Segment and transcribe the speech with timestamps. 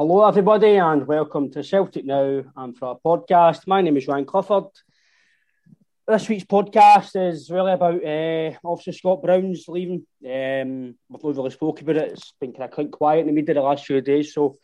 [0.00, 3.66] Hello, everybody, and welcome to Celtic Now and for our podcast.
[3.66, 4.66] My name is Ryan Clifford.
[6.06, 10.06] This week's podcast is really about uh, obviously Scott Brown's leaving.
[10.24, 12.12] Um, we've not really spoken about it.
[12.12, 14.32] It's been kind of quiet in the media the last few days.
[14.32, 14.58] So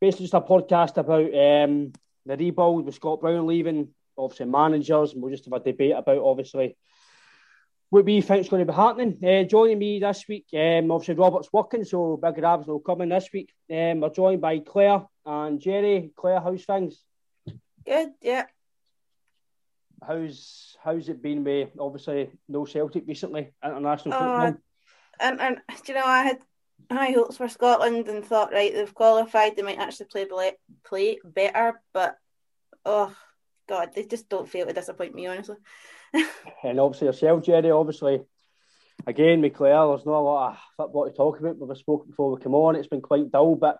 [0.00, 1.92] basically, just a podcast about um,
[2.26, 6.18] the rebuild with Scott Brown leaving, obviously managers, and we'll just have a debate about
[6.18, 6.76] obviously
[7.90, 9.18] what we think is going to be happening.
[9.22, 13.28] Uh, joining me this week, um, obviously Robert's working, so Big Rabs come in this
[13.32, 13.52] week.
[13.70, 16.12] Um, we're joined by Claire and Jerry.
[16.16, 17.04] Claire, how's things?
[17.84, 18.46] Good, yeah.
[20.02, 24.54] How's how's it been with obviously no Celtic recently, international Oh, football?
[25.20, 26.38] And and do you know I had
[26.90, 30.52] high hopes for Scotland and thought right they've qualified they might actually play
[30.84, 32.16] play better, but
[32.86, 33.14] oh
[33.68, 35.56] god they just don't fail to disappoint me honestly.
[36.62, 38.20] And obviously yourself, Jerry, obviously
[39.06, 41.58] again with Claire, there's not a lot of football to talk about.
[41.58, 43.78] We've spoken before we come on, it's been quite dull, but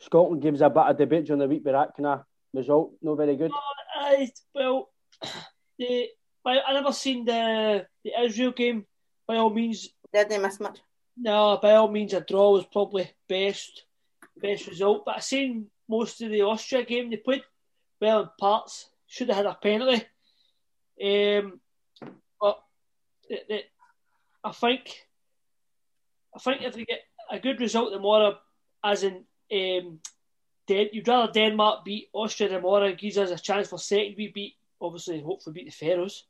[0.00, 2.92] Scotland gives a bit of debate during the week but that kind of result.
[3.02, 3.52] No very good.
[3.94, 4.90] I well,
[5.78, 6.08] the
[6.44, 8.86] I, I never seen the the Israel game.
[9.26, 10.78] By all means, Did they miss much?
[11.16, 11.58] no.
[11.60, 13.84] By all means, a draw was probably best
[14.36, 15.04] best result.
[15.04, 17.10] But I seen most of the Austria game.
[17.10, 17.42] They played
[18.00, 18.88] well in parts.
[19.06, 20.04] Should have had a penalty.
[21.02, 21.60] Um,
[22.40, 22.62] but
[23.28, 23.58] the, the,
[24.44, 25.06] I think
[26.34, 28.38] I think if they get a good result tomorrow,
[28.84, 30.00] as in um,
[30.66, 34.16] Den- you'd rather Denmark beat Austria tomorrow, gives us a chance for second.
[34.18, 36.24] We beat, obviously, hopefully beat the Faroes.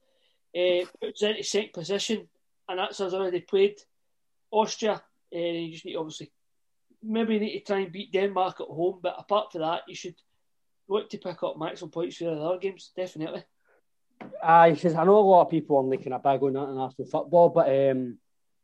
[0.56, 2.28] Uh, puts into second position,
[2.68, 3.76] and that's us already played
[4.50, 5.02] Austria.
[5.34, 6.30] Uh, you just need obviously
[7.02, 9.94] maybe you need to try and beat Denmark at home, but apart from that, you
[9.94, 10.14] should
[10.88, 13.44] look to pick up maximum points for the other games, definitely.
[14.42, 17.48] Aye, says I know a lot of people are making a big on international football,
[17.48, 18.18] but um,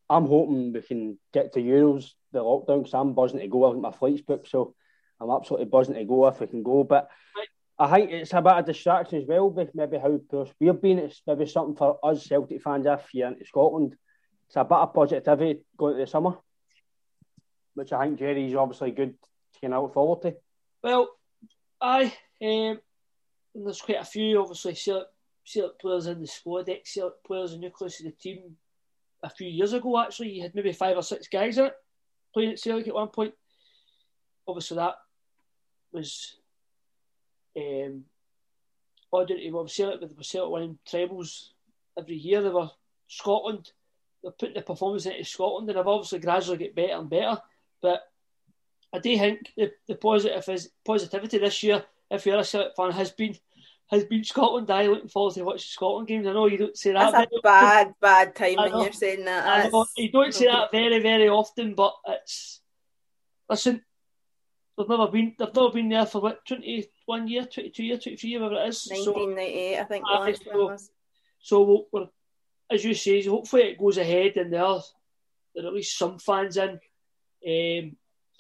[0.09, 3.67] I'm hoping we can get to Euros, the lockdown, because I'm buzzing to go.
[3.67, 4.75] I think my flight's booked, so
[5.21, 6.85] I'm absolutely buzzing to go if we can go.
[6.85, 7.09] But
[7.79, 10.99] I think it's about a distraction as well, with maybe how poor we've been.
[10.99, 13.97] It's maybe something for us Celtic fans if you're into Scotland.
[14.47, 16.37] It's a bit of positivity going to the summer,
[17.75, 19.15] which I think Jerry's obviously good
[19.61, 20.37] to look forward to.
[20.83, 21.09] Well,
[21.81, 22.13] aye,
[22.43, 22.79] um,
[23.55, 24.75] there's quite a few, obviously,
[25.45, 28.57] Celtic players in the squad, ex Celtic players in nucleus of the team
[29.23, 30.31] a few years ago, actually.
[30.31, 31.75] You had maybe five or six guys in it
[32.33, 33.35] playing at Celtic at one point.
[34.47, 34.95] Obviously, that
[35.93, 36.37] was
[37.57, 38.05] um,
[39.13, 41.53] oddity of Celtic with the Celtic winning trebles
[41.99, 42.43] every year.
[42.43, 42.71] They were
[43.09, 43.73] Scotland,
[44.23, 47.39] they're putting the performance into Scotland, and they've obviously gradually get better and better.
[47.81, 48.03] But
[48.93, 52.93] I do think the, the positive is positivity this year, if you're a Celtic fan,
[52.93, 53.37] has been
[53.93, 54.71] has been Scotland.
[54.71, 56.27] I looking forward to watching Scotland games.
[56.27, 57.13] I know you don't say that.
[57.13, 57.41] That's a very often.
[57.43, 59.47] bad, bad time when you're saying that.
[59.47, 62.61] I you don't say that very, very often, but it's
[63.49, 63.83] listen.
[64.79, 65.35] They've never been.
[65.39, 68.41] They've never been there for what twenty one year, twenty two year, twenty three year,
[68.41, 68.83] whatever it is.
[68.83, 70.77] So, 1998, I think ah, the Aye, so-
[71.45, 72.09] so we'll, we're,
[72.71, 74.81] as you say, hopefully it goes ahead and there are,
[75.55, 77.97] there are at least some fans in, um,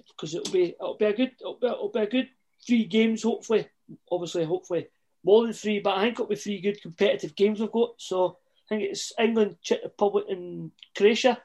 [0.06, 2.28] because it'll be it'll be a good it'll be, it'll be a good
[2.66, 3.24] three games.
[3.24, 3.68] Hopefully,
[4.10, 4.86] obviously, hopefully
[5.24, 7.94] more than three, but I think it'll be three good competitive games we've got.
[7.98, 11.38] So I think it's England, Czech Republic, and Croatia.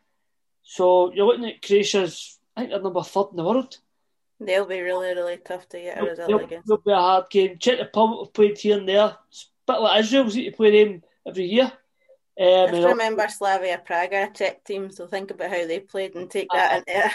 [0.63, 2.39] So you're looking at Croatia's.
[2.55, 3.77] I think they're number third in the world.
[4.39, 6.67] They'll be really, really tough to get a result It'll, against.
[6.67, 7.57] it'll be a hard game.
[7.57, 9.17] Czech Republic have played here and there.
[9.29, 11.71] It's a bit like Israel, we need to play them every year.
[12.39, 16.15] Um, Just remember Slavia Prague are a Czech team, so think about how they played
[16.15, 17.11] and take that into it.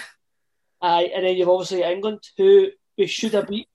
[0.80, 3.68] Aye, and then you've obviously England, who we should have beat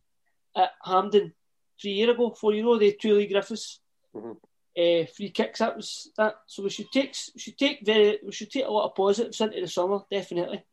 [0.58, 1.34] at Hampden
[1.80, 2.78] three years ago, four years ago.
[2.78, 3.80] They two Leigh Griffiths,
[4.16, 4.38] Mhm.
[4.78, 5.60] uh, free kicks.
[5.60, 6.36] That was that.
[6.48, 9.42] So we should take we should take very we should take a lot of positives
[9.42, 10.64] into the summer, definitely.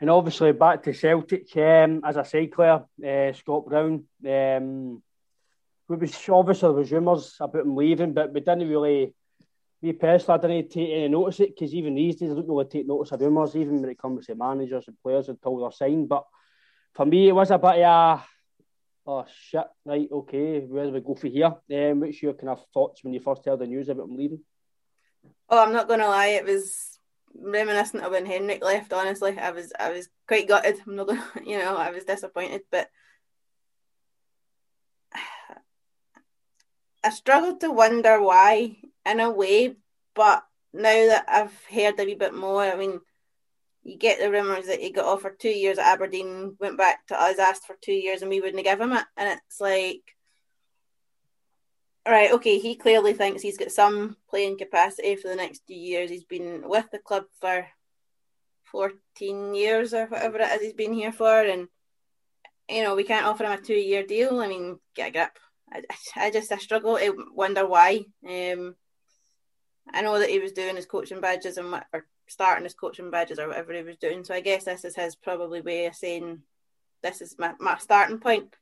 [0.00, 4.04] And obviously back to Celtic, um, as I say, Claire, uh, Scott Brown.
[4.26, 5.02] Um,
[5.88, 9.14] we was obviously there was rumours about him leaving, but we didn't really.
[9.80, 12.48] Me personally, I didn't take any notice of it because even these days I don't
[12.48, 15.72] really take notice of rumours, even when it comes to managers and players until they're
[15.72, 16.08] signed.
[16.08, 16.24] But
[16.94, 18.24] for me, it was a bit of a
[19.06, 21.46] oh shit, right, okay, where do we go for here?
[21.46, 24.40] Um, what's your kind of thoughts when you first heard the news about him leaving?
[25.48, 26.98] Oh, I'm not gonna lie, it was
[27.34, 28.92] reminiscent of when Henrik left.
[28.92, 30.80] Honestly, I was I was quite gutted.
[30.86, 32.88] I'm not gonna, you know, I was disappointed, but
[37.04, 38.76] I struggled to wonder why
[39.06, 39.76] in a way.
[40.14, 43.00] But now that I've heard a wee bit more, I mean,
[43.84, 47.20] you get the rumours that he got offered two years at Aberdeen, went back to
[47.20, 49.04] us, asked for two years, and we wouldn't give him it.
[49.16, 50.02] And it's like,
[52.06, 56.10] right, okay, he clearly thinks he's got some playing capacity for the next two years.
[56.10, 57.66] He's been with the club for
[58.70, 61.42] 14 years or whatever it is he's been here for.
[61.42, 61.66] And,
[62.68, 64.40] you know, we can't offer him a two year deal.
[64.40, 65.38] I mean, get a grip.
[65.72, 65.82] I,
[66.16, 68.04] I just I struggle to wonder why.
[68.28, 68.76] Um,
[69.92, 73.38] I know that he was doing his coaching badges and or starting his coaching badges
[73.38, 74.24] or whatever he was doing.
[74.24, 76.42] So I guess this is his probably way of saying
[77.02, 78.54] this is my, my starting point.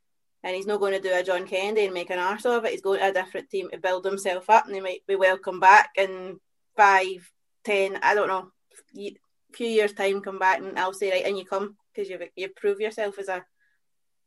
[0.42, 2.70] And he's not going to do a John Kennedy and make an arse of it.
[2.70, 5.60] He's going to a different team to build himself up, and he might be welcome
[5.60, 6.40] back in
[6.76, 7.30] five,
[7.62, 8.50] ten, I don't know,
[9.52, 10.22] few years time.
[10.22, 13.28] Come back and I'll say right, and you come because you've you've proved yourself as
[13.28, 13.44] a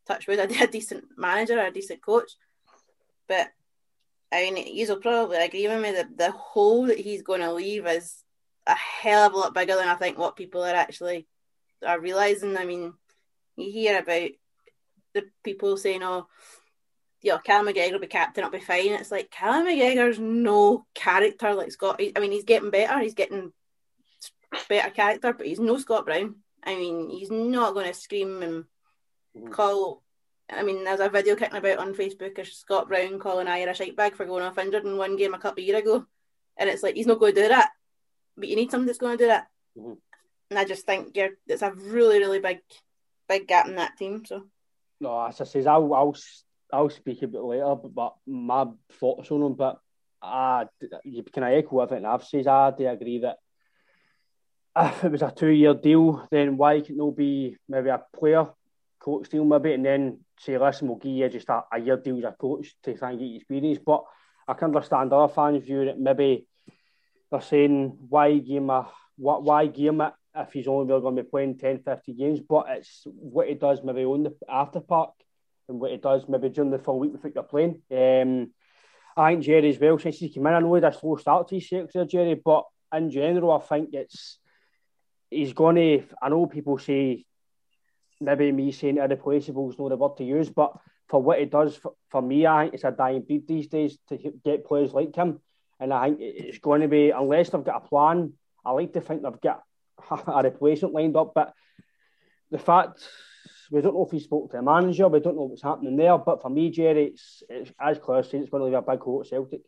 [0.07, 2.31] touch a, a decent manager or a decent coach.
[3.27, 3.47] But
[4.31, 7.85] I mean, you'll probably agree with me that the hole that he's going to leave
[7.85, 8.22] is
[8.67, 11.27] a hell of a lot bigger than I think what people are actually
[11.85, 12.57] are realizing.
[12.57, 12.93] I mean,
[13.55, 14.29] you hear about
[15.13, 16.27] the people saying, "Oh,
[17.21, 21.53] yeah, Callum McGregor will be captain, it'll be fine." It's like Callum McGregor's no character
[21.53, 22.01] like Scott.
[22.15, 22.99] I mean, he's getting better.
[22.99, 23.51] He's getting
[24.69, 26.35] better character, but he's no Scott Brown.
[26.63, 28.63] I mean, he's not going to scream and
[29.35, 29.51] mm.
[29.51, 30.03] call
[30.49, 33.73] I mean, there's a video kicking about on Facebook of Scott Brown calling Ajer a
[33.73, 36.05] shite bag for going off injured in one game a couple of years ago.
[36.57, 37.71] And it's like, he's not going to do that.
[38.37, 39.47] But you need somebody that's going to do that.
[39.77, 39.93] Mm-hmm.
[40.49, 42.59] And I just think you're, it's a really, really big,
[43.27, 44.23] big gap in that team.
[44.25, 44.43] So,
[44.99, 46.15] no, as I says, I'll, I'll,
[46.71, 48.65] I'll speak a bit later, but, but my
[48.99, 49.53] thoughts on him.
[49.53, 49.79] But
[50.21, 50.65] uh,
[51.33, 52.47] can I echo everything I've said?
[52.47, 53.37] I do agree that
[54.75, 58.01] if it was a two year deal, then why can it not be maybe a
[58.15, 58.47] player
[58.99, 62.17] coach deal maybe, and then say, listen, we'll give you just a, a year deal
[62.19, 63.79] as a coach to try and get experience.
[63.85, 64.03] But
[64.47, 66.47] I can understand other fans' view that maybe
[67.33, 68.87] they're saying, why him a,
[69.17, 72.39] what, why him it if he's only really going to be playing 10, 50 games?
[72.39, 75.13] But it's what he does maybe on the after park
[75.67, 77.81] and what he does maybe during the full week without you're playing.
[77.91, 78.51] Um,
[79.17, 81.15] I think Jerry as well, since he came in, I know he had a slow
[81.17, 81.69] start to his
[82.09, 84.39] Jerry, but in general, I think it's
[85.29, 86.03] he's going to.
[86.21, 87.25] I know people say
[88.21, 90.73] maybe me saying irreplaceable is not the word to use, but
[91.07, 93.97] for what he does for, for me, I think it's a dying breed these days
[94.09, 95.39] to get players like him.
[95.83, 98.31] And I think it's going to be, unless they've got a plan,
[98.65, 99.63] I like to think they've got
[100.27, 101.33] a replacement lined up.
[101.35, 101.53] But
[102.49, 103.05] the fact,
[103.69, 106.17] we don't know if he spoke to a manager, we don't know what's happening there.
[106.17, 109.01] But for me, Jerry, it's, it's as Claire said, it's going to leave a big
[109.01, 109.59] hole at Celtic.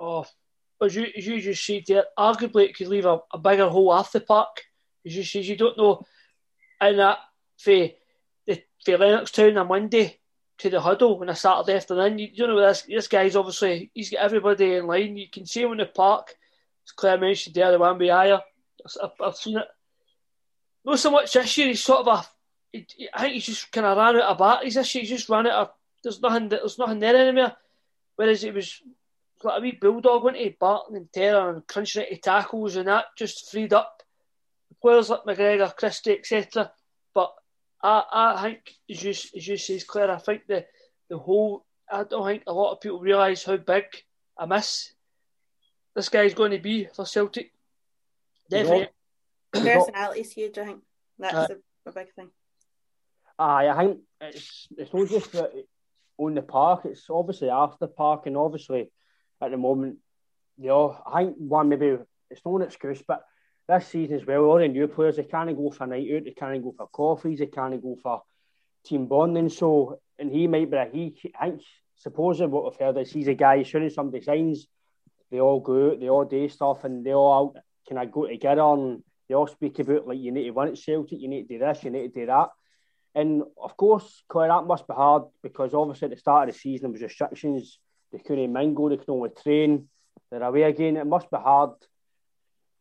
[0.00, 0.24] Oh,
[0.82, 3.90] as you, as you just said there, arguably it could leave a, a bigger hole
[3.90, 4.62] off the park.
[5.04, 6.06] As you said, you don't know.
[6.80, 7.18] And uh, that
[7.58, 7.90] for
[8.46, 10.20] the for Lennoxtown on Monday
[10.58, 12.18] to the huddle on a Saturday afternoon.
[12.18, 15.16] You, you know this this guy's obviously he's got everybody in line.
[15.16, 16.34] You can see him in the park.
[16.86, 18.40] As Claire mentioned there, the one behind
[19.02, 19.68] I've, I've seen it.
[20.84, 21.68] Not so much this year.
[21.68, 22.26] He's sort of a.
[22.72, 25.02] He, I think he's just kind of ran out of batteries this year.
[25.02, 25.70] He's just ran out of.
[26.02, 26.48] There's nothing.
[26.48, 27.52] There's nothing there anymore.
[28.16, 28.80] Whereas it was
[29.42, 33.06] like a wee bulldog, went to barking and terror and crunching into tackles and that
[33.16, 34.02] just freed up
[34.80, 36.70] players like McGregor, Christie, etc.
[37.84, 38.60] But I, I think,
[38.90, 40.64] as you, as you say, Claire, I think the,
[41.10, 43.84] the whole, I don't think a lot of people realise how big
[44.38, 44.94] a miss
[45.94, 47.52] this guy's going to be for Celtic.
[48.48, 48.88] Definitely.
[49.52, 50.80] Personality's huge, I think.
[51.18, 52.30] That's uh, a, a, big thing.
[53.38, 55.36] Aye, I think it's, it's not just
[56.16, 58.90] on the park, it's obviously after park, and obviously
[59.42, 59.98] at the moment,
[60.56, 61.98] you know, I think one maybe,
[62.30, 63.26] it's not an excuse, but
[63.68, 66.24] this season as well, all the new players, they can't go for a night out,
[66.24, 68.22] they can't go for coffees, they can't go for
[68.84, 69.48] team bonding.
[69.48, 71.62] So, and he might be, a, he, I think,
[71.96, 74.66] supposedly what we've heard is he's a guy, as soon as somebody signs,
[75.30, 77.56] they all go out, they all do stuff, and they all
[77.86, 80.78] can I go together and they all speak about, like, you need to win at
[80.78, 82.50] Celtic, you need to do this, you need to do that.
[83.14, 86.60] And of course, Claire, that must be hard because obviously at the start of the
[86.60, 87.78] season there was restrictions.
[88.12, 89.88] They couldn't mingle, they could only train.
[90.30, 90.96] They're away again.
[90.96, 91.70] It must be hard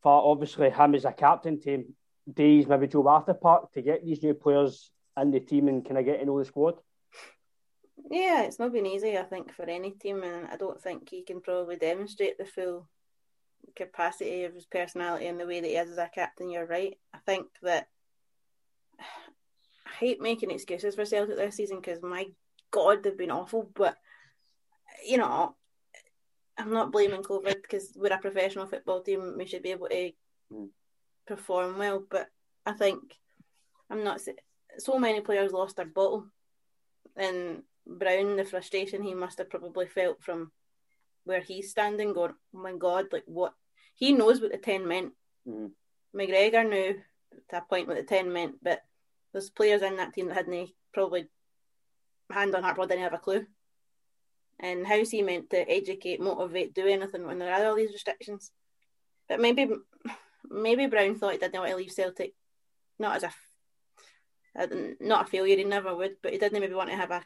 [0.03, 1.85] for obviously him as a captain to
[2.31, 5.97] days, maybe Joe Arthur Park, to get these new players in the team and kind
[5.97, 6.75] of get to know the squad?
[8.11, 11.23] Yeah, it's not been easy, I think, for any team, and I don't think he
[11.23, 12.87] can probably demonstrate the full
[13.75, 16.49] capacity of his personality and the way that he is as a captain.
[16.49, 16.97] You're right.
[17.13, 17.87] I think that
[18.99, 22.27] I hate making excuses for Celtic this season because my
[22.71, 23.69] God, they've been awful.
[23.73, 23.95] But
[25.07, 25.55] you know,
[26.57, 29.35] I'm not blaming COVID because we're a professional football team.
[29.37, 30.11] We should be able to
[30.51, 30.69] mm.
[31.27, 32.03] perform well.
[32.09, 32.27] But
[32.65, 33.01] I think
[33.89, 34.21] I'm not.
[34.77, 36.27] So many players lost their bottle,
[37.15, 40.51] and Brown, the frustration he must have probably felt from
[41.25, 43.53] where he's standing, going, "Oh my God, like what?"
[43.95, 45.13] He knows what the ten meant.
[45.47, 45.71] Mm.
[46.15, 46.99] McGregor knew
[47.49, 48.81] to a point what the ten meant, but
[49.31, 51.27] there's players in that team that hadn't probably
[52.31, 53.45] hand on heart, probably didn't have a clue.
[54.59, 58.51] And how's he meant to educate, motivate, do anything when there are all these restrictions?
[59.27, 59.69] But maybe,
[60.49, 62.33] maybe Brown thought he didn't want to leave Celtic,
[62.99, 63.23] not as
[64.55, 64.69] a,
[65.01, 65.57] not a failure.
[65.57, 67.23] He never would, but he didn't maybe want to have a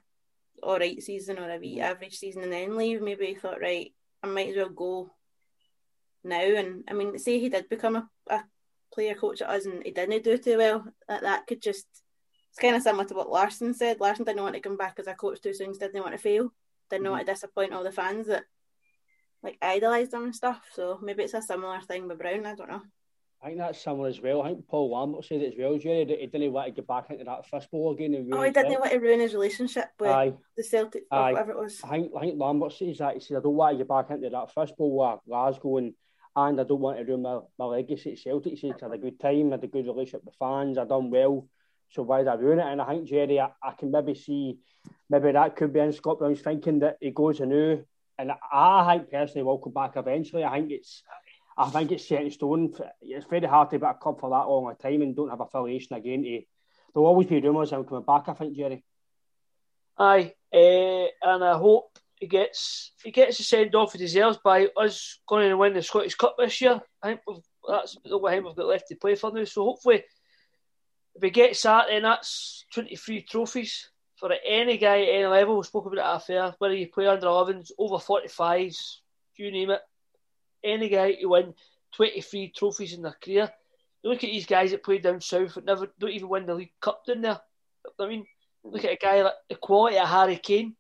[0.64, 3.02] all right season or a wee average season and then leave.
[3.02, 3.94] Maybe he thought, right,
[4.24, 5.12] I might as well go
[6.24, 6.42] now.
[6.42, 8.44] And I mean, say he did become a, a
[8.94, 11.86] player coach at us and he didn't do too well, that, that could just,
[12.50, 14.00] it's kind of similar to what Larsson said.
[14.00, 16.52] Larsson didn't want to come back as a coach too soon, didn't want to fail,
[16.90, 17.12] didn't mm-hmm.
[17.12, 18.44] want to disappoint all the fans that
[19.44, 20.62] like idolised him and stuff.
[20.74, 22.82] So maybe it's a similar thing with Brown, I don't know.
[23.42, 24.42] I think that's similar as well.
[24.42, 26.88] I think Paul Lambert said it as well, Jerry, that he didn't want to get
[26.88, 28.16] back into that fistball again.
[28.16, 28.80] And oh, he didn't well.
[28.80, 30.34] want to ruin his relationship with Aye.
[30.56, 31.80] the Celtic or whatever it was.
[31.84, 33.14] I think, I think Lambert says that.
[33.14, 35.94] He said, I don't want to get back into that fistball with Glasgow and,
[36.36, 38.54] and I don't want to ruin my, my legacy at Celtic.
[38.54, 40.86] He said, I had a good time, I had a good relationship with fans, I
[40.86, 41.48] done well.
[41.90, 42.66] So why did I ruin it?
[42.66, 44.58] And I think, Jerry, I, I can maybe see,
[45.10, 47.84] maybe that could be in Scott Brown's thinking that he goes anew.
[48.20, 50.44] And I think personally will come back eventually.
[50.44, 51.04] I think it's
[51.58, 52.74] I think it's set in stone.
[53.02, 55.42] It's very hard to be a club for that long a time and don't have
[55.42, 56.24] affiliation again.
[56.94, 58.28] There'll always be rumours him coming back.
[58.28, 58.84] I think Jerry.
[60.00, 64.68] Aye, uh, and I hope he gets he gets a send off he deserves by
[64.78, 66.80] us going to win the Scottish Cup this year.
[67.02, 67.22] I think
[67.68, 69.44] that's the only time we've got left to play for now.
[69.44, 70.04] So hopefully,
[71.16, 75.58] if he gets that, then that's twenty three trophies for any guy at any level.
[75.58, 78.98] We spoke about it at fair, whether you play under 11s, over 45s,
[79.36, 79.82] you name it
[80.64, 81.54] any guy who win
[81.96, 83.52] 23 trophies in their career.
[84.04, 86.56] You look at these guys that played down south that never don't even win the
[86.56, 87.40] League Cup down there.
[88.00, 88.26] I mean,
[88.64, 90.76] look at a guy like the quality of Harry Kane.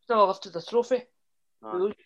[0.00, 1.02] He's never lifted a trophy.
[1.62, 1.96] Look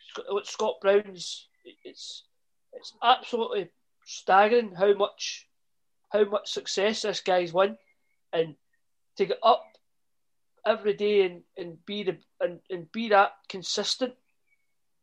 [0.40, 1.48] at Scott Brown's.
[1.84, 2.24] It's
[2.72, 3.70] it's absolutely
[4.04, 5.46] staggering how much
[6.08, 7.76] how much success this guy's won,
[8.32, 8.56] and
[9.16, 9.64] to get up
[10.66, 14.14] every day and, and be the and, and be that consistent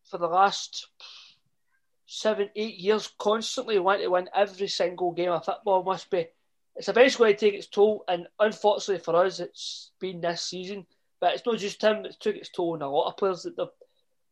[0.10, 0.88] for the last
[2.06, 6.28] seven, eight years constantly want to win every single game of football must be.
[6.76, 10.86] It's eventually going to take its toll, and unfortunately for us, it's been this season.
[11.20, 13.58] But it's not just him; it's took its toll on a lot of players that
[13.58, 13.68] they've,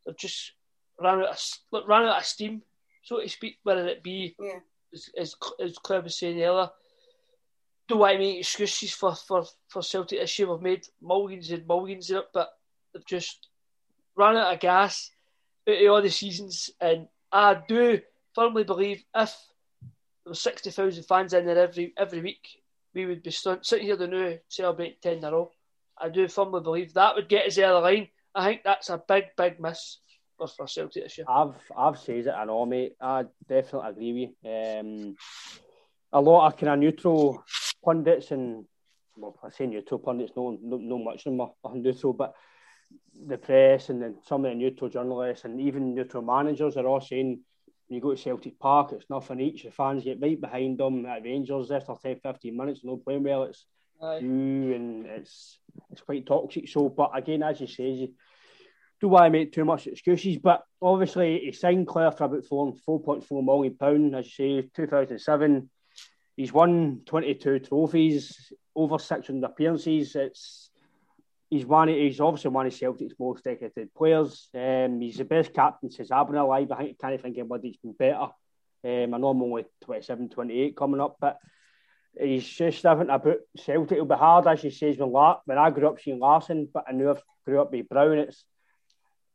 [0.06, 0.54] they've just
[1.00, 2.62] ran out of ran out of steam,
[3.04, 3.58] so to speak.
[3.64, 4.60] Whether it be, yeah.
[4.94, 6.70] as, as as Claire was saying earlier,
[7.88, 10.52] don't want make excuses for, for, for Celtic this year.
[10.52, 12.50] We've made millions and millions of it, but
[12.94, 13.48] they've just
[14.16, 15.12] run out of gas
[15.68, 18.00] out of all the seasons, and I do
[18.34, 19.36] firmly believe if
[20.24, 22.62] there were 60,000 fans in there every every week,
[22.94, 25.52] we would be st- sitting here the new celebrate 10 in a row.
[25.98, 28.08] I do firmly believe that would get us the line.
[28.34, 29.98] I think that's a big, big miss
[30.38, 31.26] for, for Celtic this year.
[31.28, 32.96] I've I've said it, I know, mate.
[33.02, 34.80] I definitely agree with you.
[34.80, 35.16] Um,
[36.14, 37.44] a lot of kind of neutral
[37.88, 38.66] pundits and
[39.16, 42.34] well, I say neutral pundits, no, no, no much of them are neutral, but
[43.26, 47.00] the press and then some of the neutral journalists and even neutral managers are all
[47.02, 47.40] saying
[47.88, 49.64] when you go to Celtic Park, it's nothing each.
[49.64, 53.44] The fans get right behind them at Rangers after 10, 15 minutes, no playing well.
[53.44, 53.66] It's
[54.02, 54.18] Aye.
[54.18, 56.68] you and it's it's quite toxic.
[56.68, 58.14] So, but again, as you say, you
[59.00, 60.38] do want to make too much excuses.
[60.38, 65.70] But obviously, he signed Clare for about four, 4.4 million pound, as you say, 2007.
[66.38, 70.16] He's won 22 trophies, over 600 appearances.
[70.16, 70.70] It's
[71.50, 71.88] he's one.
[71.88, 74.48] He's obviously one of Celtic's most decorated players.
[74.54, 76.72] Um, he's the best captain since been alive.
[76.72, 78.30] I can't think of anybody's been better.
[78.86, 81.40] Um, I know I'm only 27, 28 coming up, but
[82.20, 83.94] he's just different about Celtic.
[83.94, 86.86] It'll be hard, as he says, when, La- when I grew up seeing Larsson, but
[86.88, 87.16] I knew I
[87.46, 88.20] grew up with Brown.
[88.20, 88.46] It's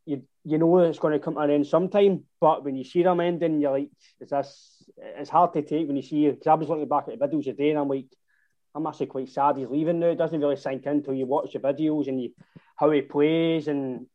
[0.06, 3.02] you, you know it's going to come to an end sometime, but when you see
[3.02, 3.90] them ending, you're like,
[4.20, 4.82] is this?
[4.96, 6.30] It's hard to take when you see.
[6.30, 8.08] Because I was looking back at the videos today, and I'm like,
[8.74, 10.08] I'm actually quite sad he's leaving now.
[10.08, 12.30] It doesn't really sink in until you watch the videos and you,
[12.76, 14.06] how he plays, and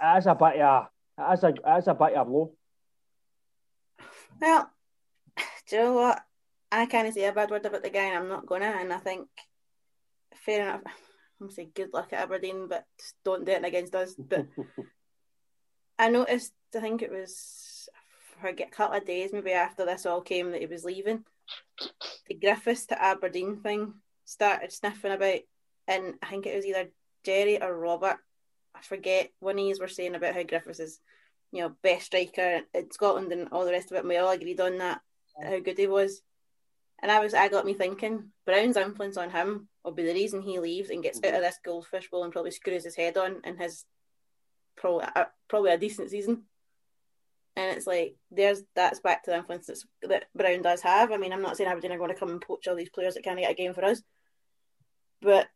[0.00, 0.86] as a bit of
[1.18, 2.52] as a, it is a bit of blow.
[4.40, 4.70] Well,
[5.68, 6.22] do you know what?
[6.72, 8.66] I can't say a bad word about the guy, and I'm not gonna.
[8.66, 9.28] And I think
[10.44, 10.82] fair enough.
[11.40, 12.84] I'm gonna say good luck at Aberdeen, but
[13.24, 14.14] don't do it against us.
[14.14, 14.46] But
[15.98, 16.52] I noticed.
[16.76, 17.88] I think it was
[18.40, 21.24] for a couple of days, maybe after this all came, that he was leaving.
[22.28, 25.40] The Griffiths to Aberdeen thing started sniffing about,
[25.86, 26.90] and I think it was either
[27.24, 28.16] Jerry or Robert.
[28.74, 31.00] I forget one of these were saying about how Griffiths is,
[31.52, 34.00] you know, best striker in Scotland and all the rest of it.
[34.00, 35.00] And we all agreed on that,
[35.40, 36.20] how good he was.
[37.02, 40.42] And I was, I got me thinking, Brown's influence on him will be the reason
[40.42, 41.42] he leaves and gets out of mm-hmm.
[41.42, 43.84] this goldfish bowl and probably screws his head on and has
[44.76, 46.44] probably a, probably a decent season.
[47.56, 51.12] And it's like there's that's back to the influence that's, that Brown does have.
[51.12, 53.14] I mean, I'm not saying Aberdeen are going to come and poach all these players
[53.14, 54.02] that can't get a game for us,
[55.22, 55.46] but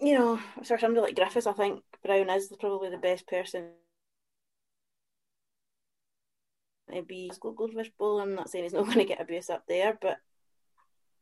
[0.00, 3.70] you know, for somebody like Griffiths, I think Brown is probably the best person
[6.92, 8.20] to be Goldfish Bowl.
[8.20, 10.18] I'm not saying he's not going to get abuse up there, but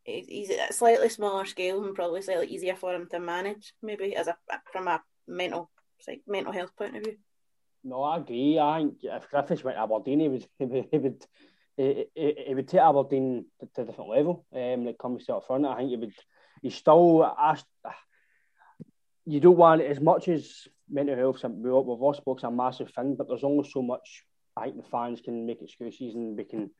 [0.04, 4.14] he's at a slightly smaller scale and probably slightly easier for him to manage, maybe
[4.14, 4.36] as a
[4.72, 5.70] from a mental
[6.06, 7.16] like mental health point of view.
[7.84, 8.58] No, I agree.
[8.58, 11.24] I think if Griffiths went to Aberdeen, he would he would he would,
[11.76, 14.46] he, he, he would take Aberdeen to, to a different level.
[14.52, 16.14] Um, when it comes to up front, I think he would.
[16.62, 17.22] He's still.
[17.22, 17.58] I,
[19.24, 21.44] you don't want as much as mental health.
[21.44, 24.24] We've all spoken a massive thing, but there's only so much.
[24.56, 26.70] I think the fans can make excuses and we can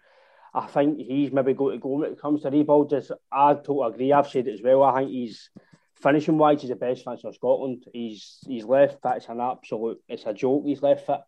[0.57, 2.89] I think he's maybe going to go when it comes to rebuild.
[2.89, 4.13] Just, I totally agree.
[4.13, 4.83] I've said it as well.
[4.83, 5.51] I think he's
[5.97, 7.85] finishing wise, he's the best finisher in Scotland.
[7.93, 8.99] He's he's left.
[9.05, 10.01] It's an absolute.
[10.09, 10.65] It's a joke.
[10.67, 11.21] He's left foot.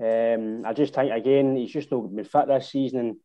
[0.00, 3.16] Um, I just think again, he's just not been fit this season, and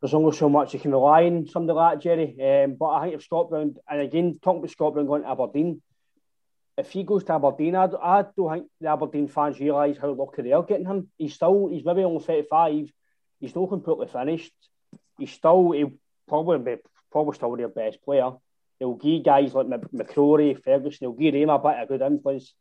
[0.00, 2.64] there's only so much you can rely on somebody like Jerry.
[2.64, 5.30] Um, but I think if Scott Brown, and again talking about Scott Brown going to
[5.30, 5.82] Aberdeen,
[6.76, 10.42] if he goes to Aberdeen, I, I don't think the Aberdeen fans realise how lucky
[10.42, 11.08] they are getting him.
[11.18, 12.92] He's still, he's maybe only 35.
[13.40, 14.52] He's not completely finished
[15.18, 15.92] he's still he'll
[16.28, 18.30] probably be probably still their best player.
[18.78, 22.54] He'll give guys like McCrorie, Ferguson, he'll give them a bit of good influence.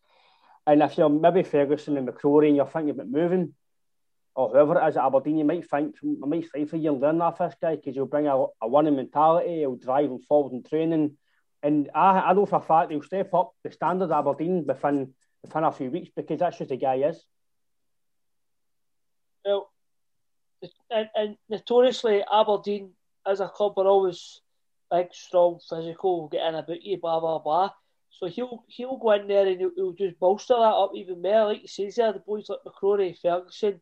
[0.67, 3.54] And if you're maybe Ferguson and McCrorie and you're thinking about moving,
[4.36, 7.01] or whoever it is at Aberdeen, you might think, I might stay for you and
[7.01, 10.54] learn that first guy because he'll bring a, a winning mentality, he'll drive them forward
[10.54, 11.17] in training.
[11.63, 15.63] And I, I know for a fact he'll step up the standard Aberdeen within, within
[15.63, 17.23] a few weeks because that's just the guy is.
[19.45, 19.69] Well,
[20.89, 22.91] and, and notoriously Aberdeen
[23.25, 24.41] as a club are always
[24.91, 27.71] big, strong, physical, get in about you, blah blah blah.
[28.12, 31.45] So he'll he'll go in there and he'll, he'll just bolster that up even more.
[31.45, 33.82] Like he says there, the boys like McCrorie, Ferguson,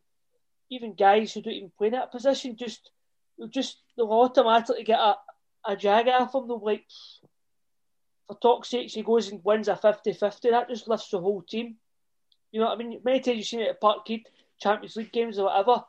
[0.69, 2.89] even guys who don't even play in that position, just
[3.37, 5.15] they'll just they'll automatically get a,
[5.65, 6.47] a jag off them.
[6.47, 6.85] They'll like
[8.27, 11.75] for talk's sake, he goes and wins a 50-50, that just lifts the whole team.
[12.51, 13.01] You know what I mean?
[13.03, 14.23] Many times you've seen it at Parkhead,
[14.59, 15.83] Champions League games or whatever.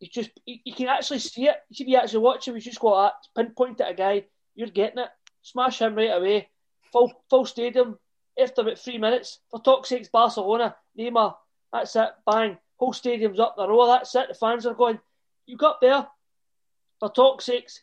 [0.00, 1.56] It's just you, can actually see it.
[1.70, 4.24] You actually watch him, you just go that pinpoint at a guy,
[4.56, 5.08] you're getting it.
[5.42, 6.48] Smash him right away.
[6.92, 7.98] Full full stadium
[8.40, 9.38] after about three minutes.
[9.50, 11.36] For talk's sake, Barcelona, Neymar,
[11.72, 12.58] that's it, bang.
[12.76, 14.28] Whole stadium's up the row, that's it.
[14.28, 14.98] The fans are going,
[15.46, 16.06] you got there.
[16.98, 17.82] For talk's sakes,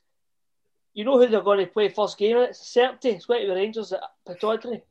[0.94, 2.38] you know who they're going to play first game.
[2.38, 3.10] It's a certainty.
[3.10, 4.82] It's going to be Rangers at Pittodrie.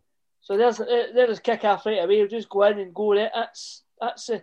[0.40, 2.18] So there's there's kick off right away.
[2.18, 3.14] You just go in and go.
[3.14, 4.42] That's that's the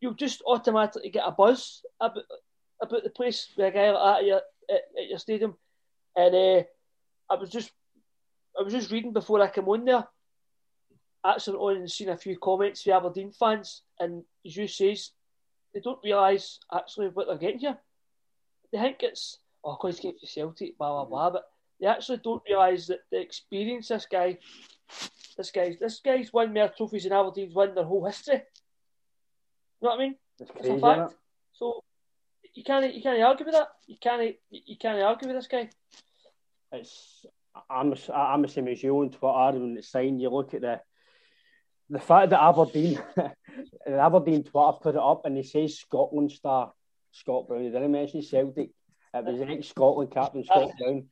[0.00, 2.24] you'll just automatically get a buzz about,
[2.82, 5.54] about the place with a guy like that at your, at, at your stadium.
[6.16, 6.62] And uh,
[7.30, 7.70] I was just
[8.58, 10.06] I was just reading before I came on there,
[11.24, 15.10] actually on and seen a few comments from Aberdeen fans, and as you says,
[15.72, 17.78] they don't realise actually what they're getting here.
[18.72, 21.44] They think it's oh, because he's for Celtic, blah blah blah, but
[21.80, 24.38] they actually don't realise that the experience this guy,
[25.36, 28.42] this guy's this guy's won more trophies than Aberdeen's won their whole history.
[29.80, 30.14] You know what I mean?
[30.38, 31.14] It's, crazy, it's a fact.
[31.52, 31.82] So
[32.54, 33.68] you can't you can't argue with that.
[33.86, 35.70] You can't you can't argue with this guy.
[36.74, 37.26] It's
[37.70, 40.20] I'm I'm the same as you on Twitter when it's signed.
[40.20, 40.80] you look at the
[41.90, 46.72] the fact that Aberdeen the Aberdeen Twitter put it up and they say Scotland star
[47.12, 47.64] Scott Brown.
[47.64, 48.70] They didn't mention Celtic.
[49.14, 51.06] It was ex Scotland captain Scott uh, Brown.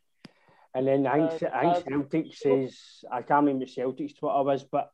[0.75, 4.65] And then I think, I think uh, Celtic says I can't remember Celtic's Twitter was,
[4.65, 4.91] but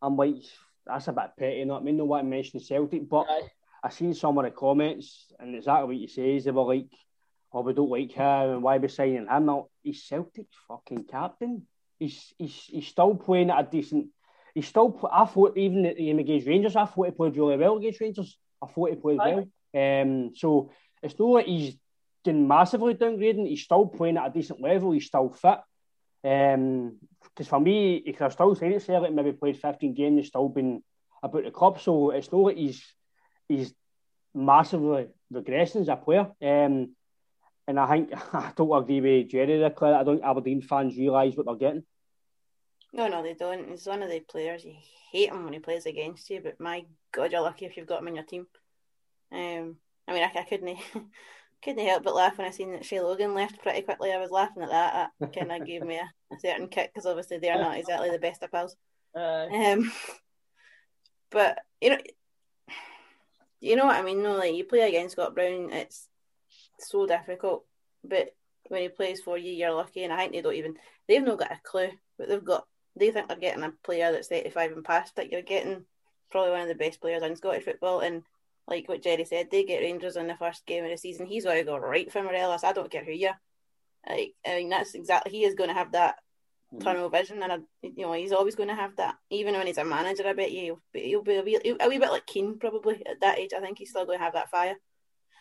[0.00, 0.44] I'm like
[0.86, 1.96] that's a bit petty, you know what I mean?
[1.96, 3.26] No one mentioned Celtic, but.
[3.84, 6.88] I seen some of the comments and exactly what you say is they were like,
[7.54, 9.68] Oh, we don't like him and why we signing him now.
[9.82, 11.66] He's Celtic's fucking captain.
[11.98, 14.08] He's he's he's still playing at a decent
[14.54, 17.56] he's still I thought even at the game against Rangers, I thought he played really
[17.56, 18.36] well against Rangers.
[18.62, 19.46] I thought he played Aye.
[19.72, 20.02] well.
[20.02, 21.76] Um so it's not like he's
[22.24, 25.58] been massively downgrading, he's still playing at a decent level, he's still fit.
[26.24, 30.16] Um, because for me, he could have still said it Celtic maybe played 15 games
[30.16, 30.82] and still been
[31.22, 31.80] about the club.
[31.80, 32.82] So it's not like he's
[33.48, 33.74] he's
[34.34, 36.30] massively regressing as a player.
[36.42, 36.96] Um,
[37.66, 39.96] And I think I don't agree with Jerry there, Claire.
[39.96, 41.84] I don't think Aberdeen fans realise what they're getting.
[42.92, 43.70] No, no, they don't.
[43.70, 44.64] He's one of the players.
[44.64, 44.74] You
[45.10, 48.00] hate him when he plays against you, but my God, you're lucky if you've got
[48.00, 48.46] him in your team.
[49.32, 50.78] Um, I mean, I, I couldn't,
[51.62, 54.12] couldn't help but laugh when I seen that Shay Logan left pretty quickly.
[54.12, 55.10] I was laughing at that.
[55.18, 58.18] That kind of gave me a, a, certain kick because obviously they're not exactly the
[58.18, 58.76] best of pals.
[59.16, 59.92] Uh, um,
[61.30, 61.98] but you know,
[63.60, 64.22] you know what I mean.
[64.22, 66.08] No, like you play against Scott Brown, it's
[66.90, 67.64] so difficult.
[68.02, 68.34] But
[68.68, 70.04] when he plays for you, you're lucky.
[70.04, 70.76] And I think they don't even
[71.08, 72.66] they've not got a clue, but they've got
[72.96, 75.16] they think they're getting a player that's 35 and past.
[75.16, 75.84] Like you're getting
[76.30, 78.00] probably one of the best players in Scottish football.
[78.00, 78.22] And
[78.66, 81.26] like what Jerry said, they get Rangers in the first game of the season.
[81.26, 82.64] He's going to go right for Morelos.
[82.64, 83.40] I don't care who you are.
[84.08, 86.16] Like I mean, that's exactly he is going to have that
[86.72, 86.84] mm-hmm.
[86.84, 89.14] tunnel vision, and a, you know he's always going to have that.
[89.30, 91.98] Even when he's a manager, I bet you he'll, he'll be a wee, a wee
[91.98, 93.52] bit like Keane probably at that age.
[93.56, 94.76] I think he's still going to have that fire.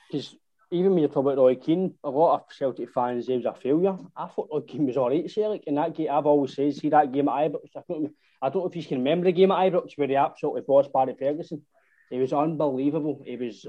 [0.10, 0.36] Because
[0.73, 3.95] even when you talk about Roy Keane, a lot of Celtic fans was a failure.
[4.17, 5.63] I thought Roy Keane was all right, Celtic.
[5.67, 7.69] In that game, I've always said, see that game at Ibrox.
[7.75, 10.15] I don't, I don't know if you can remember the game at Ibrox where he
[10.15, 11.62] absolutely bossed Barry Ferguson.
[12.09, 13.21] He was unbelievable.
[13.23, 13.67] He was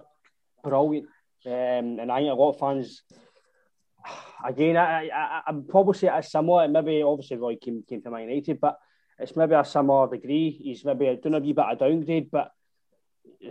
[0.62, 1.06] brilliant.
[1.46, 3.02] Um, and I think a lot of fans,
[4.44, 6.66] again, I, I, I'd probably say it's similar.
[6.68, 8.78] Maybe obviously Roy came, came to Man United, but
[9.18, 10.50] it's maybe a similar degree.
[10.50, 12.50] He's maybe doing a wee bit of downgrade, but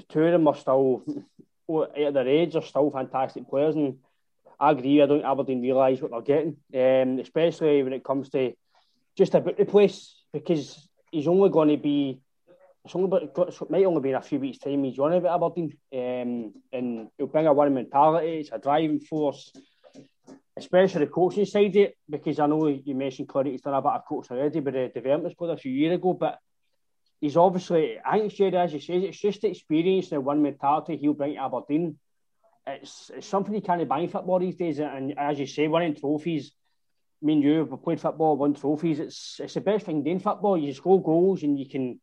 [0.10, 1.04] two of them are still
[1.70, 3.98] at their age are still fantastic players, and
[4.60, 5.02] I agree.
[5.02, 8.54] I don't Aberdeen realise what they're getting, um, especially when it comes to
[9.18, 12.22] just about the place because he's only going to be.
[12.86, 14.84] It's only but it might only be in a few weeks' time.
[14.84, 18.40] He's running at Aberdeen, um, and he'll bring a winning mentality.
[18.40, 19.54] It's a driving force,
[20.58, 21.98] especially the coaching side of it.
[22.10, 24.92] Because I know you mentioned Clary, he's done a bit of coaching already, but the
[24.94, 26.14] development squad a few years ago.
[26.14, 26.40] But
[27.24, 31.36] he's obviously, I think as you say, it's just experience and one mentality he'll bring
[31.36, 31.98] to Aberdeen.
[32.68, 34.80] It's, it's something you can't buy in football these days.
[34.80, 36.52] And as you say, winning trophies,
[37.22, 39.00] I mean, you have played football, won trophies.
[39.00, 40.58] It's it's the best thing doing football.
[40.58, 42.02] You score goals and you can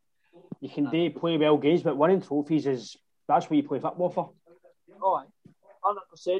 [0.59, 4.09] you can do play well games, but winning trophies is that's what you play football
[4.09, 4.31] for.
[5.85, 6.39] 100%.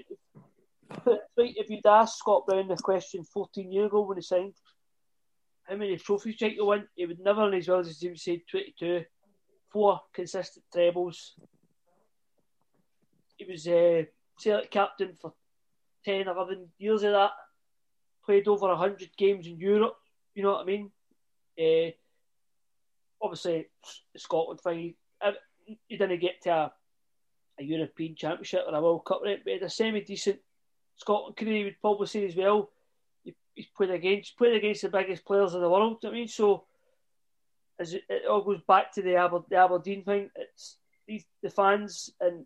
[1.38, 4.56] If you'd asked Scott Brown the question 14 years ago when he signed,
[5.68, 6.88] how many trophies did you win?
[6.96, 9.04] He would never in his wildest dreams say 22,
[9.70, 11.36] four consistent trebles.
[13.38, 14.04] He was uh,
[14.70, 15.34] captain for
[16.06, 17.32] 10, 11 years of that.
[18.26, 19.98] Played over 100 games in Europe,
[20.36, 20.92] you know what I mean?
[21.60, 21.92] Uh,
[23.22, 23.68] obviously,
[24.16, 24.94] Scotland thing,
[25.88, 26.74] he didn't get to a,
[27.60, 29.40] a European Championship or a World Cup, right?
[29.44, 30.40] but he had a semi decent
[30.98, 32.70] Scotland career, he would probably say as well
[33.56, 36.04] he's played against played against the biggest players in the world.
[36.06, 36.66] I mean, so
[37.80, 41.50] as it, it all goes back to the, Aber, the Aberdeen thing, it's these the
[41.50, 42.46] fans and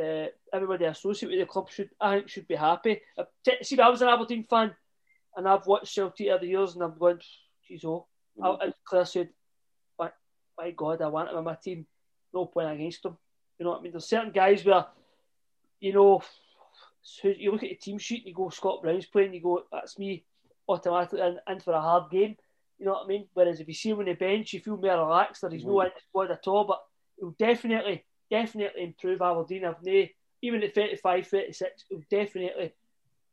[0.00, 3.00] uh, everybody associated with the club should I think should be happy.
[3.18, 3.24] Uh,
[3.62, 4.74] see, I was an Aberdeen fan,
[5.36, 7.20] and I've watched Celtic over the years, and I'm going,
[7.66, 8.06] geez, oh,
[8.38, 8.68] mm-hmm.
[8.68, 9.28] as Claire said,
[9.98, 10.10] my,
[10.56, 11.86] my God, I want him on my team.
[12.32, 13.18] No point against them.
[13.58, 13.92] You know what I mean?
[13.92, 14.86] There's certain guys where,
[15.80, 16.22] you know,
[17.24, 19.98] you look at the team sheet and you go, Scott Brown's playing, you go, that's
[19.98, 20.24] me
[20.70, 22.36] automatically in, in for a hard game.
[22.78, 23.26] You know what I mean?
[23.34, 25.42] Whereas if you see him on the bench, you feel more relaxed.
[25.42, 25.84] There is no mm.
[25.84, 26.64] in the squad at all.
[26.64, 26.80] But
[27.18, 29.66] he'll definitely, definitely improve Aberdeen.
[29.66, 30.06] I've no,
[30.42, 32.72] even at 35, 36, he'll definitely,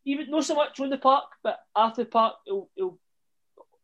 [0.06, 2.97] even not so much on the park, but after the park, he'll, he'll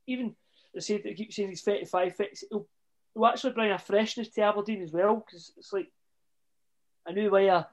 [0.07, 0.35] even,
[0.73, 2.67] they say they keep saying he's 35, 36, he'll,
[3.13, 5.89] he'll actually bring a freshness to Aberdeen as well because it's like
[7.05, 7.65] a new way of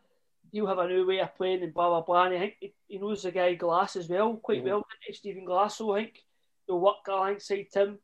[0.53, 2.27] he'll have a new way of playing and blah blah blah.
[2.27, 2.55] And I think
[2.89, 4.69] he, knows the guy Glass as well quite mm-hmm.
[4.69, 4.87] well.
[5.13, 6.19] Stephen Glass, so I think
[6.67, 7.99] he'll work alongside Tim.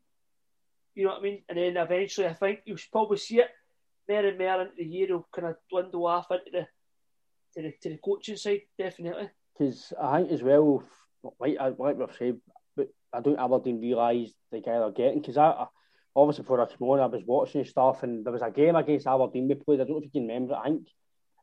[0.95, 1.43] You know what I mean?
[1.47, 3.49] And then eventually, I think you'll probably see it
[4.09, 5.07] more and more into the year.
[5.07, 6.67] He'll kind of dwindle off into the
[7.55, 9.29] to the, to the coaching side, definitely.
[9.57, 10.83] Because I think as well,
[11.39, 12.37] like like we've said,
[12.75, 15.21] but I don't Aberdeen realise the guy they're getting.
[15.21, 15.67] Because I, I
[16.15, 19.07] obviously before I came on, I was watching stuff, and there was a game against
[19.07, 19.81] Aberdeen we played.
[19.81, 20.55] I don't know if you can remember.
[20.55, 20.87] I think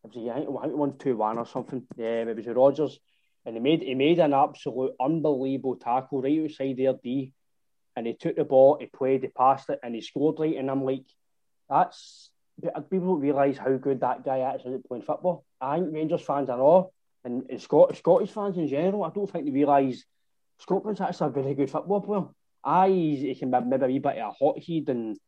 [0.05, 1.87] was I think, I won two one or something.
[1.97, 2.99] Yeah, it was Rodgers,
[3.45, 7.33] and he made he made an absolute unbelievable tackle right outside their D,
[7.97, 10.57] and he took the ball, he played, he passed it, and he scored right.
[10.57, 11.07] And I'm like,
[11.69, 12.31] that's
[12.91, 15.45] people don't realise how good that guy actually is at playing football.
[15.61, 16.93] I think Rangers fans are all,
[17.25, 20.05] and, and Scott, Scottish fans in general, I don't think they realise
[20.59, 22.25] Scotland's actually a very good football player.
[22.63, 25.19] I he can maybe a wee bit of a hot heat and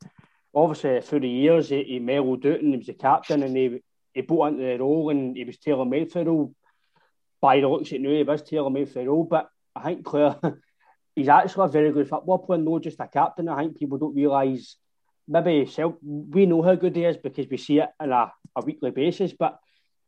[0.54, 3.82] obviously through the years he, he mellowed out and he was the captain and he
[4.16, 6.54] he bought into the role and he was tailor made for the role.
[7.40, 9.24] By the looks at now, he was tailor made for the role.
[9.24, 10.36] But I think Claire,
[11.14, 13.48] he's actually a very good football player, not just a captain.
[13.48, 14.76] I think people don't realise
[15.28, 18.64] maybe self, we know how good he is because we see it on a, a
[18.64, 19.34] weekly basis.
[19.38, 19.58] But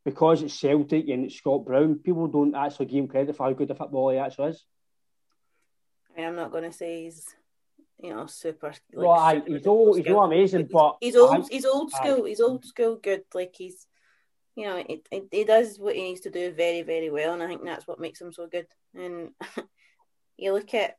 [0.07, 3.53] because it's Celtic and it's Scott Brown, people don't actually give him credit for how
[3.53, 4.65] good a footballer he actually is.
[6.11, 7.27] I mean, I'm not going to say he's,
[8.03, 8.69] you know, super.
[8.69, 11.45] Like, well, I, super he's all he's all amazing, but he's old.
[11.45, 12.25] I, he's old school.
[12.25, 13.25] He's old school good.
[13.35, 13.87] Like he's,
[14.59, 17.41] you know, it, it, he does what he needs to do very, very well, and
[17.41, 18.67] I think that's what makes him so good.
[18.93, 19.31] And
[20.37, 20.97] you look at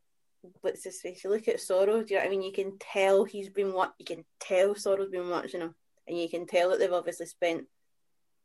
[0.62, 1.26] what's his face.
[1.26, 2.08] You look at Soro.
[2.08, 2.44] Do you know what I mean?
[2.44, 5.76] You can tell he's been what you can tell Soro's been watching him,
[6.08, 7.66] and you can tell that they've obviously spent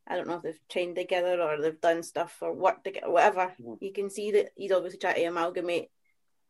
[0.05, 3.53] I don't know if they've trained together or they've done stuff or worked together, whatever.
[3.79, 5.91] You can see that he's obviously trying to amalgamate.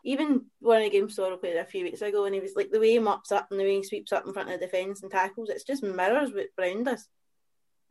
[0.03, 2.71] Even one of the games Soro played a few weeks ago, and he was like
[2.71, 4.65] the way he mops up and the way he sweeps up in front of the
[4.65, 7.07] defence and tackles, it's just mirrors what Brown does.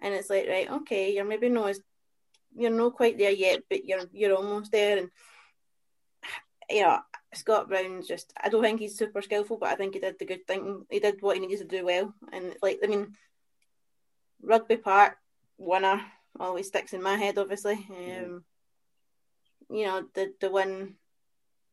[0.01, 1.81] And it's like, right, okay, you're maybe not as,
[2.57, 4.99] you're not quite there yet, but you're you're almost there.
[4.99, 5.11] And
[6.71, 6.99] you know,
[7.35, 10.25] Scott Brown's just, I don't think he's super skillful, but I think he did the
[10.25, 10.85] good thing.
[10.91, 12.15] He did what he needed to do well.
[12.33, 13.15] And like, I mean,
[14.43, 15.17] Rugby Park
[15.59, 16.01] winner
[16.39, 17.39] always sticks in my head.
[17.39, 18.45] Obviously, um,
[19.71, 20.97] you know the the win,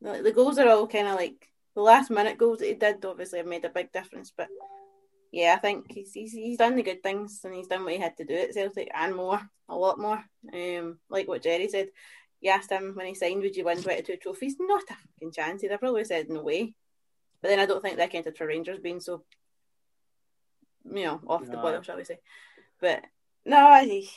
[0.02, 3.04] the, the goals are all kind of like the last minute goals that he did.
[3.04, 4.32] Obviously, have made a big difference.
[4.36, 4.48] But
[5.32, 8.00] yeah, I think he's he's, he's done the good things and he's done what he
[8.00, 10.24] had to do at Celtic and more, a lot more.
[10.54, 11.90] Um, like what Jerry said.
[12.42, 14.56] You asked him when he signed, would you win 22 trophies?
[14.60, 15.62] Not a fucking chance.
[15.62, 16.74] He'd have probably said no way.
[17.40, 19.24] But then I don't think that counted for Rangers being so,
[20.84, 21.52] you know, off no.
[21.52, 22.18] the boil, shall we say.
[22.80, 23.04] But
[23.46, 24.10] no, he,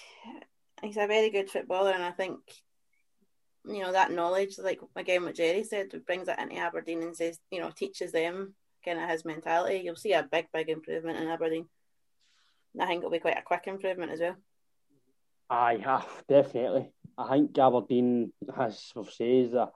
[0.83, 2.39] he's a very good footballer, and I think
[3.67, 7.39] you know that knowledge, like again what Jerry said, brings it into Aberdeen and says,
[7.51, 9.83] you know, teaches them kind of his mentality.
[9.85, 11.67] You'll see a big, big improvement in Aberdeen.
[12.81, 14.37] I think it'll be quite a quick improvement as well.
[15.49, 16.91] I have definitely.
[17.17, 19.71] I think Aberdeen, as we've said, that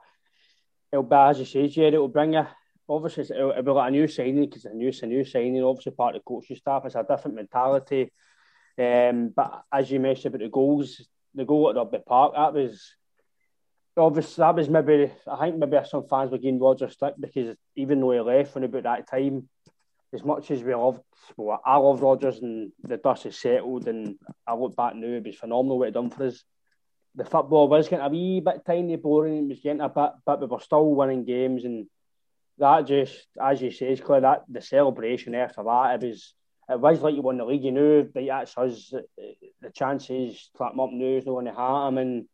[0.91, 2.49] it'll be as you say, it'll bring a
[2.91, 5.63] Obviously, it'll, it'll be like a new signing because a new, a new signing.
[5.63, 6.81] Obviously, part of the coaching staff.
[6.85, 8.11] It's a different mentality
[8.79, 12.95] um, but as you mentioned about the goals, the goal at Rugby Park, that was
[13.99, 17.99] obviously that was maybe I think maybe some fans were getting Roger stick because even
[17.99, 19.47] though he left when about that time,
[20.13, 21.01] as much as we loved,
[21.37, 24.15] well, I love Rodgers and the dust is settled, and
[24.47, 26.43] I look back now, it was phenomenal what he done for us.
[27.15, 29.45] The football was getting a wee bit tiny, boring.
[29.45, 31.87] It was getting a bit, but we were still winning games, and
[32.57, 36.33] that just, as you say, Claire, that the celebration after that, it was
[36.69, 37.63] it was like you won the league.
[37.63, 38.93] You knew that that's us.
[39.61, 42.25] The chances clap up now is no one to hat him, and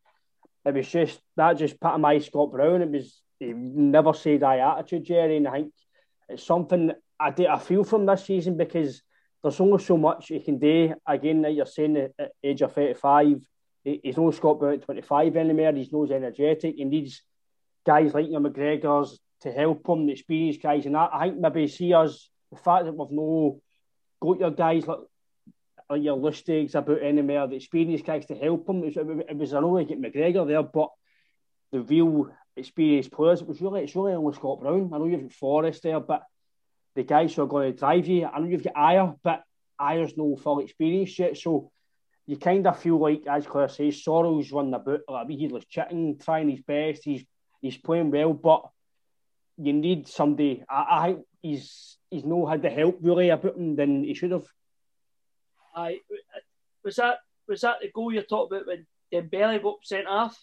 [0.65, 2.82] it was just that just my Scott Brown.
[2.82, 5.73] It was he never said that attitude, Jerry, and I think
[6.30, 9.01] it's something I did I feel from this season because
[9.43, 10.95] there's only so much he can do.
[11.06, 13.41] Again, like you're saying at age of 35,
[13.84, 15.73] he's no Scott Brown at 25 anymore.
[15.73, 16.75] He's not energetic.
[16.75, 17.21] He needs
[17.86, 21.67] guys like your McGregor's to help him, the experienced guys, and that I think maybe
[21.67, 23.62] see us the fact that we've no
[24.19, 24.99] got your guys like,
[25.89, 28.83] like your Lustigs about any more the experienced guys to help them.
[28.83, 30.89] It was, was know we get McGregor there, but
[31.71, 34.91] the real experienced players, it was really it's really only Scott Brown.
[34.93, 36.23] I know you've got Forrest there, but
[36.95, 39.43] the guys who are going to drive you, I know you've got Ajer, but
[39.79, 41.71] Ajer's no full experience yet, so
[42.27, 46.17] you kind of feel like, as Claire says, Soro's running about like a heedless chicken,
[46.17, 47.03] trying his best.
[47.03, 47.23] He's
[47.61, 48.67] he's playing well, but
[49.57, 50.63] you need somebody.
[50.67, 54.47] I, I he's he's no had the help really about him than he should have.
[55.75, 55.99] Aye,
[56.83, 60.39] was that was that the goal you're talking about when Dembele got sent off?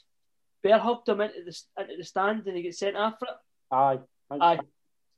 [0.62, 3.34] Bear hugged him into the into the stand and he gets sent off for it.
[3.72, 3.98] Aye,
[4.30, 4.58] aye,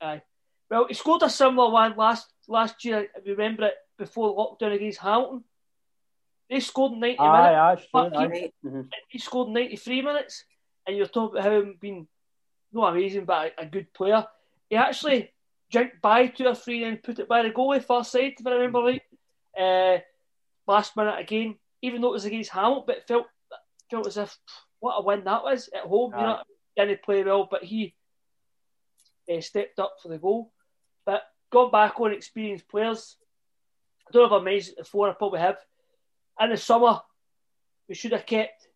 [0.01, 0.23] aye.
[0.71, 3.09] Well, he scored a similar one last last year.
[3.15, 5.45] If you remember it before lockdown against Hamilton,
[6.49, 7.89] they scored in ninety aye, minutes.
[7.95, 8.81] Aye, he, mm-hmm.
[9.09, 10.45] he scored ninety three minutes,
[10.87, 12.07] and you're talking about him being
[12.73, 14.25] not amazing, but a, a good player.
[14.71, 15.33] He actually
[15.71, 18.53] jumped by two or three and put it by the goalie first side, if I
[18.53, 19.03] remember right.
[19.59, 19.99] Uh,
[20.67, 23.27] last minute again, even though it was against Hamilton, but it felt
[23.91, 24.37] felt as if
[24.81, 26.13] what a win that was at home.
[26.15, 26.43] You know,
[26.77, 27.95] didn't play well, but he
[29.33, 30.53] uh, stepped up for the goal.
[31.07, 33.17] But gone back on experienced players,
[34.09, 35.11] I don't know if I mentioned it before.
[35.11, 35.59] I probably have.
[36.41, 37.01] In the summer,
[37.89, 38.67] we should have kept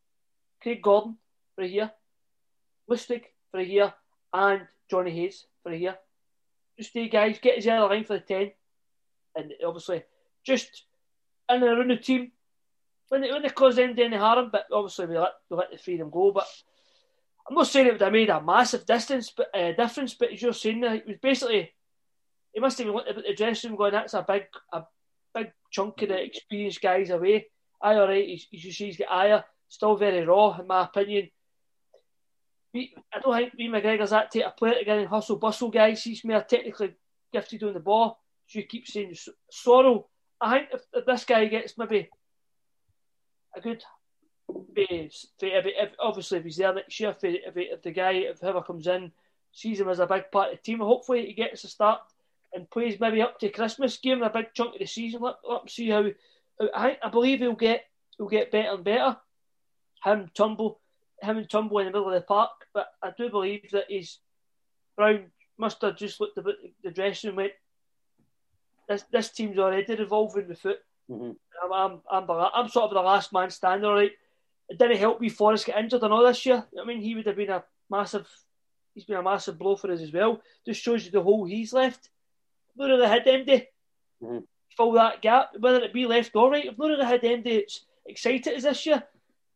[0.63, 1.17] Craig Gordon
[1.57, 1.91] for a year,
[2.89, 3.93] Lustig for a year,
[4.33, 5.99] and Jonny Hayes for a year
[6.79, 8.53] just stay guys, get his other line for the 10.
[9.35, 10.05] And obviously,
[10.49, 10.85] just
[11.49, 12.33] in and around the team.
[13.09, 15.79] When they, when they caused them any harm, but obviously we let, we let the
[15.79, 16.33] freedom go.
[16.33, 16.47] But
[17.49, 20.15] I'm not saying it would have made a massive distance, but uh, difference.
[20.15, 21.73] But as you're saying, it was basically
[22.53, 24.83] he must have been at the dressing room going, "That's a big, a
[25.35, 27.47] big chunk of the experienced guys away."
[27.81, 28.27] Aye, all right.
[28.27, 31.31] He's, see, he's got Ajer, still very raw in my opinion.
[32.75, 36.03] I don't think we McGregor's that type of player to get in hustle bustle guys.
[36.03, 36.95] He's more technically
[37.33, 38.19] gifted on the ball.
[38.47, 39.17] So you keep saying
[39.53, 40.05] Soro.
[40.41, 42.09] I think if, if this guy gets maybe
[43.57, 43.83] a good.
[44.77, 48.63] If, if, obviously, if he's there next year, if, if, if the guy, if whoever
[48.63, 49.13] comes in,
[49.53, 52.01] sees him as a big part of the team, hopefully he gets a start
[52.55, 55.21] and plays maybe up to Christmas, him a big chunk of the season.
[55.21, 56.07] Let, let him see how.
[56.75, 57.85] I, I believe he'll get
[58.17, 59.17] he'll get better and better.
[60.05, 60.81] Him Turnbull,
[61.21, 64.19] him and Turnbull in the middle of the park, but I do believe that he's
[64.97, 67.53] Brown must have just looked about the dressing room went,
[68.89, 70.79] "This this team's already revolving with foot."
[71.11, 71.33] Mm-hmm.
[71.73, 74.13] I'm, I'm, I'm, I'm sort of the last man standing, right?
[74.69, 76.65] It didn't help me Forrest get injured and all this year.
[76.81, 78.29] I mean, he would have been a massive,
[78.95, 80.43] he's been a massive blow for us as well.
[80.67, 82.11] Just shows you the hole he's left.
[82.77, 83.67] None of the head MD
[84.23, 84.39] mm-hmm.
[84.77, 86.67] fill that gap, whether it be left or right.
[86.67, 89.03] If none of the head MD it's excited as this year,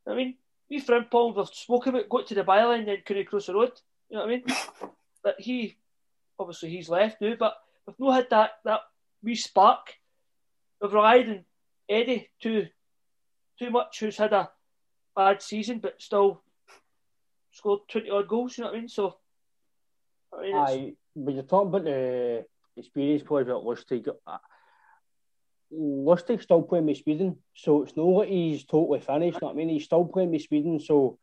[0.08, 0.36] I mean,
[0.70, 3.72] we Frimpong have spoken about going to the byline and then couldn't cross the road.
[4.08, 4.44] You know what I mean?
[5.22, 5.76] but he,
[6.38, 7.54] obviously, he's left now, but
[7.86, 8.80] we've not had that, that
[9.22, 9.94] wee spark.
[10.80, 10.92] We've
[11.88, 12.66] Eddie too,
[13.58, 14.50] too much, who's had a
[15.14, 16.42] bad season, but still
[17.52, 18.88] scored 20 odd goals, you know what I mean?
[18.88, 19.16] So,
[20.36, 22.44] I mean, Aye, when you're talking about the
[22.76, 24.38] experience players at Lustig, uh,
[25.72, 29.34] Lustig's still playing with Sweden, so it's not like he's totally finished.
[29.34, 29.68] You know what I mean?
[29.70, 31.18] He's still playing with Sweden, so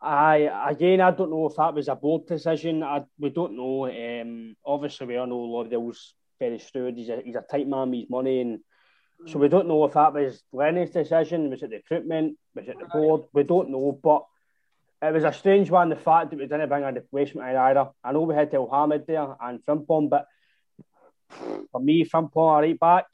[0.00, 2.82] I again I don't know if that was a board decision.
[2.82, 3.86] I, we don't know.
[3.86, 6.96] Um, obviously, we all know Lauderdale's very shrewd.
[6.96, 8.60] He's a he's a tight man with his money, and
[9.26, 11.50] so we don't know if that was Lenny's decision.
[11.50, 12.36] Was it the recruitment?
[12.56, 13.22] Was it the board?
[13.32, 14.24] We don't know, but
[15.02, 15.90] it was a strange one.
[15.90, 17.90] The fact that we didn't bring a replacement either.
[18.02, 20.26] I know we had Elhamed there and Frimpong, but
[21.70, 23.06] for me, Frimpong right back.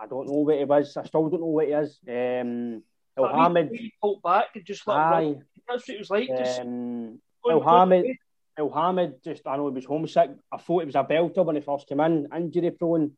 [0.00, 0.96] I don't know what it was.
[0.96, 1.98] I still don't know what it is.
[2.08, 2.82] Um,
[3.18, 5.34] Elhamed pulled back and just let aye,
[5.68, 6.30] That's what it was like.
[6.30, 8.16] Um, Elhamed,
[8.58, 10.30] Elhamed just I know he was homesick.
[10.50, 13.12] I thought it was a belter when he first came in, injury prone.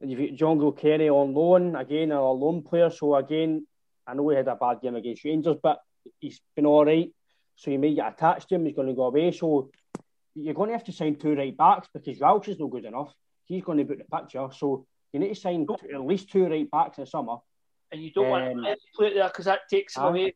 [0.00, 2.90] And you've got John Kelly on loan again, a loan player.
[2.90, 3.66] So again,
[4.06, 5.80] I know he had a bad game against Rangers, but
[6.20, 7.10] he's been all right.
[7.56, 8.66] So you may get attached to him.
[8.66, 9.32] He's going to go away.
[9.32, 9.70] So
[10.34, 13.12] you're going to have to sign two right backs because Welsh is not good enough.
[13.46, 14.48] He's going to put the picture.
[14.56, 17.36] So you need to sign at least two right backs in the summer.
[17.90, 20.34] And you don't um, want to play there because that takes him away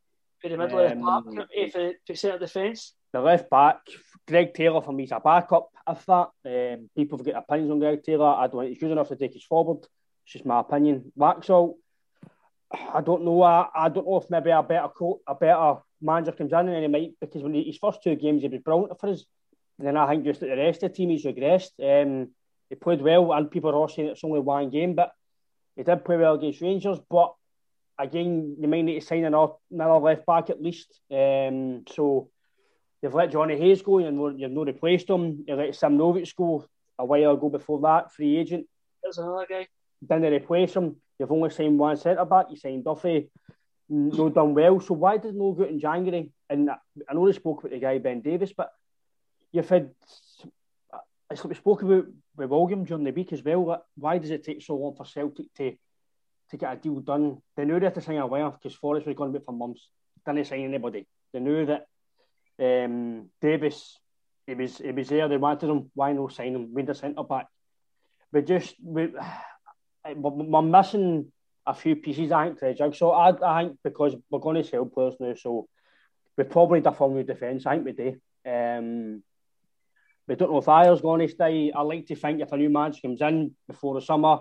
[0.48, 2.94] the middle um, of the park um, for, for centre defence.
[3.12, 3.80] The left back,
[4.26, 5.68] Greg Taylor for me is a backup.
[5.86, 9.16] If that um, people got opinions on Greg Taylor, I don't he's good enough to
[9.16, 9.84] take us forward.
[10.24, 11.12] It's just my opinion.
[11.18, 11.74] Laxalt,
[12.72, 13.42] I don't know.
[13.42, 16.82] I, I don't know if maybe a better coach, a better manager comes in and
[16.82, 19.24] he might because when he, his first two games he was brilliant for us,
[19.78, 21.72] and then I think just the rest of the team he's regressed.
[21.82, 22.30] Um,
[22.70, 25.12] he played well, and people are saying it's only one game, but
[25.76, 26.98] he did play well against Rangers.
[27.10, 27.34] But
[27.98, 31.00] again, you might need to sign another, another left back at least.
[31.10, 32.30] Um, so
[33.02, 35.44] you've let Jonny Hayes go, and you've not replaced him.
[35.46, 36.64] You let Simunovic go
[36.98, 38.66] a while ago before that, free agent.
[39.02, 39.66] There's another guy.
[40.06, 40.96] Didn't replace him.
[41.18, 42.46] You've only signed one centre back.
[42.50, 43.30] You signed Duffy.
[43.88, 44.80] No done well.
[44.80, 46.30] So why did no go in January?
[46.48, 48.72] And I know they spoke about the guy Ben Davies, but
[49.52, 49.90] you've had.
[50.92, 50.98] Uh,
[51.30, 53.84] it's like we spoke about with William during the week as well.
[53.96, 55.76] Why does it take so long for Celtic to
[56.50, 57.42] to get a deal done?
[57.56, 59.52] They knew they had to sign a winger because Forrest was going to be for
[59.52, 59.88] months.
[60.24, 61.06] Didn't sign anybody.
[61.32, 61.86] They knew that
[62.62, 63.98] um, Davies,
[64.46, 65.28] he was he was there.
[65.28, 65.90] They wanted him.
[65.94, 66.72] Why not sign him?
[66.72, 67.46] We the centre back.
[68.32, 69.08] We just we,
[70.14, 71.32] we're missing
[71.66, 72.32] a few pieces.
[72.32, 73.06] I think to the.
[73.06, 75.68] I, I think because we're going to sell players now, so
[76.36, 77.66] we probably deform with defence.
[77.66, 78.16] I think we do.
[78.48, 79.22] Um,
[80.28, 81.72] we don't know if Ajer's going to stay.
[81.72, 84.38] I like to think if a new manager comes in before the summer,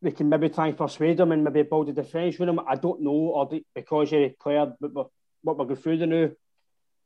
[0.00, 2.60] they can maybe try and persuade him and maybe build a defence with him.
[2.66, 5.08] I don't know, or because you're a but
[5.42, 6.36] what we're going through the new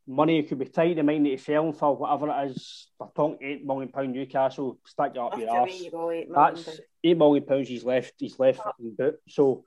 [0.06, 0.96] money could be tight.
[0.96, 2.88] They might need to sell for whatever it is.
[2.98, 4.78] They're talking eight million pound Newcastle.
[4.86, 6.64] Stick you up After your ass.
[6.64, 8.14] That's eight million pounds he's left.
[8.18, 8.72] He's left ah.
[8.78, 9.16] in boot.
[9.28, 9.64] So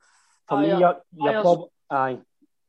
[0.48, 2.18] for Ajer, me, you're, you're probably aye.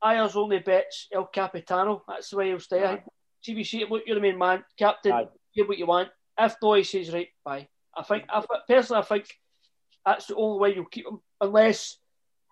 [0.02, 2.02] Ajer's only bets El Capitano.
[2.08, 2.84] That's the way he'll stay.
[2.84, 2.94] Aye.
[2.94, 2.98] Eh?
[3.46, 5.12] CBC, look, you're the main man, captain.
[5.12, 5.26] Aye.
[5.54, 6.10] Get what you want.
[6.38, 7.68] If no, he says right, bye.
[7.96, 9.26] I think, I, personally, I think
[10.04, 11.98] that's the only way you'll keep him, unless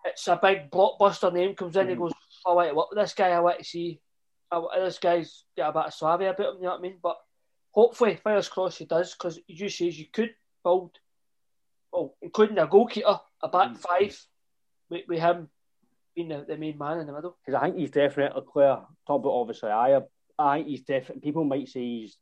[0.05, 1.91] it's a big blockbuster name comes in mm.
[1.91, 2.13] and goes,
[2.45, 3.99] "Oh, wait, what this guy I want to see."
[4.75, 6.97] This guy's got a bit of savvy about him, you know what I mean?
[7.01, 7.17] But
[7.71, 10.33] hopefully, fingers crossed, he does because you just says you could
[10.63, 10.91] build,
[11.91, 13.77] well, including a goalkeeper, a back mm.
[13.77, 14.19] five
[14.89, 15.49] with, with him
[16.15, 17.37] being the, the, main man in the middle.
[17.45, 18.79] Because I think he's definitely clear.
[19.07, 20.01] Talk about obviously I,
[20.37, 21.21] I think he's definitely.
[21.21, 22.17] People might say he's.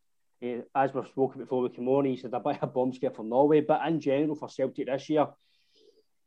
[0.76, 3.30] As we've spoken before with Kimoni, he's had a bit of a bomb scare from
[3.30, 5.26] Norway, but in general for Celtic this year,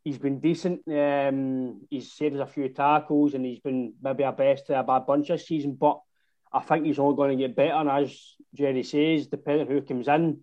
[0.04, 0.82] he's been decent.
[0.88, 4.82] Um, he's saved us a few tackles and he's been maybe our best to a
[4.82, 5.74] bad bunch this season.
[5.74, 6.00] But
[6.52, 7.74] I think he's only going to get better.
[7.74, 10.40] And as Jerry says, depending who comes in,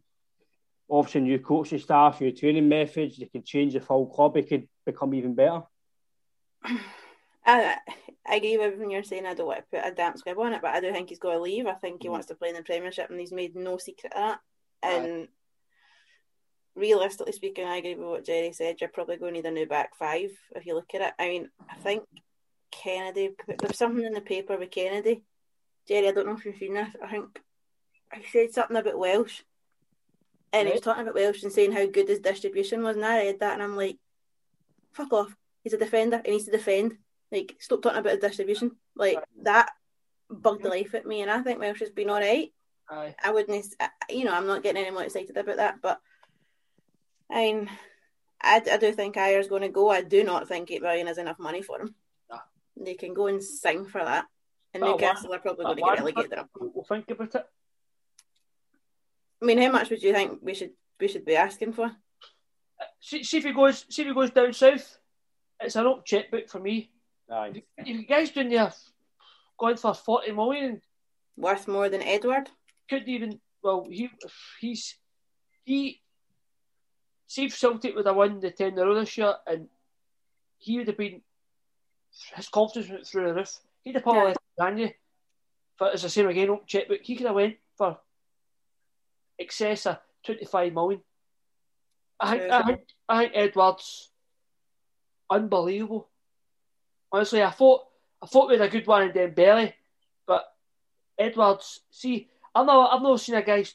[0.90, 4.38] obviously new coaching staff, new training methods, they could change the full club.
[4.38, 5.64] It could become even better.
[7.46, 7.78] I,
[8.28, 9.26] I agree with everything you're saying.
[9.26, 11.20] I don't want to put a damp squib on it, but I do think he's
[11.20, 11.66] going to leave.
[11.66, 12.12] I think he Mm.
[12.12, 14.40] wants to play in the Premiership, and he's made no secret of that.
[14.84, 15.28] And
[16.78, 18.80] realistically speaking, I agree with what Jerry said.
[18.80, 21.14] You're probably going to need a new back five if you look at it.
[21.20, 22.04] I mean, I think
[22.72, 23.32] Kennedy.
[23.60, 25.24] There's something in the paper with Kennedy.
[25.88, 26.96] Jerry, I don't know if you've seen this.
[27.04, 27.40] I think
[28.14, 29.42] he said something about Welsh,
[30.54, 32.96] and he was talking about Welsh and saying how good his distribution was.
[32.96, 33.98] And I read that, and I'm like,
[34.94, 35.36] fuck off.
[35.64, 36.22] He's a defender.
[36.24, 36.98] He needs to defend.
[37.32, 38.72] Like, stop talking about his distribution.
[38.96, 39.70] Like that
[40.30, 42.52] bugged the life at me, and I think Welsh has been all right.
[42.90, 43.16] Aye.
[43.22, 46.00] I wouldn't, I- you know, I'm not getting any more excited about that, but
[47.32, 47.70] I mean,
[48.42, 49.90] I, I do think Ajer's going to go.
[49.90, 51.96] I do not think eight million is enough money for him.
[52.30, 52.40] Nah.
[52.76, 54.26] They can go and sing for that,
[54.74, 55.98] and Oh, Newcastle are probably going to get not?
[56.00, 56.40] relegated.
[56.40, 56.50] Up.
[56.60, 57.46] We'll think about it.
[59.42, 61.92] I mean, how much would you think we should we should be asking for?
[63.00, 63.86] See, see if he goes.
[63.90, 64.98] See if he goes down south.
[65.60, 66.92] It's an up checkbook for me.
[67.32, 67.64] Aye.
[67.78, 68.72] If you guys doing there
[69.60, 70.82] going for forty million,
[71.36, 72.50] Worth more than Edouard?
[72.90, 73.40] couldn't even.
[73.64, 74.10] Well, he
[74.60, 74.98] he's
[75.66, 76.02] he.
[77.28, 79.68] See if Celtic would have won the ten row this year, and
[80.58, 81.22] he would have been
[82.36, 83.60] his confidence went through the roof.
[83.84, 84.28] He'd have probably Yeah.
[84.28, 84.90] left Daniel.
[85.78, 88.00] But as I say again, up checkbook, he could have went for
[89.38, 91.02] excess of twenty five million.
[92.20, 92.52] I think.
[92.52, 94.10] I think I think Edouard's
[95.30, 96.10] unbelievable.
[97.12, 97.88] Honestly, I thought
[98.22, 99.74] I thought we had a good one in Dembele,
[100.26, 100.56] but
[101.20, 103.66] Edouard's, see, I've not I've not seen a guy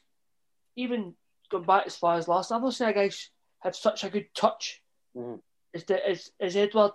[0.74, 1.14] even
[1.50, 2.50] going back as far as last.
[2.50, 3.10] I've not seen a guy
[3.62, 4.82] have such a good touch
[5.16, 5.40] Mhm.
[5.74, 6.92] as, the, as as Edouard.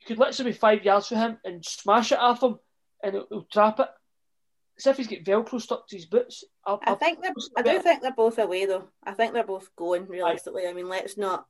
[0.00, 2.58] You could literally be five yards from him and smash it off him,
[3.02, 3.88] and he'll, he'll trap it.
[4.76, 6.44] As if he's got Velcro stuck to his boots.
[6.66, 8.88] I, I think they're, I do think they're both away though.
[9.04, 10.66] I think they're both going realistically.
[10.66, 11.46] I mean, let's not,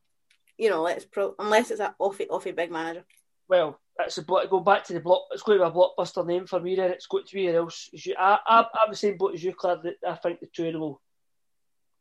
[0.59, 3.05] you know, let's pro unless it's a offy offy big manager.
[3.49, 4.51] well, it's a block.
[4.51, 5.23] Go back to the block.
[5.33, 6.77] It's going to be a blockbuster name for me.
[6.77, 7.89] Then it's going to be or else.
[7.93, 9.79] You, I, I, I'm the same boat as you, Claire.
[9.83, 11.01] That I think the two of them will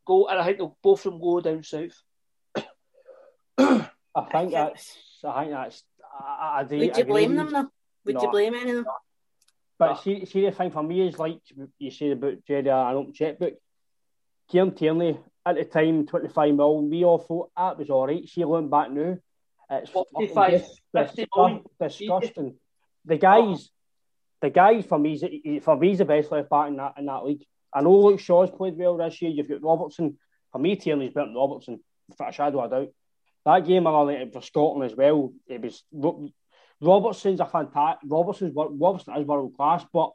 [0.06, 2.00] go, and I think they'll both of them go down south.
[3.58, 3.88] I
[4.30, 4.96] think that's.
[5.24, 5.82] I think that's.
[6.20, 7.68] I, I, I do- Would I you blame with them though?
[8.04, 8.86] Would you blame any of them?
[9.78, 11.40] But see, see, the thing for me is like
[11.78, 13.54] you said about Jerry, an open checkbook.
[14.48, 18.28] Kieran Tierney at the time, 25 mil, we all thought that was all right.
[18.28, 19.16] See, looking back now,
[19.70, 22.54] it's 45, fucking dis- 50 disgusting.
[23.06, 23.70] The guys,
[24.42, 27.06] the guys for me, is- for me, is the best left back in that in
[27.06, 27.44] that league.
[27.72, 29.30] I know Luke Shaw's played well this year.
[29.32, 30.18] You've got Robertson.
[30.52, 32.88] For me, Tierney's better than Robertson, without a shadow of a doubt.
[33.44, 35.32] That game, I think for Scotland as well.
[35.46, 35.84] It was
[36.80, 38.08] Robertson's a fantastic.
[38.10, 40.12] Robertson's Robertson is world class, but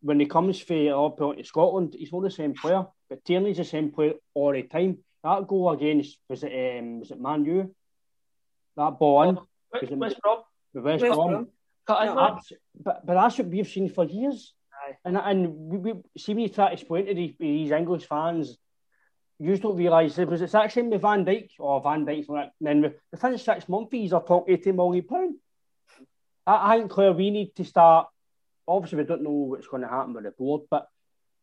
[0.00, 2.86] when he comes for up to Scotland, he's not the same player.
[3.08, 4.98] But Tierney's the same player all the time.
[5.22, 7.74] That goal against was it um, was it Man U?
[8.76, 9.38] That ball in
[9.72, 10.38] West, West Brom,
[10.74, 11.30] West, West Brom.
[11.30, 11.48] Brom.
[11.86, 12.30] cut in No, there.
[12.34, 12.52] That's,
[12.82, 14.52] but but that's what we've seen for years.
[14.86, 14.96] Aye.
[15.04, 18.58] And and we, we see when you try to explain to these, these English fans,
[19.44, 22.94] you don't realise it was it's actually with Van Dijk or Van Dijk's like then
[23.12, 25.34] within six months he's are talking eighty million pound.
[26.46, 28.08] I, I think Claire, we need to start.
[28.66, 30.86] Obviously, we don't know what's going to happen with the board, but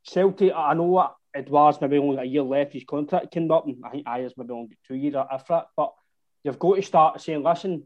[0.04, 0.52] Celtic.
[0.56, 2.74] I know what Edouard's maybe only got a year left.
[2.74, 5.62] His contract came up, and I think Ajer's maybe only two years after.
[5.78, 5.93] But
[6.43, 7.84] you've got to start saying, listen,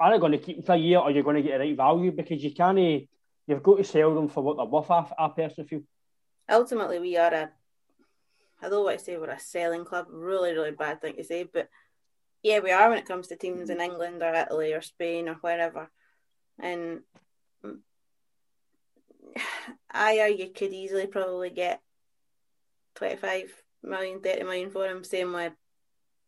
[0.00, 1.68] are they going to keep them for a year, or you're going to get the
[1.68, 3.08] right value because you can't.
[3.46, 4.90] You've got to sell them for what they're worth.
[4.90, 5.80] I, I personally feel.
[6.50, 7.50] Ultimately, we are a.
[8.62, 10.06] I don't want to say we're a selling club.
[10.10, 11.68] Really, really bad thing to say, but
[12.42, 13.90] yeah, we are when it comes to teams in mm-hmm.
[13.90, 15.90] England or Italy or Spain or wherever.
[16.58, 17.00] And
[19.90, 21.80] I, you could easily probably get
[22.96, 23.52] 25
[23.82, 25.04] million, 30 million for him.
[25.04, 25.52] Same with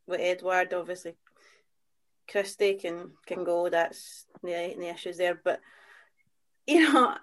[0.06, 1.14] with Edouard, obviously.
[2.30, 3.68] Christie can can go.
[3.68, 5.60] That's the the issues there, but
[6.66, 7.16] you know,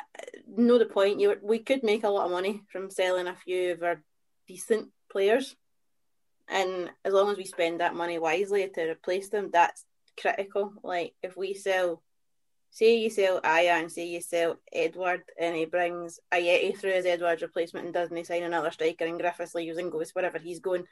[0.47, 1.19] know the point.
[1.19, 4.01] You we could make a lot of money from selling a few of our
[4.47, 5.55] decent players,
[6.47, 9.83] and as long as we spend that money wisely to replace them, that's
[10.21, 10.73] critical.
[10.83, 12.03] Like if we sell,
[12.69, 17.07] say you sell Ajer and say you sell Edouard, and he brings Ajeti through as
[17.07, 20.59] Edouard's replacement and doesn't he sign another striker and Griffiths leaves and goes wherever he's
[20.59, 20.85] going.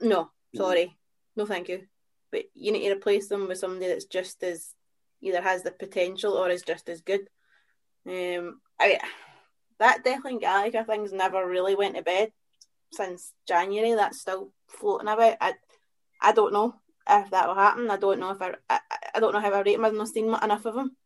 [0.00, 0.96] No, sorry,
[1.36, 1.82] no, thank you.
[2.30, 4.74] But you need to replace them with somebody that's just as
[5.20, 7.28] either has the potential or is just as good.
[8.08, 8.98] Um, I
[9.78, 12.32] that Declan Gallagher thing's never really went to bed
[12.92, 13.94] since January.
[13.94, 15.36] That's still floating about.
[15.40, 15.54] I
[16.20, 16.74] I don't know
[17.08, 17.90] if that will happen.
[17.90, 18.80] I don't know if I I,
[19.14, 19.84] I don't know how I rate him.
[19.84, 20.96] I've not seen enough of him.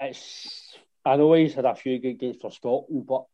[0.00, 0.76] It's.
[1.04, 3.26] I know he's had a few good games for Scotland, but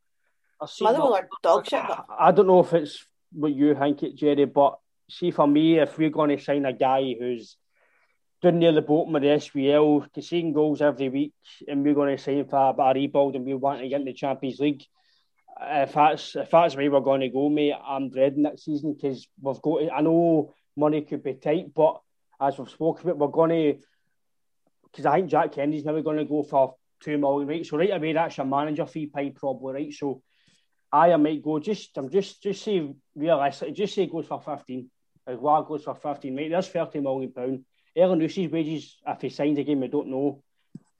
[0.60, 4.02] I've seen Motherwell are dog shit, but I don't know if it's what you think
[4.02, 7.56] it, Jerry, but see for me, if we're going to sign a guy who's
[8.42, 11.34] down near the bottom of the SPL, conceding goals every week,
[11.68, 14.00] and we're going to sign for a bit of rebuild and we want to get
[14.00, 14.84] in the Champions League.
[15.60, 19.26] If that's if that's where we're going to go, mate, I'm dreading that season because
[19.40, 19.78] we've got.
[19.80, 22.00] To, I know money could be tight, but
[22.40, 23.80] as we've spoken about, we're going to.
[24.90, 27.66] Because I think Jack Kennedy's never going to go for two million, right?
[27.66, 29.92] So right away, that's your manager fee pay probably, right?
[29.92, 30.22] So
[30.90, 31.96] I might go just.
[31.96, 34.90] I'm just just say realistically, just say goes for fifteen.
[35.26, 36.50] Aguilar goes for fifteen, right?
[36.50, 37.64] There's thirty million pound.
[37.96, 40.42] Elyounoussi's wages, if he signs again, we don't know.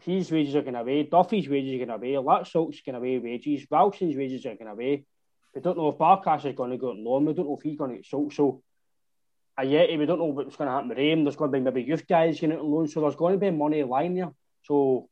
[0.05, 1.05] His wages are going away.
[1.05, 2.23] Duffy's wages are going away.
[2.23, 3.67] Laxalt's going away wages.
[3.71, 5.05] Ralston's wages are going away.
[5.55, 7.27] We don't know if Barkas is going to go on loan.
[7.27, 8.33] We don't know if he's going to get sold.
[8.33, 8.63] So,
[9.59, 11.25] uh, yet we don't know what's going to happen with him.
[11.25, 12.89] There's going to be maybe youth guys getting on loan.
[12.89, 14.33] So there's going to be money lying there.
[14.63, 15.09] So,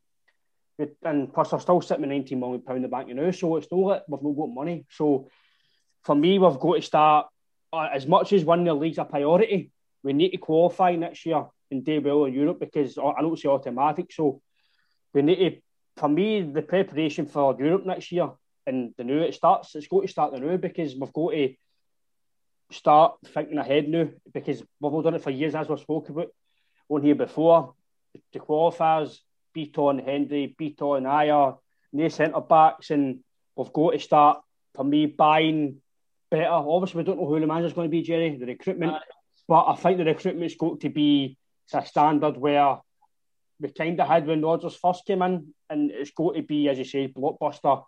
[1.03, 3.31] and plus they're still sitting with 19 million pound in the bank, you know.
[3.31, 4.85] So it's not like we've not got money.
[4.89, 5.29] So
[6.03, 7.27] for me, we've got to start
[7.71, 9.71] uh, as much as winning the league's a priority.
[10.03, 13.47] We need to qualify next year and do well in Europe because I don't see
[13.47, 14.11] automatic.
[14.11, 14.41] So
[15.13, 15.61] we need to,
[15.97, 18.29] for me, the preparation for Europe next year
[18.65, 21.55] and the new it starts, it's got to start the new because we've got to
[22.71, 26.29] start thinking ahead now because we've all done it for years as we've spoken about
[26.89, 27.73] on here before.
[28.33, 29.17] The qualifiers,
[29.55, 31.57] Bitton, Hendry, Bitton, Ajer,
[31.93, 33.19] no centre backs, and
[33.55, 34.41] we've got to start
[34.75, 35.77] for me buying
[36.29, 36.49] better.
[36.49, 38.93] Obviously, we don't know who the manager's going to be, Jerry, the recruitment,
[39.47, 41.37] but I think the recruitment's got to be
[41.73, 42.79] a standard where
[43.61, 46.77] we kind of had when Rodgers first came in, and it's going to be, as
[46.77, 47.83] you say, blockbuster.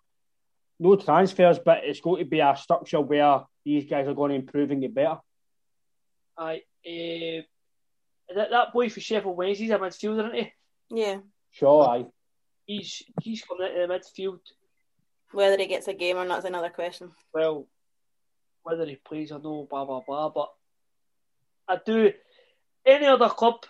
[0.78, 4.36] No transfers, but it's going to be a structure where these guys are going to
[4.36, 5.18] improve and get better.
[6.36, 7.42] Aye, uh,
[8.34, 10.52] that, that boy for Sheffield Wednesday's a midfielder, isn't he?
[10.90, 11.18] Yeah.
[11.50, 12.06] Sure, aye.
[12.66, 14.40] He's he's coming into the midfield.
[15.32, 17.10] Whether he gets a game or not is another question.
[17.32, 17.68] Well,
[18.62, 20.30] whether he plays or no, blah blah blah.
[20.30, 20.48] But
[21.68, 22.12] I do.
[22.86, 23.64] Any other club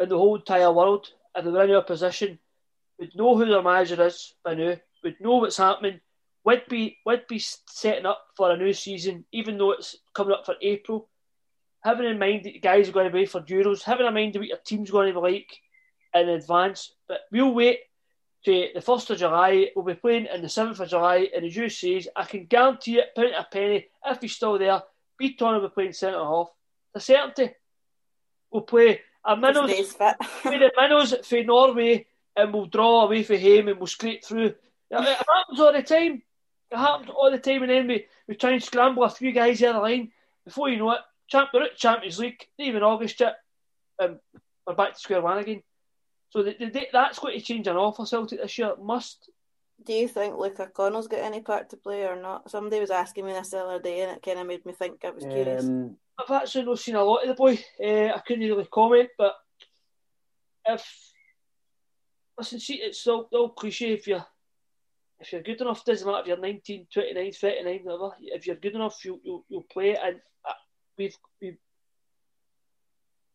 [0.00, 2.38] in the whole entire world, if they were in your position,
[2.98, 6.00] would know who their manager is by now, would know what's happening,
[6.44, 10.46] would be would be setting up for a new season, even though it's coming up
[10.46, 11.08] for April.
[11.84, 14.34] Having in mind that the guys are going to be for Euros, having in mind
[14.34, 15.60] what your team's going to be like
[16.14, 16.92] in advance.
[17.06, 17.80] But we'll wait
[18.44, 19.70] to the first of July.
[19.76, 22.98] We'll be playing in the seventh of July, and as you say, I can guarantee
[22.98, 24.82] it, pound a penny, if he's still there,
[25.20, 26.48] Bitton will be playing centre half.
[26.94, 27.54] The certainty.
[28.50, 30.14] We'll play a minnows, play
[30.44, 32.06] the minnows for Norway,
[32.36, 34.54] and we'll eh, draw away for him, and we'll scrape through.
[34.90, 36.22] It happens all the time.
[36.70, 39.60] It happens all the time, and then we, we try and scramble a few guys
[39.60, 40.12] in the line.
[40.44, 43.36] Before you know it, champ, we're at Champions League, even August yet,
[43.98, 44.18] and
[44.66, 45.62] we're back to square one again.
[46.30, 48.68] So the, the, that's going to change an awful Celtic this year.
[48.68, 49.30] It must.
[49.84, 52.50] Do you think Luca Connell's got any part to play or not?
[52.50, 55.04] Somebody was asking me this the other day, and it kind of made me think.
[55.04, 55.64] I was curious.
[55.64, 57.58] Um, I've actually not seen a lot of the boy.
[57.82, 59.34] Uh, I couldn't really comment, but
[60.66, 60.84] if
[62.36, 63.92] listen, see, it's all, all cliche.
[63.92, 64.26] If you're
[65.20, 68.14] if you're good enough, doesn't matter if you're 19, 29, 39, whatever.
[68.20, 69.96] If you're good enough, you you you'll play.
[69.96, 70.52] And uh,
[70.96, 71.58] we've we've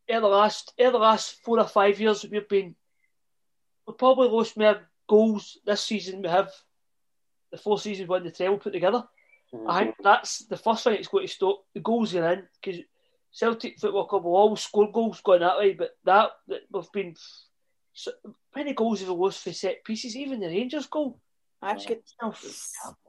[0.08, 2.76] in the last in the last four or five years, we've been
[3.88, 6.50] we've probably lost more goals this season we have
[7.52, 9.04] the four seasons when the treble put together.
[9.54, 9.70] Mm-hmm.
[9.70, 12.82] I think that's the first thing it's going to stop the goals are in because
[13.32, 17.16] Celtic Football Club will always score goals going that way, but that, that we've been
[17.93, 18.12] so
[18.56, 21.20] many goals have we lost for set pieces, even the Rangers goal.
[21.62, 22.34] Actually, oh,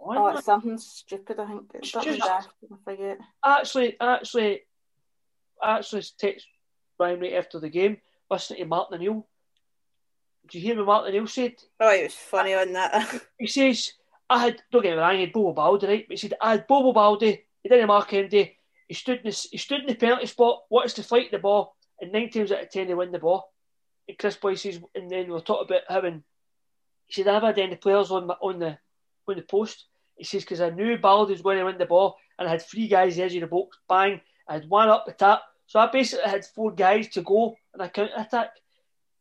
[0.00, 1.40] oh, it's something stupid.
[1.40, 3.18] I think it's just, daft, I forget.
[3.44, 4.60] Actually, actually,
[5.62, 6.46] actually, text
[6.96, 7.96] Brian right after the game,
[8.30, 9.26] listening to Martin O'Neill
[10.48, 11.54] did you hear what Martin O'Neill said?
[11.80, 13.22] Oh, it was funny on that.
[13.38, 13.92] he says,
[14.28, 16.04] I had, don't get me wrong, I had Bobo Baldé, right?
[16.08, 18.56] But he said, I had Bobo Baldé, he didn't mark Andy,
[18.88, 21.76] he stood, in the, he stood in the penalty spot, wants to fight the ball,
[22.00, 23.52] and nine times out of ten they win the ball.
[24.08, 26.22] And Chris Boy says, and then we'll talk about having,
[27.06, 28.78] he said, I've had any players on, my, on, the,
[29.28, 29.86] on the post.
[30.16, 32.62] He says, because I knew Baldé was going to win the ball, and I had
[32.62, 35.42] three guys edge of the box, bang, I had one up the tap.
[35.66, 38.50] So I basically had four guys to go and I counter attack.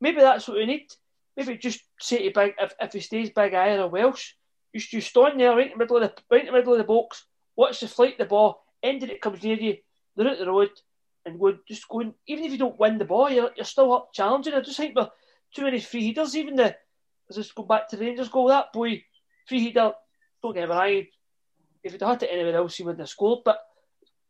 [0.02, 0.88] Maybe that's what we need
[1.36, 4.34] maybe just say to Big if, if he stays Big Iron or Welsh,
[4.74, 6.80] you just stand there right in the middle of the right in the middle of
[6.80, 9.78] the box, watch the flight of the ball, end it comes near you,
[10.16, 10.70] they're out the road,
[11.26, 12.14] and go just going.
[12.28, 14.54] Even if you don't win the ball, you're, you're still up challenging.
[14.54, 15.10] I just think we're
[15.56, 16.36] too many free headers.
[16.36, 16.76] Even the
[17.32, 18.48] just go back to the Rangers goal.
[18.48, 19.04] That boy
[19.48, 19.94] free header.
[20.42, 21.04] Don't get me wrong.
[21.84, 23.40] If it had it anywhere else, he wouldn't have scored.
[23.46, 23.60] But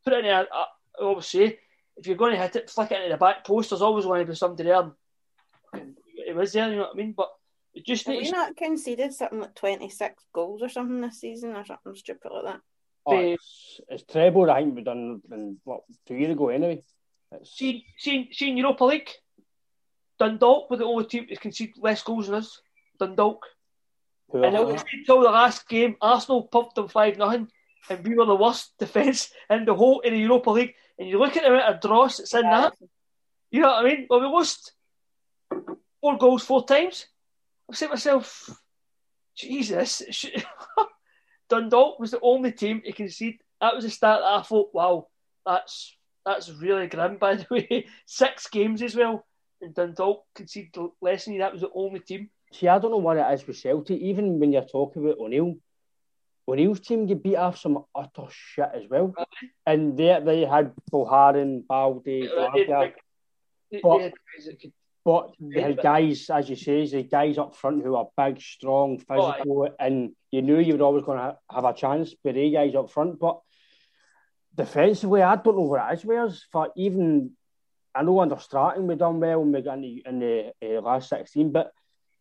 [0.04, 0.48] put it in there.
[0.52, 0.66] I
[1.02, 1.60] always say,
[1.98, 3.70] if you're going to hit it, flick it into the back post.
[3.70, 4.92] There's always going to be somebody there
[6.26, 7.14] it was there, you know what I mean?
[7.16, 7.30] But
[7.74, 8.28] it just Have needs.
[8.28, 12.46] you not conceded something like 26 goals or something this season or something stupid like
[12.46, 12.62] that?
[13.06, 16.84] Oh, it's, it's treble, I think we've done in, what, two years ago anyway.
[17.32, 17.56] It's...
[17.58, 19.10] Seen, seen, seen Europa League?
[20.20, 22.62] Dundalk were the only team to concede less goals than us.
[23.00, 23.46] Dundalk.
[24.30, 27.50] Who And it are was until the last game, Arsenal pumped them 5 nothing,
[27.90, 30.76] and we were the worst defence in the whole in the Europa League.
[30.98, 32.74] And you look at the amount of dross that's in that,
[33.52, 34.08] you know what I mean?
[34.10, 34.74] Well, we lost
[36.00, 37.08] four goals four times.
[37.74, 38.50] I said to myself,
[39.36, 40.04] Jesus.
[41.50, 43.40] Dundalk was the only team to concede.
[43.62, 45.08] That was the start that I thought, wow,
[45.44, 47.88] that's that's really grim, by the way.
[48.06, 49.26] Six games as well.
[49.60, 51.40] And Dundalk conceded less than you.
[51.40, 52.30] That was the only team.
[52.52, 54.00] See, I don't know what it is with Celtic.
[54.00, 55.56] Even when you're talking about O'Neill,
[56.48, 59.16] O'Neill's team get beat off some utter shit as well.
[59.66, 62.94] And they they had Boharin, Baldé, Varga,
[63.72, 64.74] they- But- they had guys that could-
[65.06, 69.70] but had guys, as you say, the guys up front who are big, strong, physical,
[69.80, 72.90] and you knew you were always going to have a chance with the guys up
[72.90, 73.20] front.
[73.20, 73.40] But
[74.56, 76.46] defensively, I don't know what it is us.
[76.52, 77.32] For even,
[77.94, 80.82] I know under Strachan we done well when we got in the, in the uh,
[80.82, 81.72] last 16, but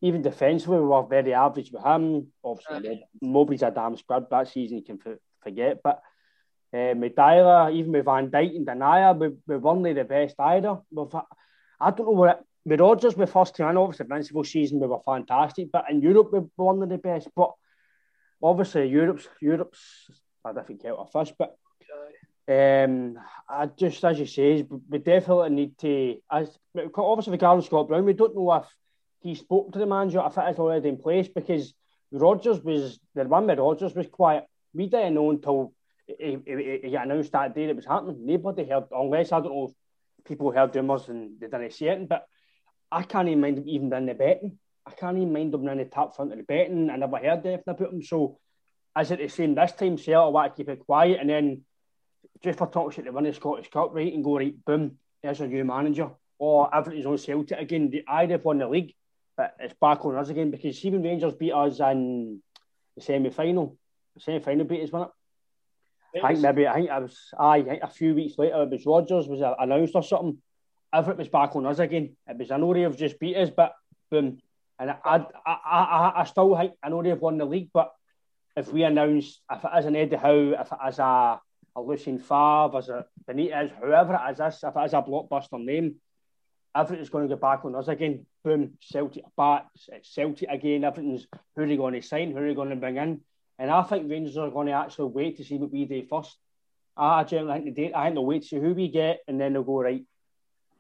[0.01, 2.33] even defensively we were very average with him.
[2.43, 4.99] Obviously, nobody's a damn squad that season, you can
[5.41, 5.81] forget.
[5.85, 6.03] But
[6.75, 10.79] uh, with even with Van Dijk and Denayer, we, we weren't the best either.
[10.91, 11.15] We've,
[11.81, 14.87] I don't know what it, with Rodgers, my first team, know obviously Invincible season we
[14.87, 17.29] were fantastic, but in Europe we were one of the best.
[17.35, 17.53] But
[18.43, 20.11] obviously Europe's Europe's
[20.45, 21.35] a different kettle of fish.
[21.37, 21.57] But
[22.49, 26.17] um, I just as you say, we definitely need to.
[26.31, 26.57] As
[26.97, 28.67] obviously regarding Scott Brown, we don't know if
[29.21, 31.75] he spoke to the manager if it is already in place because
[32.13, 34.45] Rodgers was the one with Rodgers was quiet.
[34.73, 35.73] We didn't know until
[36.07, 38.25] he, he, he announced that day it was happening.
[38.25, 39.75] Nobody heard unless I don't know
[40.25, 42.25] people heard rumours and they didn't see it, but.
[42.93, 44.59] I can't even mind them even in the betting.
[44.87, 46.91] I can't even mind them in the top front of the betting.
[46.91, 48.03] I never heard anything about them.
[48.03, 48.39] So,
[48.95, 51.63] as it is saying this time, Celtic oh, want to keep it quiet and then
[52.43, 55.41] just for talking shit to win the Scottish Cup, right, and go, right, boom, there's
[55.41, 56.11] a new manager.
[56.39, 57.91] Or everything's on Celtic again.
[57.91, 58.95] The idea won the league,
[59.37, 62.43] but it's back on us again because even Rangers beat us in
[62.97, 63.79] the semi final.
[64.15, 65.13] The semi final beat us, wasn't
[66.15, 66.25] it?
[66.25, 68.71] I think maybe, I think I was, aye, I think a few weeks later, it
[68.71, 70.39] was Rodgers was announced or something.
[70.93, 72.17] Everett was back on us again.
[72.29, 73.75] It was, I know they've just beat us, but
[74.11, 74.39] boom.
[74.79, 77.93] And I, I, I, I, still think, I know they've won the league, but
[78.57, 81.41] if we announce, if it is an Eddie Howe, if it is a,
[81.77, 85.97] a Lucien Favre, as a Benitez, whoever it is, if it is a blockbuster name,
[86.75, 88.27] Everett is going to get back on us again.
[88.45, 90.85] Boom, Celtic back, it's Celtic again.
[90.85, 93.21] Everything's who are they going to sign, who are they going to bring in?
[93.59, 96.37] And I think Rangers are going to actually wait to see what we do first.
[96.97, 97.95] I generally think they.
[97.95, 100.05] I think they'll wait to see who we get, and then they'll go right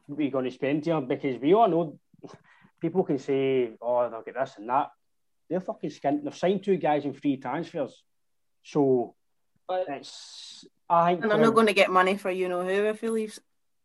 [0.08, 1.98] we're going to spend here because we all know
[2.80, 4.90] people can say, oh, they'll get this and that.
[5.48, 6.24] They're fucking skint.
[6.24, 8.02] They've signed two guys in free transfers.
[8.64, 9.14] So
[9.70, 11.22] it's, I think.
[11.22, 13.40] And they're not going to get money for you know who if he leaves.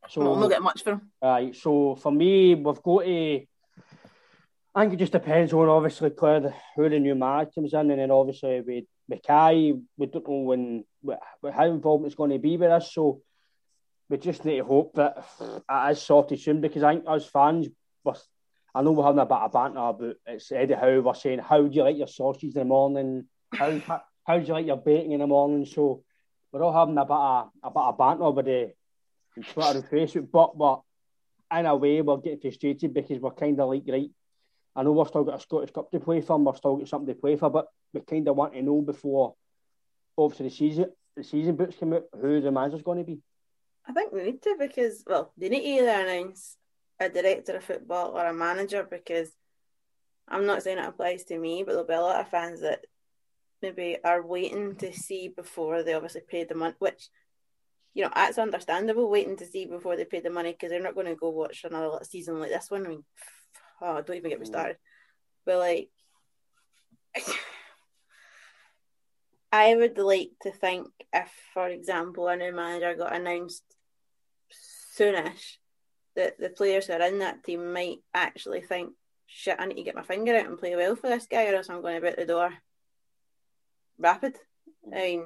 [0.10, 1.12] So, Well, not get much for him.
[1.22, 1.56] Right.
[1.56, 3.46] So for me, we've got to.
[4.76, 7.92] I think it just depends on obviously clear the, who the new manager comes in,
[7.92, 10.84] and then obviously with Mackay, we don't know when
[11.52, 12.94] how involved it's going to be with us.
[12.94, 13.22] So
[14.10, 17.68] we just need to hope that it is sorted soon because I think us fans,
[18.04, 18.14] we're,
[18.74, 21.02] I know we're having a bit of banter but it's Eddie Howe.
[21.02, 23.26] We're saying, how do you like your sausage in the morning?
[23.54, 25.66] How how do you like your bacon in the morning?
[25.66, 26.04] So
[26.52, 28.74] we're all having a bit of a bit of banter with the
[29.52, 30.82] Twitter and Facebook, but but
[31.58, 34.10] in a way we're getting frustrated because we're kind of like right.
[34.76, 36.88] I know we've still got a Scottish Cup to play for, and we've still got
[36.88, 39.34] something to play for, but we kind of want to know before
[40.18, 40.86] obviously the season
[41.16, 43.20] the season books come out who the manager's going to be.
[43.88, 46.58] I think we need to because well, they need to either announce
[47.00, 49.32] a director of football or a manager because
[50.28, 52.86] I'm not saying it applies to me, but there'll be a lot of fans that
[53.62, 57.08] maybe are waiting to see before they obviously pay the money, which
[57.94, 60.96] you know that's understandable waiting to see before they pay the money because they're not
[60.96, 62.86] going to go watch another season like this one.
[62.86, 63.04] I mean,
[63.82, 64.50] oh, don't even get me mm.
[64.50, 64.78] started.
[65.46, 65.90] But like,
[69.52, 73.64] I would like to think if, for example, a new manager got announced
[74.98, 75.58] soonish,
[76.16, 78.94] that the players who are in that team might actually think,
[79.28, 81.56] shit, I need to get my finger out and play well for this guy, or
[81.56, 82.54] else I'm going to be out the door
[83.98, 84.36] rapid.
[84.88, 84.94] Mm.
[84.94, 85.26] I mean,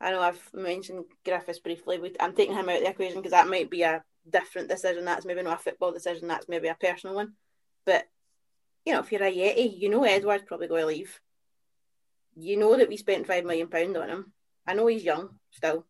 [0.00, 1.98] I know I've mentioned Griffiths briefly.
[1.98, 5.04] but I'm taking him out of the equation because that might be a different decision.
[5.04, 6.28] That's maybe not a football decision.
[6.28, 7.34] That's maybe a personal one.
[7.86, 8.04] But
[8.84, 11.20] you know, if you're Ajeti, you know Edouard's probably going to leave.
[12.34, 14.32] You know that we spent five million pound on him.
[14.66, 15.86] I know he's young still.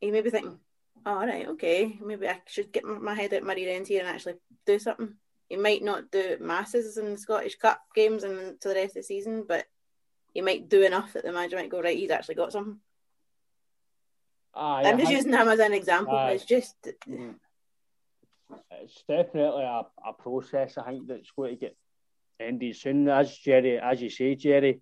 [0.00, 0.58] He may be thinking,
[1.06, 4.08] all right, okay, maybe I should get my head out my rear end here and
[4.08, 4.34] actually
[4.66, 5.14] do something.
[5.48, 8.94] He might not do masses in the Scottish Cup games and to the rest of
[8.94, 9.64] the season, but
[10.34, 12.78] he might do enough that the manager might go, right, he's actually got something.
[14.52, 16.18] I'm just using him as an example.
[16.28, 20.76] It's just, it's definitely a, a process.
[20.78, 21.76] I think that's going to get
[22.40, 23.08] ended soon.
[23.08, 24.80] As Jerry, as you say, Jerry,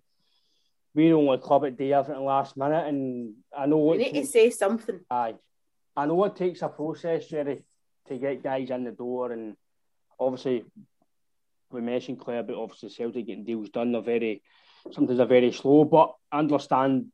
[0.93, 3.93] we're only club that do everything last minute, and I know.
[3.93, 5.01] You need to say something.
[5.11, 5.35] Aye,
[5.95, 7.63] I know it takes a process, Jerry,
[8.07, 9.55] to get guys in the door, and
[10.19, 10.65] obviously
[11.71, 13.91] we mentioned Claire, but obviously Celtic getting deals done.
[13.91, 14.41] They're very
[14.91, 17.07] sometimes they're very slow, but I understand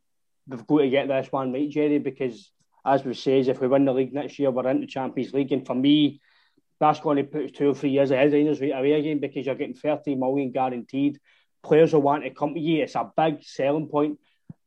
[0.47, 2.51] they've got to get this one right, Jerry, because
[2.85, 5.65] as we says, if we win the league next year, we're into Champions League, and
[5.65, 6.19] for me,
[6.79, 9.45] that's going to put two or three years ahead of Rangers right away again because
[9.45, 11.19] you're getting 30 million guaranteed.
[11.61, 12.81] Players will want to come to you.
[12.81, 14.17] It's a big selling point.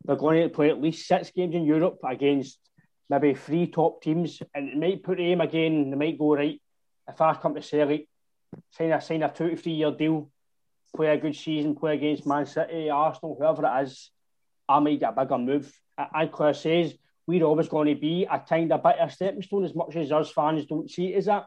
[0.05, 2.61] They're going to play at least six games in Europe against
[3.09, 5.91] maybe three top teams, and it might put aim again.
[5.91, 6.61] They might go right.
[7.09, 8.09] If I come to Celtic,
[8.71, 10.31] sign a sign a two to three year deal,
[10.97, 14.11] play a good season, play against Man City, Arsenal, whoever it is,
[14.69, 15.73] I might get a bigger move.
[15.97, 16.95] And Claire says
[17.27, 20.13] we're always going to be a kind of bit of stepping stone as much as
[20.13, 21.47] us fans don't see it as that.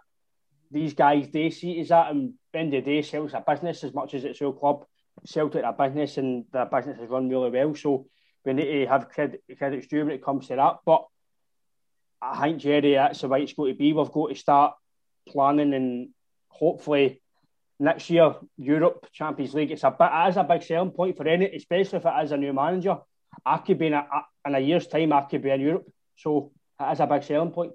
[0.72, 3.84] These guys, they see it as that, and end of the day, Celtic's a business
[3.84, 4.86] as much as it's your club.
[5.26, 7.74] Celtic a business, and the business has run really well.
[7.76, 8.08] So
[8.46, 10.78] we need to have credit, credit due when it comes to that.
[10.86, 11.06] But
[12.22, 13.94] I think Jerry, that's the way it's going to be.
[13.94, 14.76] We've got to start
[15.28, 16.10] planning, and
[16.50, 17.22] hopefully
[17.80, 19.72] next year Europe Champions League.
[19.72, 22.32] It's a bit, it is a big selling point for any, especially if it is
[22.32, 22.98] a new manager.
[23.46, 24.06] I could be in a,
[24.46, 25.14] in a year's time.
[25.14, 27.74] I could be in Europe, so it is a big selling point.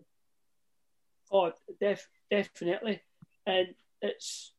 [1.30, 3.00] Oh, def, definitely,
[3.46, 3.68] and
[4.00, 4.52] it's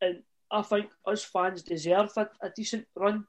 [0.00, 3.24] and I think us fans deserve a, a decent run.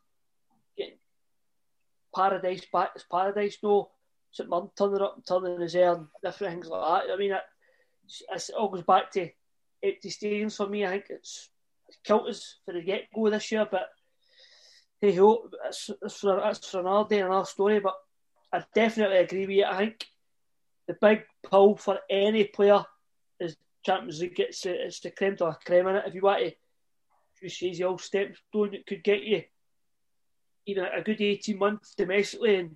[2.16, 3.92] Paradise back as paradise, no
[4.32, 7.14] St turning up turning his air and different things like that.
[7.14, 7.42] I mean, it,
[8.34, 9.30] it all goes back to
[9.84, 10.86] empty stadiums for me.
[10.86, 11.50] I think it's,
[11.88, 13.90] it's for the get go this year, but
[15.02, 17.80] hey ho, it's, it's, for, it's for another day, another story.
[17.80, 17.96] But
[18.54, 19.66] I definitely agree with you.
[19.66, 20.06] I think
[20.88, 22.84] the big pull for any player
[23.40, 23.56] is
[23.86, 24.40] Champions League.
[24.40, 26.06] It's, it's the creme de la creme in it.
[26.08, 26.54] If you want to,
[27.42, 29.44] you see the old steps stone that could get you
[30.66, 32.76] even a good 18 months domestically and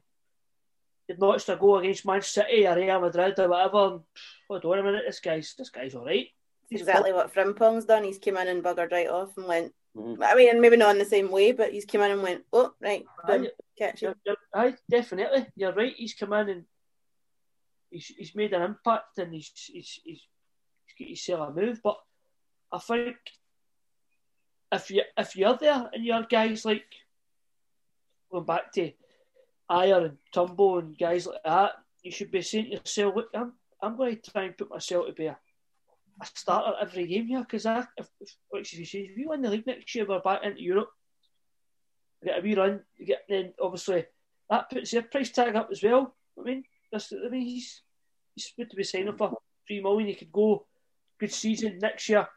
[1.07, 3.87] you'd notched a goal against Man City or Real Madrid or whatever.
[3.87, 4.01] And,
[4.49, 6.27] hold on a minute, this guy's this guy's all right.
[6.71, 8.03] exactly what Frimpong's done.
[8.03, 9.73] He's came in and buggered right off and went.
[9.95, 10.23] Mm-hmm.
[10.23, 12.73] I mean, maybe not in the same way, but he's come in and went, oh,
[12.81, 13.47] right, boom,
[13.77, 14.17] catch it.
[14.55, 15.45] Aye, definitely.
[15.55, 15.93] You're right.
[15.95, 16.63] He's come in and
[17.91, 20.21] he's, he's made an impact and he's he's he's,
[20.97, 21.81] he's got his a move.
[21.83, 21.97] But
[22.71, 23.17] I think
[24.71, 26.85] if you if you're there and you're guys like
[28.31, 28.91] going back to
[29.69, 33.53] Ajer and Tumbo and guys like that, you should be saying to yourself, look, I'm
[33.81, 35.37] I'm going to try and put myself to be a,
[36.21, 38.07] a starter every game here because if,
[38.53, 40.89] if you say, if we win the league next year, we're back into Europe.
[42.23, 44.05] get a wee run, get then obviously
[44.49, 46.15] that puts your price tag up as well.
[46.39, 47.81] I mean, that's, I mean he's
[48.35, 49.37] he's good to be signing for
[49.67, 50.07] three million.
[50.07, 50.65] He could go
[51.19, 52.27] good season next year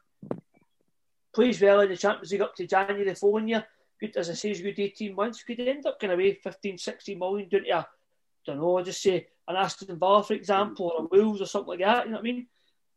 [1.37, 3.65] plays well in the Champions League up to January the following year.
[4.01, 5.43] Good, as I say, he's good 18 months.
[5.43, 7.87] Could end up of away 15, 16 million down to a,
[8.45, 11.81] don't know, just say an Aston Villa, for example, or a Wolves or something like
[11.81, 12.05] that.
[12.05, 12.47] You know what I mean?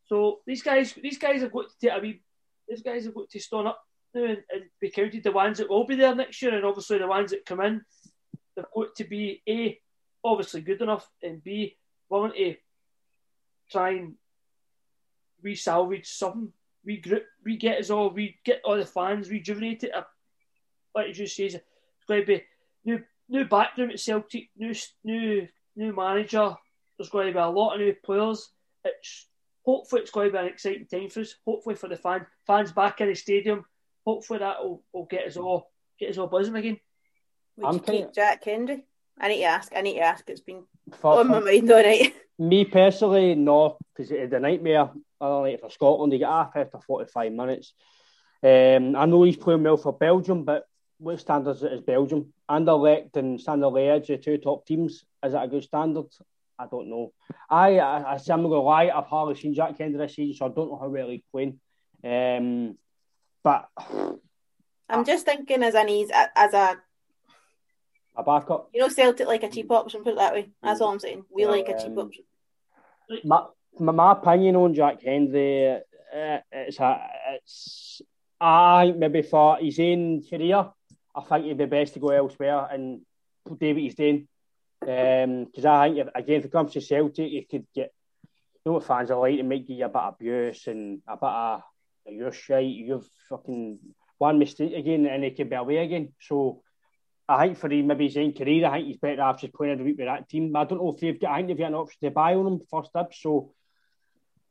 [0.06, 2.22] So these guys, these guys have got to take a wee,
[2.68, 3.80] these guys have got to stand up
[4.14, 6.98] now and, and be counted the ones that will be there next year, and obviously
[6.98, 7.82] the ones that come in,
[8.56, 9.78] they've got to be a
[10.22, 11.76] obviously good enough, and b
[12.08, 12.56] willing to
[13.70, 14.14] try and
[15.42, 16.52] re-salvage something
[16.86, 19.90] regroup, we get us all, we get all the fans rejuvenated.
[20.94, 22.44] Like you just says, it's going to be
[22.84, 24.74] new new background at Celtic, new
[25.04, 26.54] new new manager.
[26.96, 28.50] There's going to be a lot of new players.
[28.84, 29.26] It's
[29.64, 31.34] hopefully it's going to be an exciting time for us.
[31.46, 33.64] Hopefully for the fans, fans back in the stadium.
[34.04, 36.80] Hopefully that will, will get us all get us all buzzing again.
[37.56, 38.84] Would I'm you keep Jack Hendry?
[39.18, 39.72] I need to ask.
[39.76, 40.28] I need to ask.
[40.28, 40.64] It's been
[41.02, 42.14] on my mind all night.
[42.38, 46.12] Me personally, no, because it is a nightmare other night for Scotland.
[46.12, 47.74] He got half after 45 minutes.
[48.42, 50.64] Um, I know he's playing well for Belgium, but
[51.00, 52.32] what standards is Belgium?
[52.48, 55.04] Anderlecht and Standard the two top teams.
[55.24, 56.06] Is it a good standard?
[56.58, 57.12] I don't know.
[57.48, 60.14] I, I, I say I'm not going to lie, I've hardly seen Jack Hendry this
[60.14, 61.58] season, so I don't know how well he's playing.
[62.04, 62.76] Um,
[63.42, 63.68] but
[64.88, 66.76] I'm just thinking as an ease, as a
[68.16, 68.68] a backup.
[68.74, 70.02] You know, Celtic like a cheap option.
[70.02, 70.50] Put it that way.
[70.62, 71.24] That's all I'm saying.
[71.30, 72.24] We like a cheap um, option.
[73.24, 73.46] My,
[73.78, 78.02] my, my opinion on Jack Hendry, uh, it's a, it's
[78.40, 80.70] I maybe for his own career,
[81.14, 83.00] I think it'd be best to go elsewhere and
[83.46, 84.28] do what he's doing.
[84.80, 87.92] Because um, I think if, again, if it comes to Celtic, you could get
[88.64, 91.16] you know what fans are like, to make you a bit of abuse and a
[91.16, 91.62] bit of
[92.06, 93.78] you're shite, you've fucking
[94.18, 96.12] one mistake again, and it could be away again.
[96.20, 96.62] So
[97.28, 99.74] I think for him, maybe his own career, I think he's better off just playing
[99.74, 100.54] every week with that team.
[100.56, 102.46] I don't know if they've got, I think they've got an option to buy on
[102.46, 103.14] him first up.
[103.14, 103.52] So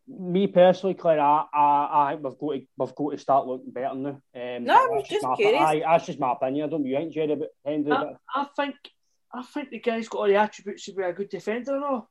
[0.09, 3.71] me personally, Claire, I, I, I think we've got to we've got to start looking
[3.71, 4.21] better now.
[4.35, 5.61] Um, No, I'm just my, curious.
[5.61, 6.65] I, that's just my opinion.
[6.65, 8.75] I don't you think, Jerry, but Hendry, I, I think
[9.31, 12.09] I think the guy's got all the attributes to be a good defender all.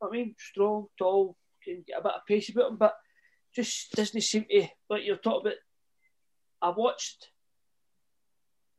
[0.00, 2.94] I mean, strong, tall, can get a bit of pace about him, but
[3.54, 5.54] just doesn't seem to like you're talking about.
[6.60, 7.28] I watched.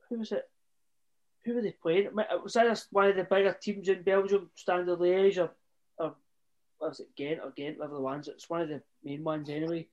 [0.09, 0.43] Who was it?
[1.45, 2.05] Who were they playing?
[2.05, 5.51] It was either one of the bigger teams in Belgium, Standard Liège, or
[6.89, 8.27] was it Ghent or Ghent, whatever the ones.
[8.27, 9.87] It's one of the main ones anyway.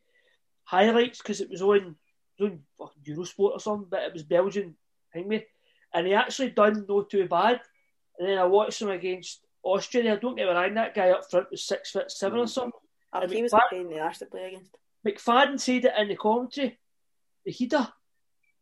[0.65, 1.97] Highlights because it was on,
[2.41, 2.61] on
[3.07, 4.77] Eurosport or something, but it was Belgian
[5.15, 5.45] me,
[5.93, 7.61] and he actually done no too bad.
[8.19, 10.13] And then I watched him against Austria.
[10.13, 12.73] I don't get me wrong, that guy up front was six foot seven or something.
[13.13, 14.77] Oh, he mean, was Clark- a pain in the arse to play against.
[15.07, 16.79] McFadden said it in the commentary.
[17.45, 17.89] The heater,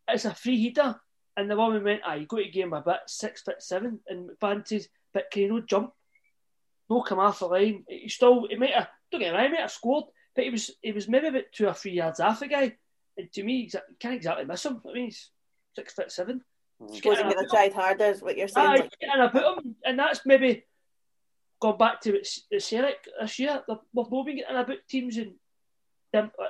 [0.07, 0.99] it's a free heater.
[1.37, 3.99] And the woman went, ah, you got to him a bit, six foot seven.
[4.07, 5.93] And McFadden says, but can you not jump?
[6.89, 7.83] No come off the line.
[7.87, 10.49] He still, he might have, don't get me wrong, he might have scored, but he
[10.49, 12.75] was he was maybe about two or three yards off the guy.
[13.17, 14.81] And to me, exa- you can't exactly miss him.
[14.89, 15.29] I mean, he's
[15.75, 16.41] six foot seven.
[16.87, 18.67] Just Suppose get he in a could have tried harder, is what you're saying.
[18.67, 20.63] Aye, like, and I put him, and that's maybe
[21.59, 23.61] gone back to it's- the Celtic this year.
[23.67, 25.33] They've we've not been getting about teams and
[26.13, 26.49] them, like,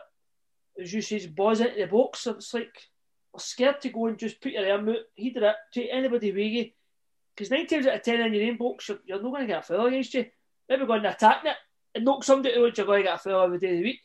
[0.81, 2.19] as you say, boys into the box.
[2.19, 2.71] So it's like
[3.33, 6.31] we're scared to go and just put your arm out, he did it, take anybody
[6.31, 6.69] with you.
[7.39, 9.47] Because nine times out of ten in your own box, you're, you're not going to
[9.47, 10.25] get a foul against you.
[10.67, 11.55] Maybe going to attack it
[11.95, 13.99] and knock somebody out, you're going to get a foul every day of the week.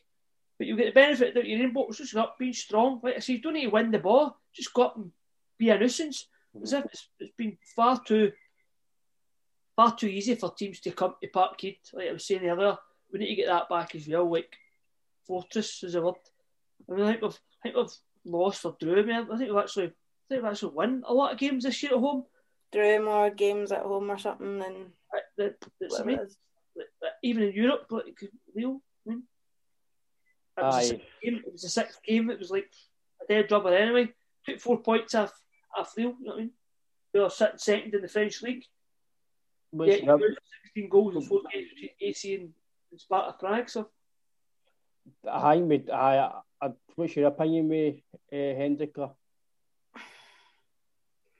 [0.57, 3.01] But you get the benefit that your own box, just up, being strong.
[3.03, 5.11] Like I say, you don't need to win the ball, just go up and
[5.59, 6.27] be a nuisance.
[6.63, 8.31] As if it's, it's been far too
[9.75, 11.79] far too easy for teams to come to Parkhead.
[11.91, 12.77] Like I was saying earlier,
[13.11, 14.31] we need to get that back as well.
[14.31, 14.55] Like
[15.27, 16.15] fortress is a word.
[16.89, 19.01] I mean, I think we've, I think we've lost or drew.
[19.01, 21.91] I think we've actually, I think we've actually won a lot of games this year
[21.91, 22.23] at home.
[22.71, 26.21] Drew more games at home or something than Uh, That, that's amazing.
[26.21, 26.37] it is.
[26.75, 28.19] Like, like, even in Europe, like
[28.55, 28.81] Leo.
[29.07, 29.23] I mean,
[30.57, 30.83] it was, a Aye.
[30.83, 32.29] sixth game, it was the sixth game.
[32.29, 32.71] It was like
[33.21, 34.09] a dead rubber anyway.
[34.45, 35.33] Took four points off
[35.77, 36.15] off Leo.
[36.19, 36.51] You know what I mean?
[37.13, 38.63] They were sitting second in the French league.
[39.71, 42.53] which, Yeah, you scored 16 goals in four games between AC and,
[42.91, 43.69] and Sparta Prague.
[43.69, 43.89] So
[45.31, 47.95] I think we, I, I, what's your opinion with
[48.33, 48.95] uh, Hendrick?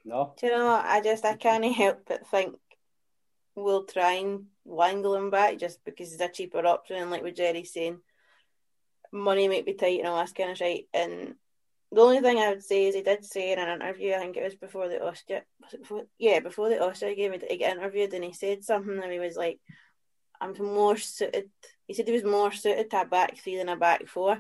[0.06, 0.36] No.
[0.40, 0.68] Do you know?
[0.68, 2.56] I just I can't help but think
[3.56, 7.36] we'll try and wangle him back just because he's a cheaper option, and like what
[7.36, 8.00] Jerry's saying,
[9.12, 10.86] money might be tight and all this kind of shit.
[10.94, 11.36] And
[11.92, 14.38] the only thing I would say is he did say in an interview, I think
[14.38, 15.46] it was before the it
[15.82, 16.04] before?
[16.20, 19.36] Yeah, before the Austria game, he get interviewed, and he said something, and he was
[19.36, 19.60] like,
[20.40, 21.50] "I'm more suited."
[21.88, 24.40] He said he was more suited to a back three than a back four,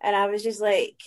[0.00, 1.00] and I was just like.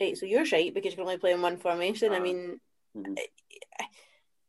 [0.00, 2.12] Right, so you're shite because you're only playing one formation.
[2.12, 2.60] I uh, mean,
[2.96, 3.14] mm-hmm.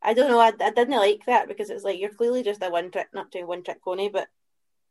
[0.01, 0.39] I don't know.
[0.39, 3.31] I, I didn't like that because it's like you're clearly just a one trick, not
[3.31, 4.27] doing one trick pony, but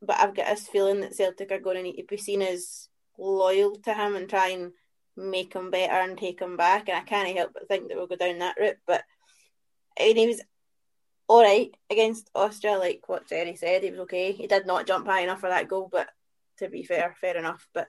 [0.02, 2.88] but I've got this feeling that Celtic are going to need to be seen as
[3.18, 4.72] loyal to him and try and
[5.16, 6.88] make him better and take him back.
[6.88, 8.76] And I can't help but think that we'll go down that route.
[8.86, 9.02] But
[9.98, 10.42] I mean, he was
[11.28, 13.82] all right against Austria, like what Jerry said.
[13.82, 14.32] He was okay.
[14.32, 16.08] He did not jump high enough for that goal, but
[16.58, 17.66] to be fair, fair enough.
[17.72, 17.88] But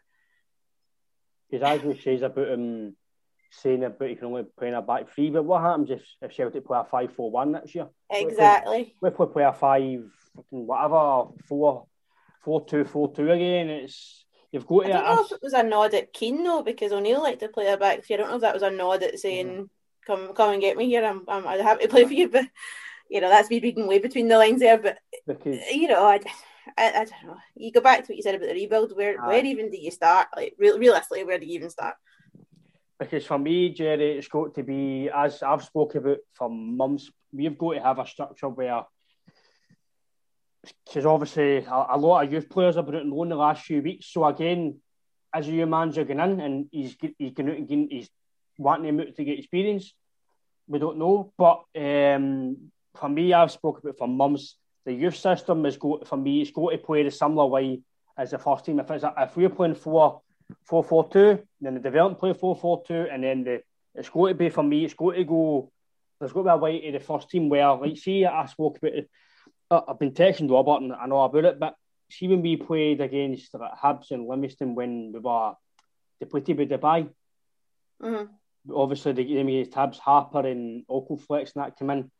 [1.49, 2.95] Because as we says about him
[3.51, 6.35] saying about he can only play in a back three, but what happens if, if
[6.35, 7.87] Celtic play a 5 4 1 next year?
[8.09, 8.95] exactly.
[9.01, 10.03] If we play a 5
[10.49, 11.85] whatever, 4
[12.43, 15.63] 4 2 4 2 again, it's you've got I don't know if it was a
[15.63, 18.15] nod at Keane though, because O'Neill liked to play a back three.
[18.15, 19.63] I don't know if that was a nod at saying, mm-hmm.
[20.05, 21.05] "Come, come and get me here.
[21.05, 22.45] I'm, I'm, I'm happy to play for you." But
[23.09, 24.77] you know, that's me reading way between the lines there.
[24.77, 26.19] But because you know, I,
[26.78, 27.38] I, I don't know.
[27.55, 28.95] You go back to what you said about the rebuild.
[28.95, 29.28] Where, Aye.
[29.28, 30.28] where even do you start?
[30.36, 31.95] Like, real, realistically, where do you even start?
[32.99, 37.57] Because for me, Jerry, it's got to be, as I've spoken about for months, we've
[37.57, 38.86] got to have a structure where,
[40.86, 43.65] because obviously a, a lot of youth players have been out on loan the last
[43.65, 44.07] few weeks.
[44.07, 44.80] So again,
[45.34, 48.09] as a new manager going in and he's he's going out again, he's
[48.57, 49.93] wanting out to get experience.
[50.68, 54.57] We don't know, but um, for me, I've spoken about for months.
[54.88, 56.41] The youth system is got for me.
[56.41, 57.81] It's going to play the similar way
[58.17, 58.79] as the first team.
[58.79, 60.21] If it's a, if we're playing four
[60.63, 63.55] four four two, then the development play four four two, and then the
[63.93, 64.85] it's got to be for me.
[64.85, 65.71] It's going to go.
[66.19, 68.93] There's to be a way to the first team where, like, see, I spoke about
[68.93, 69.09] it.
[69.69, 71.75] uh, I've been texting Robert and I know about it, but
[72.09, 75.53] see when we played against like, Hibs and Livingston when we were
[76.19, 77.09] depleted with Dubai.
[78.01, 78.23] hmm
[78.73, 82.11] Obviously, the game against Hibs, Harper and Okoflex and that came in.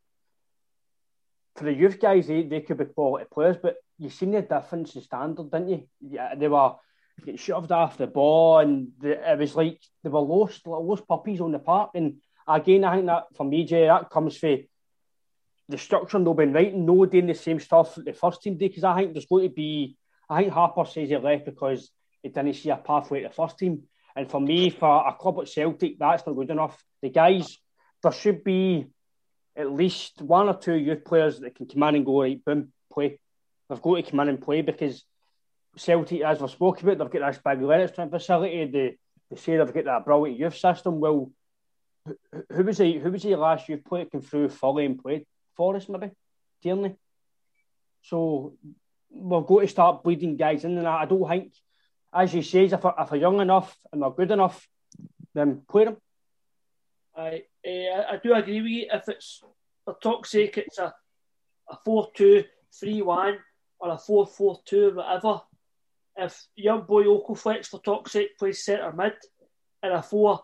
[1.58, 4.96] For the youth guys, they, they could be quality players, but you seen the difference
[4.96, 5.84] in standard, didn't you?
[6.02, 6.76] Yeah, they were
[7.20, 11.42] getting shoved off the ball, and the, it was like they were lost, lost puppies
[11.42, 11.92] on the park.
[11.96, 14.60] And again, I think that for me, Jay, that comes from
[15.68, 18.70] the structure not being right, no doing the same stuff the first team did.
[18.70, 19.98] Because I think there's going to be
[20.30, 21.90] I think Harper says he left because
[22.22, 23.84] he didn't see a pathway to the first team.
[24.16, 26.84] And for me, for a club at Celtic, that's not good enough.
[27.02, 27.58] The guys,
[28.04, 28.88] there should be
[29.58, 32.72] at least one or two youth players that can come in and go, right, boom,
[32.94, 33.20] play.
[33.70, 35.04] They've got to come in and play because
[35.76, 38.66] Celtic, as we've spoken about, they've got this big Lennox facility.
[38.66, 38.98] They,
[39.30, 41.00] they say they've got that brilliant youth system.
[41.00, 41.32] Well,
[42.52, 45.76] who was the who was the last youth player came through fully and played for
[45.76, 46.12] us, maybe?
[46.62, 46.96] Tierney.
[48.04, 48.54] So
[49.10, 51.54] we've got to start bleeding guys in, and I don't think,
[52.14, 54.68] as you say, if, if they're young enough and they're good enough,
[55.34, 55.98] then play them.
[57.16, 58.88] I uh, I do agree with you.
[58.92, 59.44] If it's
[59.86, 60.94] for sake, it's a
[61.70, 62.44] a four two
[62.80, 63.38] three one
[63.80, 65.42] or a four four two whatever.
[66.16, 69.14] If young boy Okoflex for sake plays centre mid
[69.84, 70.44] in a four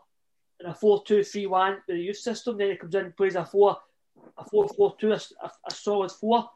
[0.60, 3.18] in a four two three one with the youth system, then he comes in and
[3.18, 3.78] plays a four
[4.38, 5.20] a four four two a,
[5.68, 6.50] a, solid four.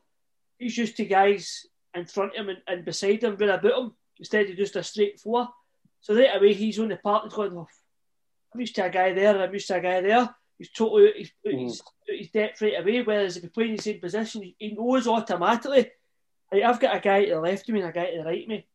[0.59, 1.65] He's used to guys
[1.95, 4.84] in front of him and, and beside him, run about him instead of just a
[4.84, 5.47] straight four.
[6.01, 7.68] So right away he's on the park and going, oh,
[8.53, 10.30] I'm used to a guy there, and I'm used to a guy there.
[10.58, 11.60] He's totally he's, mm.
[11.60, 13.01] he's, he's depth right away.
[13.03, 15.91] Whereas if he plays in the same position, he knows automatically.
[16.51, 18.24] Like, I've got a guy to the left of me and a guy to the
[18.24, 18.68] right of me.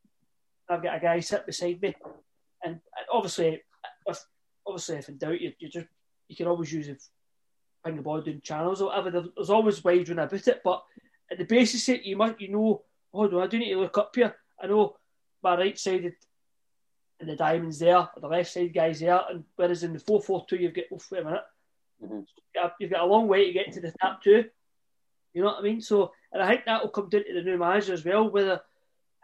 [0.69, 1.93] I've got a guy sit beside me,
[2.63, 3.61] and, and obviously,
[4.05, 4.19] if,
[4.65, 5.87] obviously, if in doubt, you, you just
[6.29, 6.95] you can always use a
[7.85, 9.29] finger ball doing channels or whatever.
[9.35, 10.83] There's always ways when about it, but
[11.29, 12.83] at the basis, it you might you know.
[13.13, 14.33] Oh no, I do need to look up here.
[14.61, 14.95] I know
[15.43, 16.15] my right sided
[17.19, 20.45] and the diamonds there, the left side guys there, and whereas in the four four
[20.47, 21.43] two, you've got oh, wait a minute,
[22.03, 22.67] mm-hmm.
[22.79, 24.45] you've got a long way to get to the top two.
[25.33, 25.81] You know what I mean?
[25.81, 28.61] So, and I think that will come down to the new manager as well, whether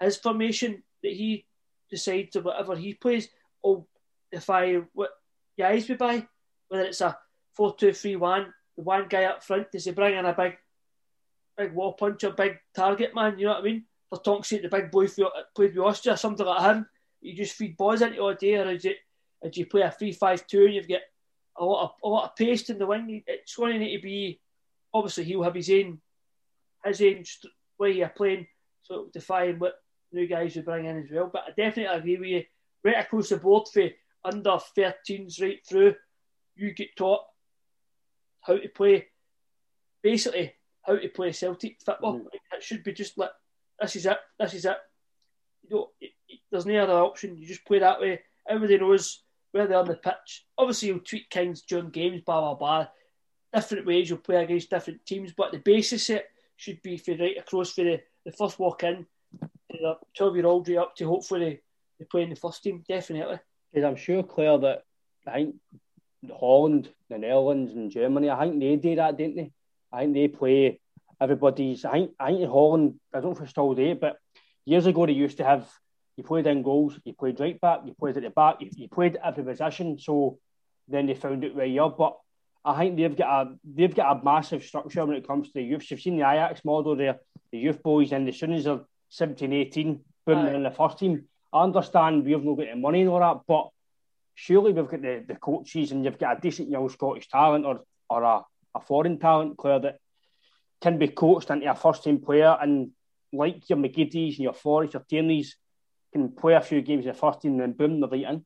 [0.02, 1.46] his formation that he
[1.90, 3.30] decides or whatever he plays
[3.64, 3.88] will
[4.32, 5.12] defy what
[5.58, 6.28] guys we buy.
[6.70, 7.18] Whether it's a
[7.54, 10.58] four two three one, the one guy up front, does he bring in a big,
[11.58, 13.38] big wall puncher, big target man?
[13.38, 13.86] You know what I mean?
[14.10, 16.88] For Tonksy, the big boy for, played with Austria, something like him
[17.22, 18.98] you just feed balls into all day, or is it?
[19.42, 21.02] If you play a three-five-two and you've got
[21.60, 24.02] a lot of a lot of pace in the wing, it's going to need to
[24.02, 24.40] be.
[24.94, 26.00] Obviously, he'll have his own
[26.86, 27.24] his own
[27.78, 28.48] way of playing,
[28.82, 29.76] so it define what
[30.12, 31.30] new guys we bring in as well.
[31.32, 32.44] But I definitely agree with you.
[32.84, 33.90] Right across the board for
[34.24, 35.96] under 13s right through,
[36.56, 37.22] you get taught
[38.42, 39.08] how to play.
[40.02, 42.20] Basically, how to play Celtic football.
[42.20, 42.26] Mm.
[42.54, 43.32] It should be just like
[43.82, 44.18] this is it.
[44.40, 44.78] This is it.
[45.70, 45.90] You know,
[46.52, 47.38] there's no other option.
[47.38, 48.22] You just play that way.
[48.48, 49.22] Everybody knows
[49.52, 50.46] where they're on the pitch.
[50.58, 52.88] Obviously, you'll tweak things during games, blah, blah, blah.
[53.54, 56.26] Different ways you'll play against different teams, but the basis it
[56.56, 59.06] should be for right across for the, the first walk in,
[59.70, 61.62] the uh, 12 year old right up to hopefully
[61.98, 63.40] they play in the first team, definitely.
[63.74, 64.84] Because I'm sure, Claire, that
[65.28, 65.56] I think
[66.40, 69.52] Holland, the Netherlands, and Germany, I think they do that, didn't they?
[69.92, 70.80] I think they play
[71.20, 71.86] everybody's.
[71.86, 74.18] I think, I think Holland, I don't know if it's still there, but
[74.66, 75.68] years ago they used to have
[76.20, 78.90] you played in goals, you played right back, you played at the back, you, you
[78.90, 79.98] played every position.
[79.98, 80.38] So
[80.90, 81.90] then they found it where you're.
[81.90, 82.18] But
[82.66, 85.64] I think they've got a they've got a massive structure when it comes to the
[85.64, 85.90] youth.
[85.90, 87.20] You've seen the Ajax model there,
[87.54, 91.00] the youth boys, and as soon as they're 17, 18, boom, they're in the first
[91.00, 91.24] team.
[91.54, 93.70] I understand we've not got the money and all that, but
[94.36, 97.80] surely we've got the, the coaches and you've got a decent young Scottish talent or
[98.10, 98.42] or a,
[98.76, 100.00] a foreign talent player that
[100.82, 102.92] can be coached into a first team player and
[103.32, 105.56] like your McGeady's and your Forrest, your Tierneys,
[106.12, 108.46] can play a few games in the first team and then boom, they're right in.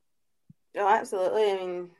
[0.76, 1.50] Oh, absolutely.
[1.50, 1.90] I mean,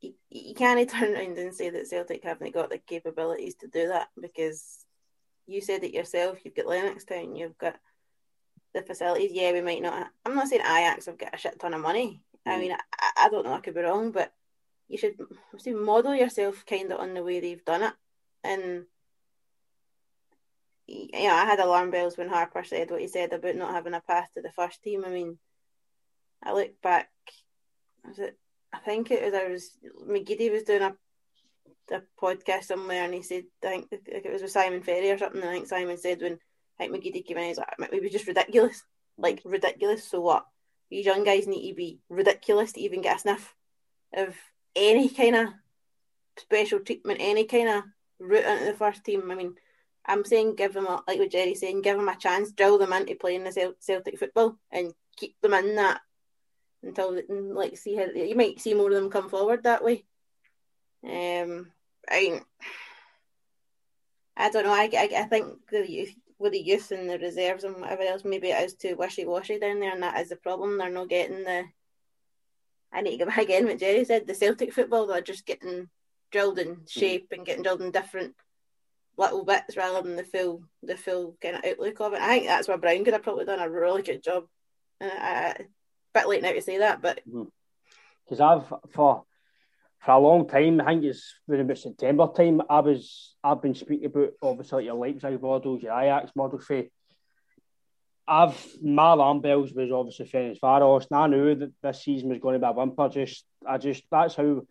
[0.00, 3.88] you, you can't turn around and say that Celtic haven't got the capabilities to do
[3.88, 4.84] that because
[5.46, 6.38] you said it yourself.
[6.44, 7.76] You've got Lennox Town, you've got
[8.74, 9.30] the facilities.
[9.32, 10.08] Yeah, we might not.
[10.24, 12.20] I'm not saying Ajax have got a shit ton of money.
[12.46, 12.52] Mm.
[12.52, 13.54] I mean, I, I don't know.
[13.54, 14.32] I could be wrong, but
[14.88, 15.14] you should
[15.58, 17.94] see model yourself kind of on the way they've done it,
[18.42, 18.84] and
[20.86, 23.94] you know, I had alarm bells when Harper said what he said about not having
[23.94, 25.04] a path to the first team.
[25.04, 25.38] I mean,
[26.42, 27.10] I look back,
[28.06, 28.38] was it?
[28.72, 29.70] I think it was I was
[30.06, 30.94] McGeady was doing a
[31.90, 35.42] a podcast somewhere, and he said I think it was with Simon Ferry or something.
[35.42, 36.38] I think Simon said when
[36.78, 38.82] I think McGeady came in, he's like, it was just ridiculous,
[39.16, 40.04] like ridiculous.
[40.04, 40.46] So what?
[40.90, 43.54] These young guys need to be ridiculous to even get a sniff
[44.14, 44.34] of
[44.74, 45.48] any kind of
[46.38, 47.84] special treatment, any kind of
[48.18, 49.30] route into the first team.
[49.30, 49.54] I mean,
[50.06, 52.92] I'm saying give them a, like what Jerry's saying, give them a chance, drill them
[52.92, 56.00] into playing the Celtic football, and keep them in that
[56.82, 60.04] until like see how you might see more of them come forward that way.
[61.04, 61.70] Um,
[62.08, 62.40] I,
[64.36, 64.72] I don't know.
[64.72, 68.24] I, I, I think the youth, with the youth and the reserves and whatever else,
[68.24, 70.78] maybe it is too wishy washy down there, and that is the problem.
[70.78, 71.64] They're not getting the.
[72.92, 73.66] I need to go back again.
[73.66, 75.88] What Jerry said, the Celtic football, they're just getting
[76.30, 78.34] drilled in shape and getting drilled in different
[79.16, 82.20] little bits rather than the full the full kind of outlook of it.
[82.20, 84.44] I think that's where Brown could have probably done a really good job.
[85.00, 85.66] And
[86.14, 87.44] bit late now to say that, but mm-hmm.
[88.24, 89.24] because I've for
[90.00, 92.62] for a long time, I think it's been about September time.
[92.70, 96.64] I was I've been speaking about obviously your Leipzig models, your Ajax models.
[96.64, 96.84] For
[98.26, 102.54] I've my alarm bells was obviously Ferencvaros, and I knew that this season was going
[102.54, 103.08] to be a whimper.
[103.08, 104.62] Just I just that's how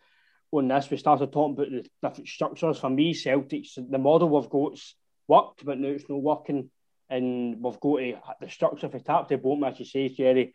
[0.58, 2.78] on this we started talking about the different structures.
[2.78, 4.94] For me, Celtics, the model we've got's
[5.28, 6.70] worked, but now it's not working,
[7.08, 10.52] and we've got to, the structure for tap to bottom, as you say, Jerry.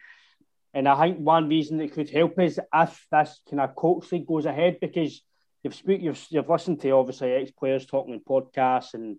[0.74, 4.28] And I think one reason that could help is if this kind of coach league
[4.28, 5.22] goes ahead because
[5.64, 9.18] you've speak, you've you've listened to obviously ex players talking in podcasts and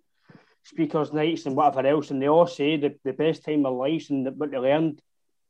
[0.63, 4.11] speakers nights and whatever else, and they all say the, the best time of lives
[4.11, 5.01] and what they learned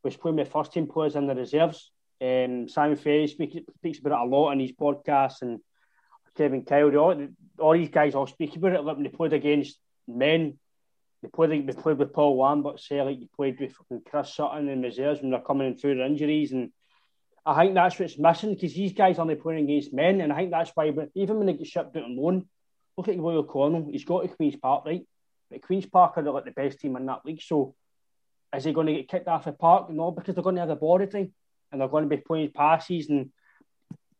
[0.03, 1.91] was playing with first team players in the reserves.
[2.21, 5.61] Um, Simon Ferry speaks, speaks about it a lot in his podcasts, and
[6.37, 8.85] Kevin Kyle, all, all these guys all speak about it.
[8.85, 10.59] Like when they played against men,
[11.23, 14.83] they played they played with Paul Lambert, say like you played with Chris Sutton and
[14.83, 16.73] reserves when they're coming in through their injuries, and
[17.45, 20.37] I think that's what's missing because these guys are only playing against men, and I
[20.37, 22.47] think that's why even when they get shipped out on loan,
[22.97, 25.07] look at Royal O'Connell, he's got to Queen's Park, right?
[25.51, 27.75] But Queen's Park are like the best team in that league, so
[28.55, 29.91] is he going to get kicked off the park?
[29.91, 31.33] No, because they're going to have the body time
[31.71, 33.31] and they're going to be playing passes and.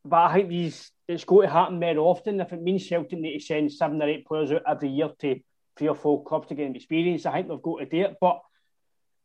[0.03, 2.41] But I think these it's going to happen very often.
[2.41, 5.41] If it means Celtic need to send seven or eight players out every year to
[5.77, 8.17] three or four clubs to get experience, I think they've got to do it.
[8.19, 8.41] But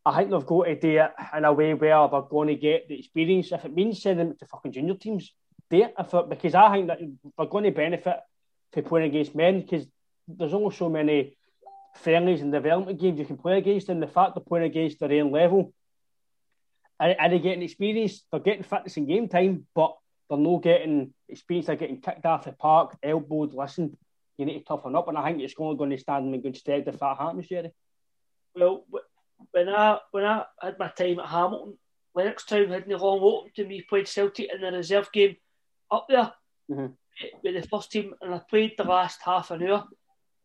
[0.05, 2.89] I think they've got to do it in a way where they're going to get
[2.89, 3.53] the experience.
[3.53, 5.34] If it means sending them to fucking junior teams,
[5.69, 5.95] do it.
[6.30, 6.99] Because I think that
[7.38, 8.17] they're going to benefit
[8.73, 9.88] for playing against men because
[10.28, 11.38] there's only so many
[11.95, 15.21] friendlies and development games you can play against, and the fact they're playing against their
[15.21, 15.71] own level,
[17.00, 18.24] are, are they getting experience?
[18.32, 19.96] They're getting fitness in game time, but
[20.30, 21.68] they're not getting experience.
[21.68, 23.54] They're getting kicked off the park, elbowed.
[23.54, 23.98] Listen,
[24.38, 26.41] you need to toughen up, and I think it's only going to stand them in
[26.41, 27.72] good stead if that happens, Jerry.
[28.56, 28.86] Well,
[29.52, 31.78] when I when I had my time at Hamilton,
[32.16, 33.82] Lennoxtown had no long open to me.
[33.82, 35.36] Played Celtic in the reserve game
[35.91, 36.32] up there
[36.72, 36.88] mm-hmm.
[37.43, 39.86] with the first team, and I played the last half an hour.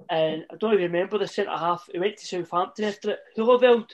[0.08, 1.88] And I don't even remember the centre half.
[1.92, 3.18] He went to Southampton after it.
[3.36, 3.90] Hooiveld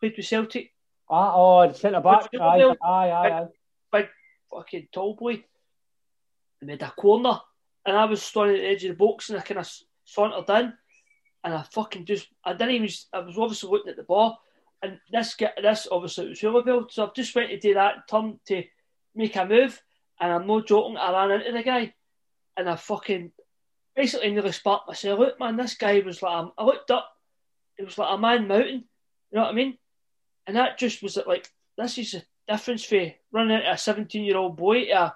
[0.00, 0.71] played with Celtic.
[1.14, 2.28] Ah, oh, centre back.
[2.40, 3.46] Aye, aye, aye, aye.
[3.92, 4.08] Big
[4.50, 5.44] fucking tall boy.
[6.58, 7.38] He made a corner,
[7.84, 9.70] and I was standing at the edge of the box, and I kind of
[10.04, 10.72] sauntered in,
[11.44, 14.40] and I fucking just, I didn't even, I was obviously looking at the ball,
[14.80, 18.40] and this get this obviously was Hooiveld, so I've just went to do that turn
[18.46, 18.64] to
[19.14, 19.82] make a move,
[20.18, 21.92] and I'm not joking, I ran into the guy,
[22.56, 23.32] and I fucking
[23.94, 25.58] basically nearly sparked myself out, man.
[25.58, 27.10] This guy was like, I looked up,
[27.76, 28.84] it was like a man mountain,
[29.30, 29.76] you know what I mean?
[30.46, 34.36] And that just was like, this is the difference for running into a 17 year
[34.36, 35.12] old boy to a, I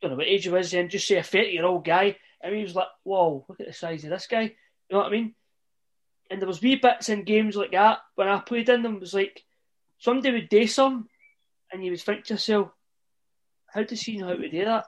[0.00, 2.16] don't know what age he was then, just say a 30 year old guy.
[2.40, 4.42] And he was like, whoa, look at the size of this guy.
[4.42, 4.50] You
[4.90, 5.34] know what I mean?
[6.30, 9.00] And there was wee bits in games like that when I played in them, it
[9.00, 9.42] was like
[9.98, 11.08] somebody would do some
[11.72, 12.70] and you would think to yourself,
[13.68, 14.86] how does he know how to do that?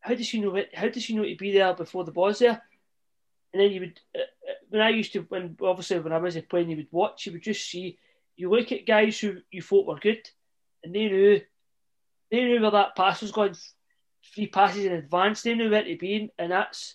[0.00, 0.70] How does he know it?
[0.74, 2.62] How does he know to be there before the ball's there?
[3.52, 6.36] And then you would, uh, uh, when I used to, when obviously when I was
[6.48, 7.98] playing, you would watch, you would just see,
[8.38, 10.28] you look at guys who you thought were good,
[10.82, 11.40] and they knew,
[12.30, 13.54] they knew where that pass was going,
[14.34, 16.94] three passes in advance, they knew where to be, and that's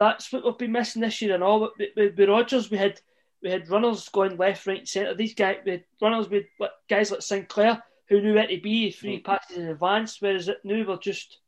[0.00, 1.60] that's what we've been missing this year and all.
[1.60, 3.00] With, with, with Rodgers, we had
[3.42, 5.14] we had runners going left, right, centre.
[5.14, 6.46] These guys, we had runners with
[6.88, 9.24] guys like Sinclair who knew where to be, three mm.
[9.24, 10.20] passes in advance.
[10.20, 11.38] Whereas now we're just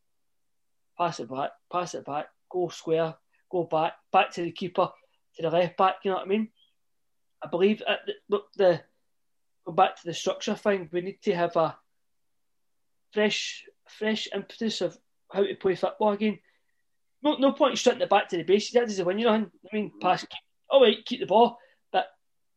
[0.99, 3.15] pass it back, pass it back, go square,
[3.51, 4.91] go back, back to the keeper,
[5.37, 5.97] to the left back.
[6.03, 6.49] You know what I mean?
[7.43, 8.81] I believe at the, the
[9.67, 10.89] go back to the structure thing.
[10.93, 11.77] We need to have a
[13.13, 14.97] fresh, fresh impetus of
[15.33, 16.39] how to play football again.
[17.23, 18.73] No, no point in strutting it back to the basics.
[18.73, 19.51] That is doesn't win you nothing.
[19.73, 20.21] I mean, pass.
[20.21, 20.31] Keep,
[20.71, 21.59] all right, keep the ball,
[21.93, 22.07] but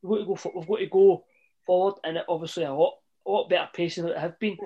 [0.03, 0.51] we've got to go.
[0.55, 1.25] We've got to go
[1.65, 2.95] forward, and obviously a lot,
[3.25, 4.57] a lot better pace than it have been.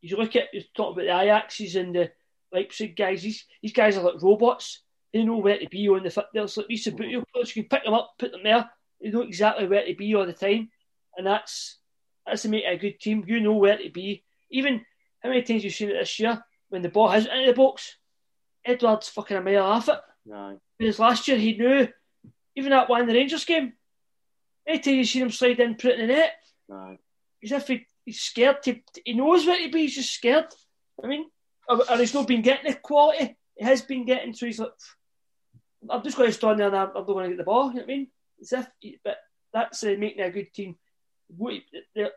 [0.00, 2.10] You look at you talk about the Ajaxes and the
[2.52, 3.22] Leipzig guys.
[3.22, 4.82] These these guys are like robots.
[5.12, 6.26] They know where to be on the foot.
[6.32, 7.12] There's like these players.
[7.12, 7.24] You
[7.62, 8.68] can pick them up, put them there.
[9.00, 10.70] They know exactly where to be all the time,
[11.16, 11.78] and that's
[12.26, 13.24] that's to make a good team.
[13.26, 14.24] You know where to be.
[14.50, 14.84] Even
[15.22, 17.96] how many times you've seen it this year when the ball has into the box,
[18.64, 19.98] Edouard's fucking a mile off it.
[20.24, 20.60] No.
[20.78, 21.88] Because last year he knew,
[22.56, 23.72] even that one in the Rangers game,
[24.66, 26.32] any time you seen him slide in, put it in the net,
[26.68, 26.96] no.
[27.42, 30.46] as if he, he's scared to, he knows where to be, he's just scared.
[31.02, 31.26] I mean,
[31.68, 34.70] or, or he's not been getting the quality he has been getting, so he's like,
[35.90, 37.68] I'm just going to stand there and I'm, I'm not going to get the ball,
[37.68, 38.08] you know what I mean?
[38.40, 38.66] As if,
[39.04, 39.18] but
[39.52, 40.76] that's uh, making a good team.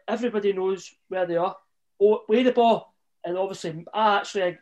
[0.08, 1.56] Everybody knows where they are.
[2.02, 2.94] Oh, play the ball,
[3.24, 4.58] and obviously, I actually,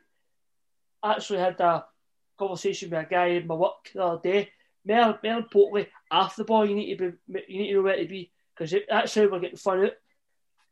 [1.02, 1.86] I actually had a
[2.38, 4.50] conversation with a guy in my work the other day,
[4.86, 7.98] more, more importantly, after the ball, you need to be, you need to know where
[7.98, 9.94] to be because that's how we're getting fun out.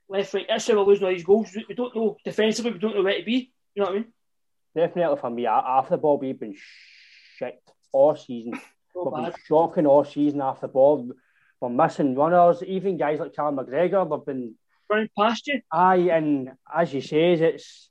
[0.10, 1.58] Left, right, that's how we're losing all these goals.
[1.68, 3.52] We don't know defensively, we don't know where to be.
[3.74, 4.14] You know what I mean?
[4.76, 6.56] Definitely for me, after the ball, we've been
[7.38, 8.60] shit all season.
[8.94, 11.12] So we've been shocking all season after the ball.
[11.62, 14.10] We're missing runners, even guys like Callum McGregor.
[14.10, 14.56] They've been
[14.90, 15.62] Running past you.
[15.72, 17.90] aye, and as you say, it's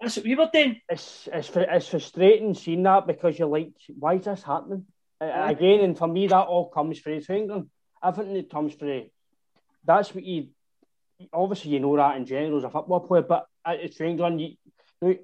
[0.00, 0.80] That's what we were doing.
[0.88, 4.86] it's it's it's frustrating seeing that because you're like, why is this happening
[5.20, 5.50] Aye.
[5.52, 5.80] again?
[5.80, 7.68] And for me, that all comes from England.
[8.02, 9.10] Everything that comes from
[9.84, 10.48] that's what you
[11.32, 14.48] obviously you know that in general as a football player, but at England, you,
[15.02, 15.16] you know,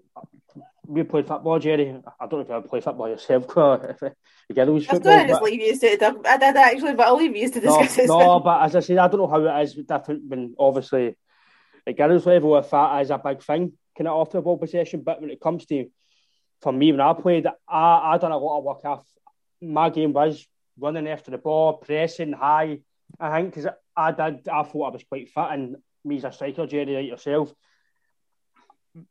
[0.86, 1.88] we played football, Jerry.
[2.20, 4.02] I don't know if you ever play football yourself, if
[4.48, 5.12] you get those football.
[5.12, 6.26] going to just leave you to talk.
[6.26, 8.08] I did actually, but I'll leave you to no, discuss it.
[8.08, 11.16] no, but as I said, I don't know how it is different when obviously
[11.86, 15.02] at girls level if that is a big thing, kind of off the ball possession.
[15.02, 15.86] But when it comes to
[16.60, 19.06] for me when I played, I I done a lot of work off.
[19.60, 20.46] My game was
[20.78, 22.80] running after the ball, pressing high.
[23.18, 26.32] I think because I did, I thought I was quite fit, and me as a
[26.32, 27.52] striker, Jerry, like yourself.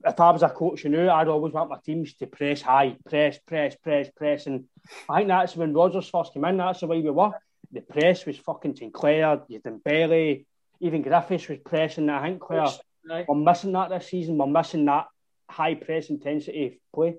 [0.06, 2.98] If I was a coach, you know, I'd always want my teams to press high,
[3.08, 4.66] press, press, press, press, and
[5.10, 6.58] I think that's when Rodgers first came in.
[6.58, 7.32] That's the way we were
[7.72, 10.46] the press was fucking Sinclair, you Dembele,
[10.80, 12.10] even Griffiths was pressing.
[12.10, 12.68] I think where
[13.12, 13.26] Aye.
[13.28, 14.38] we're missing that this season.
[14.38, 15.08] We're missing that
[15.50, 17.18] high press intensity play.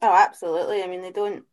[0.00, 0.82] Oh, absolutely.
[0.82, 1.44] I mean, they don't.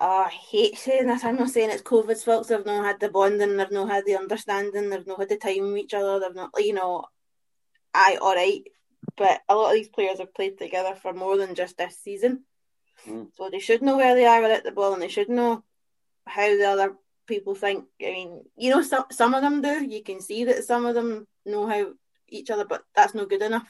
[0.00, 1.24] Oh, I hate saying this.
[1.24, 2.40] I'm not saying it's COVID's fault.
[2.40, 3.56] 'cause They've not had the bonding.
[3.56, 4.88] They've not had the understanding.
[4.88, 6.18] They've not had the time with each other.
[6.18, 7.04] They've not, you know,
[7.94, 8.62] aye, all right.
[9.16, 12.44] But a lot of these players have played together for more than just this season.
[13.06, 13.28] Mm.
[13.34, 15.62] So they should know where they are without the ball and they should know
[16.26, 16.94] how the other
[17.26, 17.84] people think.
[18.02, 19.84] I mean, you know, some, some of them do.
[19.84, 21.92] You can see that some of them know how
[22.28, 23.68] each other, but that's not good enough.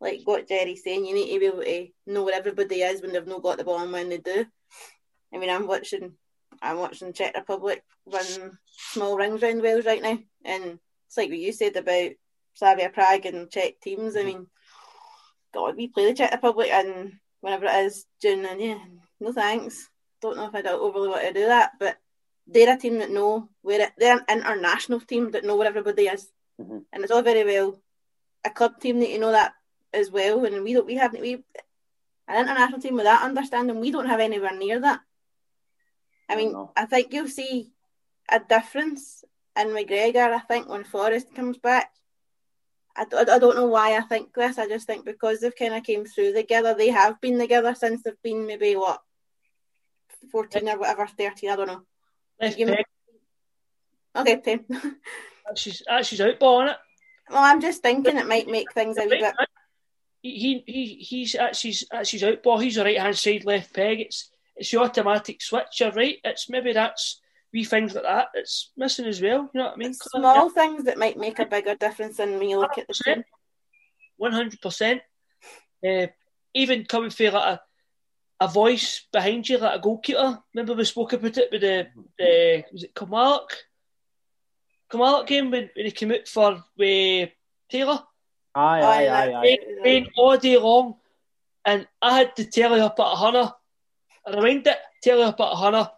[0.00, 3.12] Like what Jerry's saying, you need to be able to know where everybody is when
[3.12, 4.46] they've not got the ball and when they do.
[5.32, 6.14] I mean, I'm watching,
[6.62, 11.38] I'm watching Czech Republic run small rings round Wales right now, and it's like what
[11.38, 12.12] you said about
[12.54, 14.16] Slavia Prague and Czech teams.
[14.16, 14.46] I mean,
[15.52, 18.78] God, we play the Czech Republic, and whenever it is June, and yeah,
[19.20, 19.88] no thanks.
[20.20, 21.96] Don't know if I'd overly want to do that, but
[22.46, 26.06] they're a team that know where it, they're an international team that know where everybody
[26.08, 26.84] is, Mhm.
[26.92, 27.80] and it's all very well
[28.44, 29.54] a club team that you know that
[29.92, 31.44] as well, and we don't, we haven't, we
[32.28, 35.00] an international team with that understanding, we don't have anywhere near that.
[36.28, 36.70] I mean, No.
[36.76, 37.72] I think you'll see
[38.28, 39.24] a difference
[39.58, 40.32] in McGregor.
[40.32, 41.92] I think when Forrest comes back,
[42.96, 44.58] I, I don't know why I think this.
[44.58, 46.74] I just think because they've kind of came through together.
[46.74, 49.00] They have been together since they've been maybe what
[50.30, 51.50] fourteen or whatever, thirteen.
[51.50, 51.82] I don't know.
[52.40, 52.84] Left You- peg.
[54.16, 54.64] Okay, ten.
[55.56, 56.76] she's his outball, is it?
[57.30, 59.34] well, I'm just thinking it might make things a bit.
[60.22, 62.62] He, he, he he's that's his that's his outball.
[62.62, 64.00] He's a right hand side left peg.
[64.00, 66.18] It's it's the automatic switcher, right.
[66.24, 67.20] It's maybe that's
[67.52, 68.28] wee things like that.
[68.34, 69.50] It's missing as well.
[69.52, 69.94] You know what I mean?
[69.94, 73.24] Small things that might make a bigger difference than when you look at the team.
[74.16, 75.02] One hundred percent.
[75.86, 76.06] Uh,
[76.54, 77.60] Even coming for like a
[78.42, 80.42] a voice behind you, like a goalkeeper.
[80.54, 83.48] Remember we spoke about it with the the was it Kamalak?
[84.90, 87.26] Kamalak game when, when he came out for uh,
[87.70, 88.00] Taylor.
[88.54, 89.42] Aye, Aye, aye, aye, that- aye.
[89.42, 90.96] Rain, rain all day long,
[91.64, 93.52] and I had to tell her up at a hunter.
[94.26, 95.90] I rewind it, tell her up at a hunter.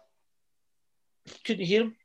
[1.45, 1.95] Couldn't hear him.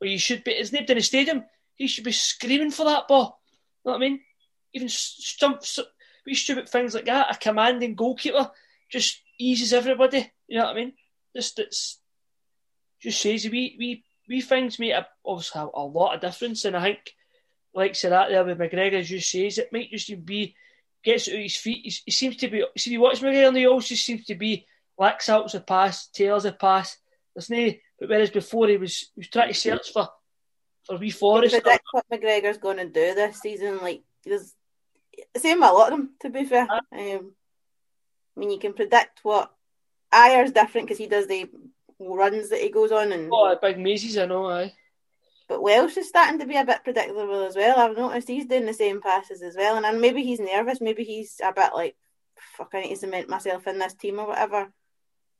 [0.00, 0.52] Well, you should be.
[0.52, 1.44] It's nipped in the stadium.
[1.76, 3.40] He should be screaming for that ball.
[3.84, 4.20] You know what I mean?
[4.74, 5.62] Even stump,
[6.26, 7.34] we stupid things like that.
[7.34, 8.50] A commanding goalkeeper
[8.90, 10.30] just eases everybody.
[10.48, 10.92] You know what I mean?
[11.34, 11.98] Just it's
[13.00, 16.82] just says we we we things make a, obviously a, lot of difference, and I
[16.82, 17.14] think
[17.74, 20.54] like said that there with McGregor, as you says, it might just be
[21.02, 21.80] gets out of his feet.
[21.84, 22.64] He's, he seems to be.
[22.76, 24.66] See, you watch McGregor, and he always just seems to be
[24.98, 26.96] lacks out the pass, tails the pass.
[27.34, 27.70] There's no,
[28.00, 30.08] but whereas before he was he was trying to search for
[30.86, 31.52] for wee Forrest.
[31.54, 33.78] can predict what McGregor's going to do this season.
[33.78, 34.54] Like there's
[35.36, 36.10] same with a lot of them.
[36.22, 37.20] To be fair, um, I
[38.36, 39.52] mean you can predict what
[40.12, 41.48] Ajer's different because he does the
[42.00, 44.46] runs that he goes on, and Oh, big mazes, I know.
[44.46, 44.72] Aye.
[45.48, 47.78] but Welsh is starting to be a bit predictable as well.
[47.78, 50.80] I've noticed he's doing the same passes as well, and then maybe he's nervous.
[50.80, 51.96] Maybe he's a bit like,
[52.56, 54.72] "Fuck, I need to cement myself in this team or whatever."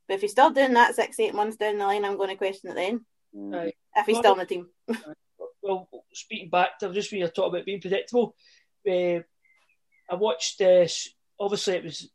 [0.07, 2.35] But if he's still doing that six, eight months down the line, I'm going to
[2.35, 3.05] question it then.
[3.53, 3.73] Aye.
[3.95, 4.67] If he's still in the team,
[5.61, 8.35] well, speaking back to just when you talk about being predictable,
[8.89, 9.19] uh,
[10.09, 11.09] I watched this.
[11.39, 12.09] Obviously, it was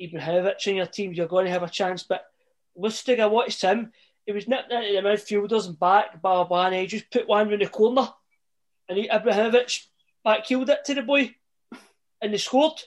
[0.00, 1.12] Ibrahimovic in your team.
[1.12, 2.24] You're going to have a chance, but
[2.78, 3.92] Lustig, I watched him.
[4.24, 7.52] He was nipping into the midfielders and back, blah blah, and he just put one
[7.52, 8.08] in the corner,
[8.88, 9.86] and he, Ibrahimovic
[10.26, 11.34] backheeled it to the boy,
[12.20, 12.82] and they scored.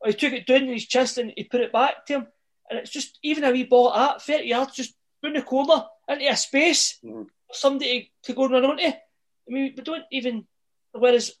[0.00, 2.26] Or he took it down in his chest and he put it back to him,
[2.70, 6.28] and it's just even a wee ball at thirty yards, just put the corner into
[6.28, 7.26] a space Mhm.
[7.46, 8.84] for somebody to, to go run onto.
[8.84, 9.00] I
[9.46, 10.46] mean, we don't even.
[10.92, 11.32] Whereas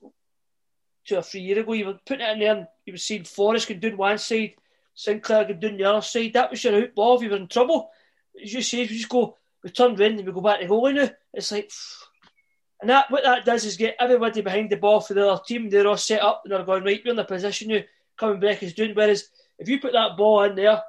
[1.06, 3.24] two or three years ago, you were putting it in there and you were seeing
[3.24, 4.54] Forrest going do one side,
[4.94, 6.32] Sinclair going do the other side.
[6.34, 7.90] That was your out ball if you were in trouble.
[8.42, 10.66] As you say, if you just go, we turn round and we go back to
[10.66, 11.10] goalie now.
[11.32, 11.70] It's like,
[12.80, 15.68] and that what that does is get everybody behind the ball for the other team.
[15.70, 17.00] They're all set up and they're going right.
[17.04, 17.80] We're in the position now.
[18.16, 18.94] Coming back is doing.
[18.94, 19.28] Whereas
[19.58, 20.82] if you put that ball in there,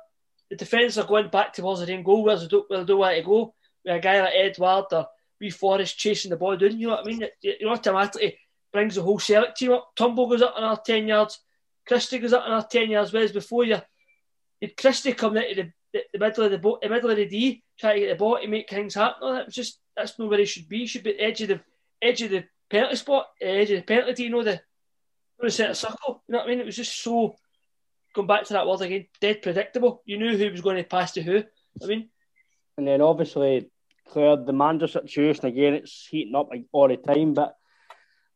[0.49, 2.99] the defence are going back towards the end goal where they don't, where they don't
[2.99, 3.53] want to go.
[3.85, 5.07] With a guy like Edouard or
[5.39, 7.21] wee Forrest chasing the ball down, you know what I mean?
[7.23, 8.37] It, it automatically
[8.71, 9.91] brings the whole Celtic team up.
[9.95, 11.39] Turnbull goes up another 10 yards.
[11.87, 13.13] Christie goes up another 10 yards.
[13.13, 13.77] Whereas before you,
[14.59, 17.27] you'd Christie coming into the, the, the middle of the boat, the middle of the
[17.27, 19.19] D, trying to get the ball to make things happen.
[19.21, 20.79] No, that was just, that's not where he should be.
[20.79, 21.61] He should be edge of the,
[22.01, 24.61] edge of the penalty spot, edge of the penalty, you know, the,
[25.39, 26.23] the circle.
[26.27, 26.59] You know what I mean?
[26.59, 27.35] It was just so,
[28.13, 30.01] going back to that word again, dead predictable.
[30.05, 31.43] You knew who was going to pass to who.
[31.81, 32.09] I mean,
[32.77, 33.69] And then obviously,
[34.09, 37.33] Claire, the manager situation again, it's heating up all the time.
[37.33, 37.55] But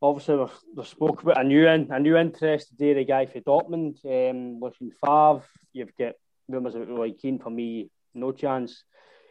[0.01, 2.93] obviously, we've, we've spoke about a new in, a new interest today.
[2.93, 4.71] The guy for Dortmund, um,
[5.03, 5.45] Favre.
[5.73, 6.13] You've got
[6.47, 7.39] rumours about Roy Keane.
[7.39, 8.83] For me, no chance.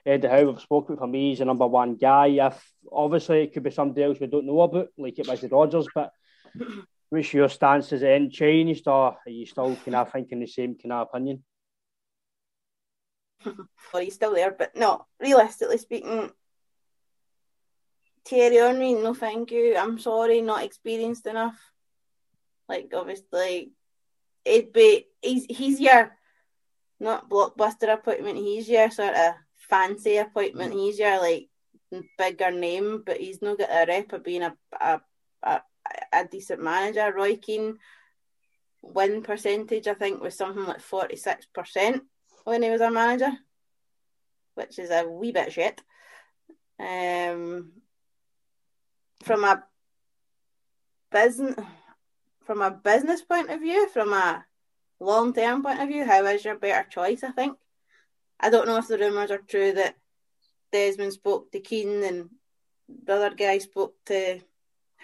[0.04, 2.26] Eddie Howe, we've spoken for me, he's the number one guy.
[2.26, 5.48] If obviously it could be somebody else we don't know about, like it was the
[5.48, 5.86] Rodgers.
[5.94, 6.12] But
[7.12, 7.90] what's your stance?
[7.90, 11.44] Has it changed, or are you still kind of thinking the same kind of opinion?
[13.92, 14.50] or he's still there.
[14.50, 16.30] But no, realistically speaking,
[18.24, 19.76] Thierry Henry, no thank you.
[19.76, 21.60] I'm sorry, not experienced enough.
[22.66, 23.72] Like obviously,
[24.46, 26.16] it'd be he's he's your
[26.98, 28.38] not blockbuster appointment.
[28.38, 30.72] He's your sort of fancy appointment.
[30.72, 30.78] Mm.
[30.78, 31.50] He's your like
[32.16, 35.00] bigger name, but he's not got a rep of being a a,
[35.42, 35.60] a,
[36.12, 37.12] a decent manager.
[37.14, 37.78] Roy Keane
[38.82, 42.02] win percentage, I think, was something like forty six percent
[42.44, 43.32] when he was our manager,
[44.54, 45.80] which is a wee bit shit.
[46.80, 47.72] Um,
[49.22, 49.62] from a
[51.10, 51.54] business,
[52.44, 54.44] from a business point of view, from a
[54.98, 57.22] long term point of view, Howe is your better choice?
[57.22, 57.56] I think.
[58.40, 59.94] I don't know if the rumours are true that
[60.72, 62.30] Desmond spoke to Keane and
[63.04, 64.40] the other guy spoke to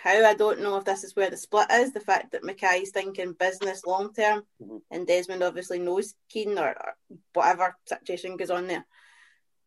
[0.03, 0.25] Howe.
[0.25, 1.93] I don't know if this is where the split is.
[1.93, 4.83] The fact that McKay's thinking business long term Mhm.
[4.91, 6.95] and Desmond obviously knows Keane or, or
[7.35, 8.87] whatever situation goes on there.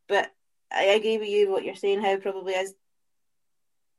[0.08, 0.32] But
[0.72, 2.74] I agree with you what you're saying, Howe probably is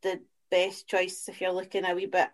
[0.03, 2.29] the best choice if you're looking a wee bit.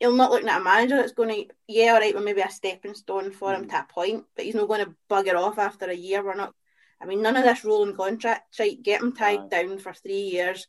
[0.00, 2.50] You're not looking at a manager that's going to, yeah, all right, well, maybe a
[2.50, 5.86] stepping stone for him to a point, but he's not going to bugger off after
[5.86, 6.24] a year.
[6.24, 6.54] We're not,
[7.00, 8.82] I mean, none of this rolling contract, right?
[8.82, 9.48] Get him tied Aye.
[9.48, 10.66] down for three years,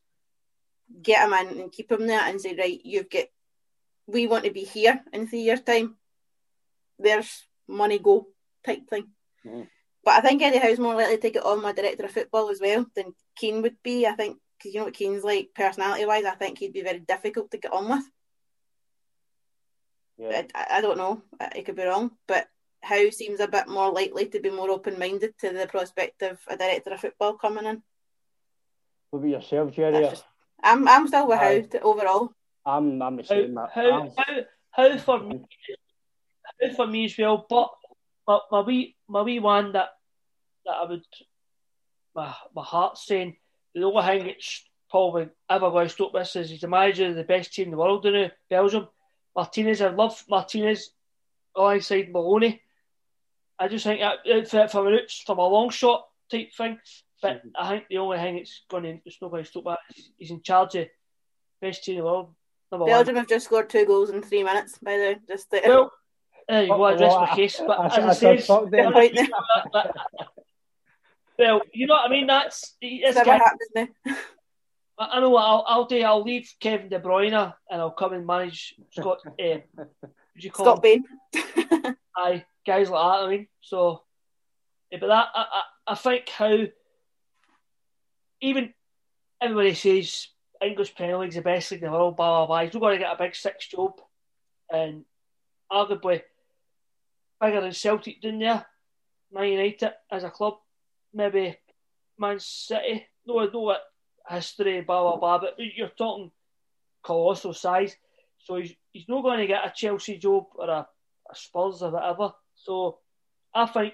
[1.01, 3.25] get him in and keep him there and say, right, you've got,
[4.07, 5.95] we want to be here in three years' time.
[6.99, 8.27] There's money go
[8.65, 9.07] type thing.
[9.45, 9.67] Mhm.
[10.03, 12.59] But I think Eddie Howe's more likely to get on my director of football as
[12.59, 14.05] well than Keane would be.
[14.05, 16.25] I think because you know what Keane's like personality wise.
[16.25, 18.03] I think he'd be very difficult to get on with.
[20.17, 20.43] Yeah.
[20.53, 21.23] I, I don't know.
[21.39, 22.47] I I could be wrong, but
[22.81, 26.37] Howe seems a bit more likely to be more open minded to the prospect of
[26.47, 27.81] a director of football coming in.
[29.09, 30.01] What about yourself, Jerry?
[30.01, 30.25] Just-
[30.63, 31.65] I'm I'm still with Aye.
[31.73, 32.33] Howe overall.
[32.65, 33.55] I'm, I'm the Howe, same.
[33.55, 34.41] Howe, I'm- Howe,
[34.71, 35.41] Howe for me,
[36.61, 37.45] Howe for me as well.
[37.49, 37.69] But
[38.27, 39.89] my, my wee, my wee one that
[40.65, 41.03] that I would,
[42.15, 43.35] my my heart's saying
[43.75, 47.15] the only thing that's probably ever going to stop this is he's the manager of
[47.15, 48.87] the best team in the world in Belgium.
[49.35, 50.91] Martinez, I love Martinez
[51.55, 52.61] alongside Maloney.
[53.59, 56.79] I just think that that for, from a roots, from a long shot type thing.
[57.23, 59.79] But I think the only thing it's going to, it's not going to stop that.
[59.97, 60.87] is He's in charge of
[61.61, 62.35] best team in the world.
[62.71, 62.91] Number one.
[62.91, 64.77] Belgium have just scored two goals in three minutes.
[64.79, 65.91] By the way, just to, Well,
[66.47, 66.83] there you go.
[66.83, 67.61] I rest Well, my case.
[67.65, 68.93] But I- as I- I, I say, said fuck them.
[71.39, 72.27] Well, you know what I mean.
[72.27, 73.37] That's this never guy.
[73.39, 73.89] happens.
[74.99, 75.99] I I know what I'll, I'll do.
[76.03, 79.19] I'll leave Kevin De Bruyne and I'll come and manage Scott.
[79.41, 79.57] Uh,
[80.35, 81.03] you call Scott him?
[81.31, 81.95] Bain.
[82.17, 83.25] Aye, guys like that.
[83.25, 84.03] I mean, so.
[84.91, 85.61] eh, but that I, I,
[85.93, 86.65] I think Howe
[88.43, 88.73] even
[89.41, 90.27] everybody says
[90.61, 92.17] English Premier League's the best league in the world.
[92.17, 92.63] Blah blah blah.
[92.63, 93.93] He's not going to get a big six job,
[94.69, 95.05] and
[95.71, 96.21] arguably
[97.41, 98.65] bigger than Celtic down there.
[99.31, 100.55] Man United as a club,
[101.13, 101.57] maybe
[102.19, 103.07] Man City.
[103.25, 103.81] No, no, what
[104.29, 105.39] history, blah blah blah.
[105.39, 106.31] But you're talking
[107.01, 107.95] colossal size.
[108.39, 110.87] So he's he's not going to get a Chelsea job or a,
[111.31, 112.33] a Spurs or whatever.
[112.55, 112.99] So
[113.55, 113.93] I think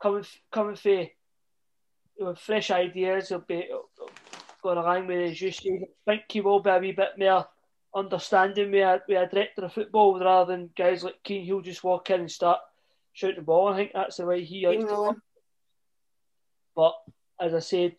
[0.00, 1.06] coming coming for
[2.38, 3.68] fresh ideas, he'll be
[4.62, 5.88] going along with as you say.
[6.06, 7.46] I think he will be a wee bit more
[7.94, 11.84] understanding with a, with a director of football rather than guys like Keane who'll just
[11.84, 12.60] walk in and start
[13.12, 13.68] shooting the ball.
[13.68, 15.16] I think that's the way he likes to Steamrolling.
[16.74, 16.94] But
[17.40, 17.96] as I said,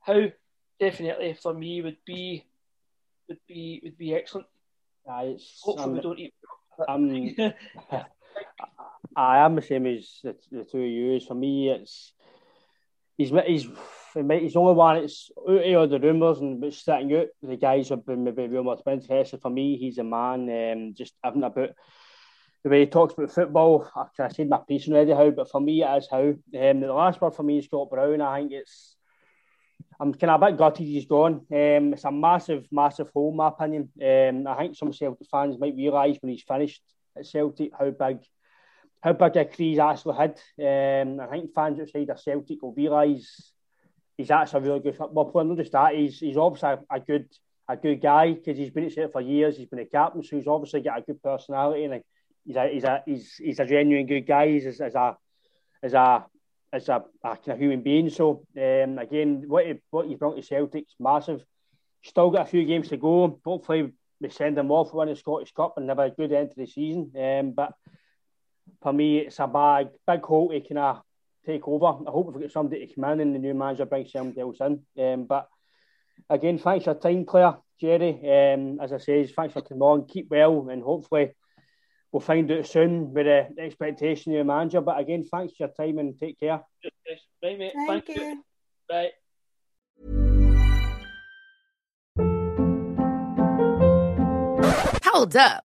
[0.00, 0.30] Howe
[0.78, 2.44] definitely for me would be
[3.28, 4.46] would be would be excellent.
[5.10, 6.34] Aye, it's, Hopefully I'm, we don't eat.
[6.88, 7.54] I'm,
[9.16, 11.20] I am the same as the, the two of you.
[11.20, 12.12] For me, it's
[13.16, 13.68] he's he's
[14.14, 14.96] he's only one.
[14.98, 17.26] It's out of the rumours and but sitting out.
[17.42, 19.40] The guys have been maybe real much interested.
[19.40, 20.48] For me, he's a man.
[20.48, 21.70] Um, just having about
[22.62, 23.90] the way he talks about football.
[23.94, 25.12] I, I said my piece already.
[25.12, 26.34] Howe, but for me, it is Howe.
[26.58, 28.20] Um, the last word for me is Scott Brown.
[28.20, 28.96] I think it's.
[29.98, 31.46] I'm kind of a bit gutted he's gone.
[31.50, 33.88] Um, it's a massive, massive hole, my opinion.
[34.02, 36.82] Um, I think some Celtic fans might realise when he's finished
[37.16, 38.18] at Celtic how big
[39.06, 40.30] how big a he's actually had.
[40.58, 43.52] Um, I think fans outside of Celtic will realise
[44.18, 45.44] he's actually a really good football player.
[45.44, 47.28] Not just that, he's, he's obviously a, a good
[47.68, 49.56] a good guy because he's been at Celtic for years.
[49.56, 52.02] He's been a captain, so he's obviously got a good personality and
[52.44, 54.48] he's a he's a he's, he's a genuine good guy.
[54.48, 55.16] He's as, as a
[55.84, 56.26] as a
[56.72, 58.10] as a, a kind of human being.
[58.10, 61.44] So um, again, what he, what he brought to Celtic's massive.
[62.02, 63.38] Still got a few games to go.
[63.44, 66.50] Hopefully, we send him off for winning the Scottish Cup and have a good end
[66.50, 67.12] to the season.
[67.16, 67.72] Um, but
[68.82, 71.02] for me, it's a big, big hole to kind of
[71.44, 71.86] take over.
[71.86, 74.58] I hope we get somebody to come in and the new manager brings somebody else
[74.60, 74.82] in.
[74.98, 75.48] Um, but
[76.28, 78.10] again, thanks for your time, Claire, Jerry.
[78.22, 80.06] Um, as I say, thanks for coming on.
[80.06, 81.32] Keep well, and hopefully
[82.12, 84.80] we'll find out soon with the expectation of your manager.
[84.80, 86.60] But again, thanks for your time and take care.
[87.42, 87.72] Right, mate.
[87.86, 88.24] Thank, Thank, you.
[88.24, 88.44] you.
[88.90, 89.12] Right.
[95.04, 95.64] Hold up.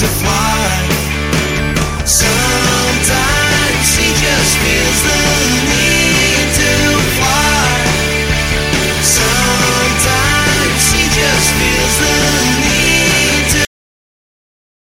[0.00, 0.59] to fly.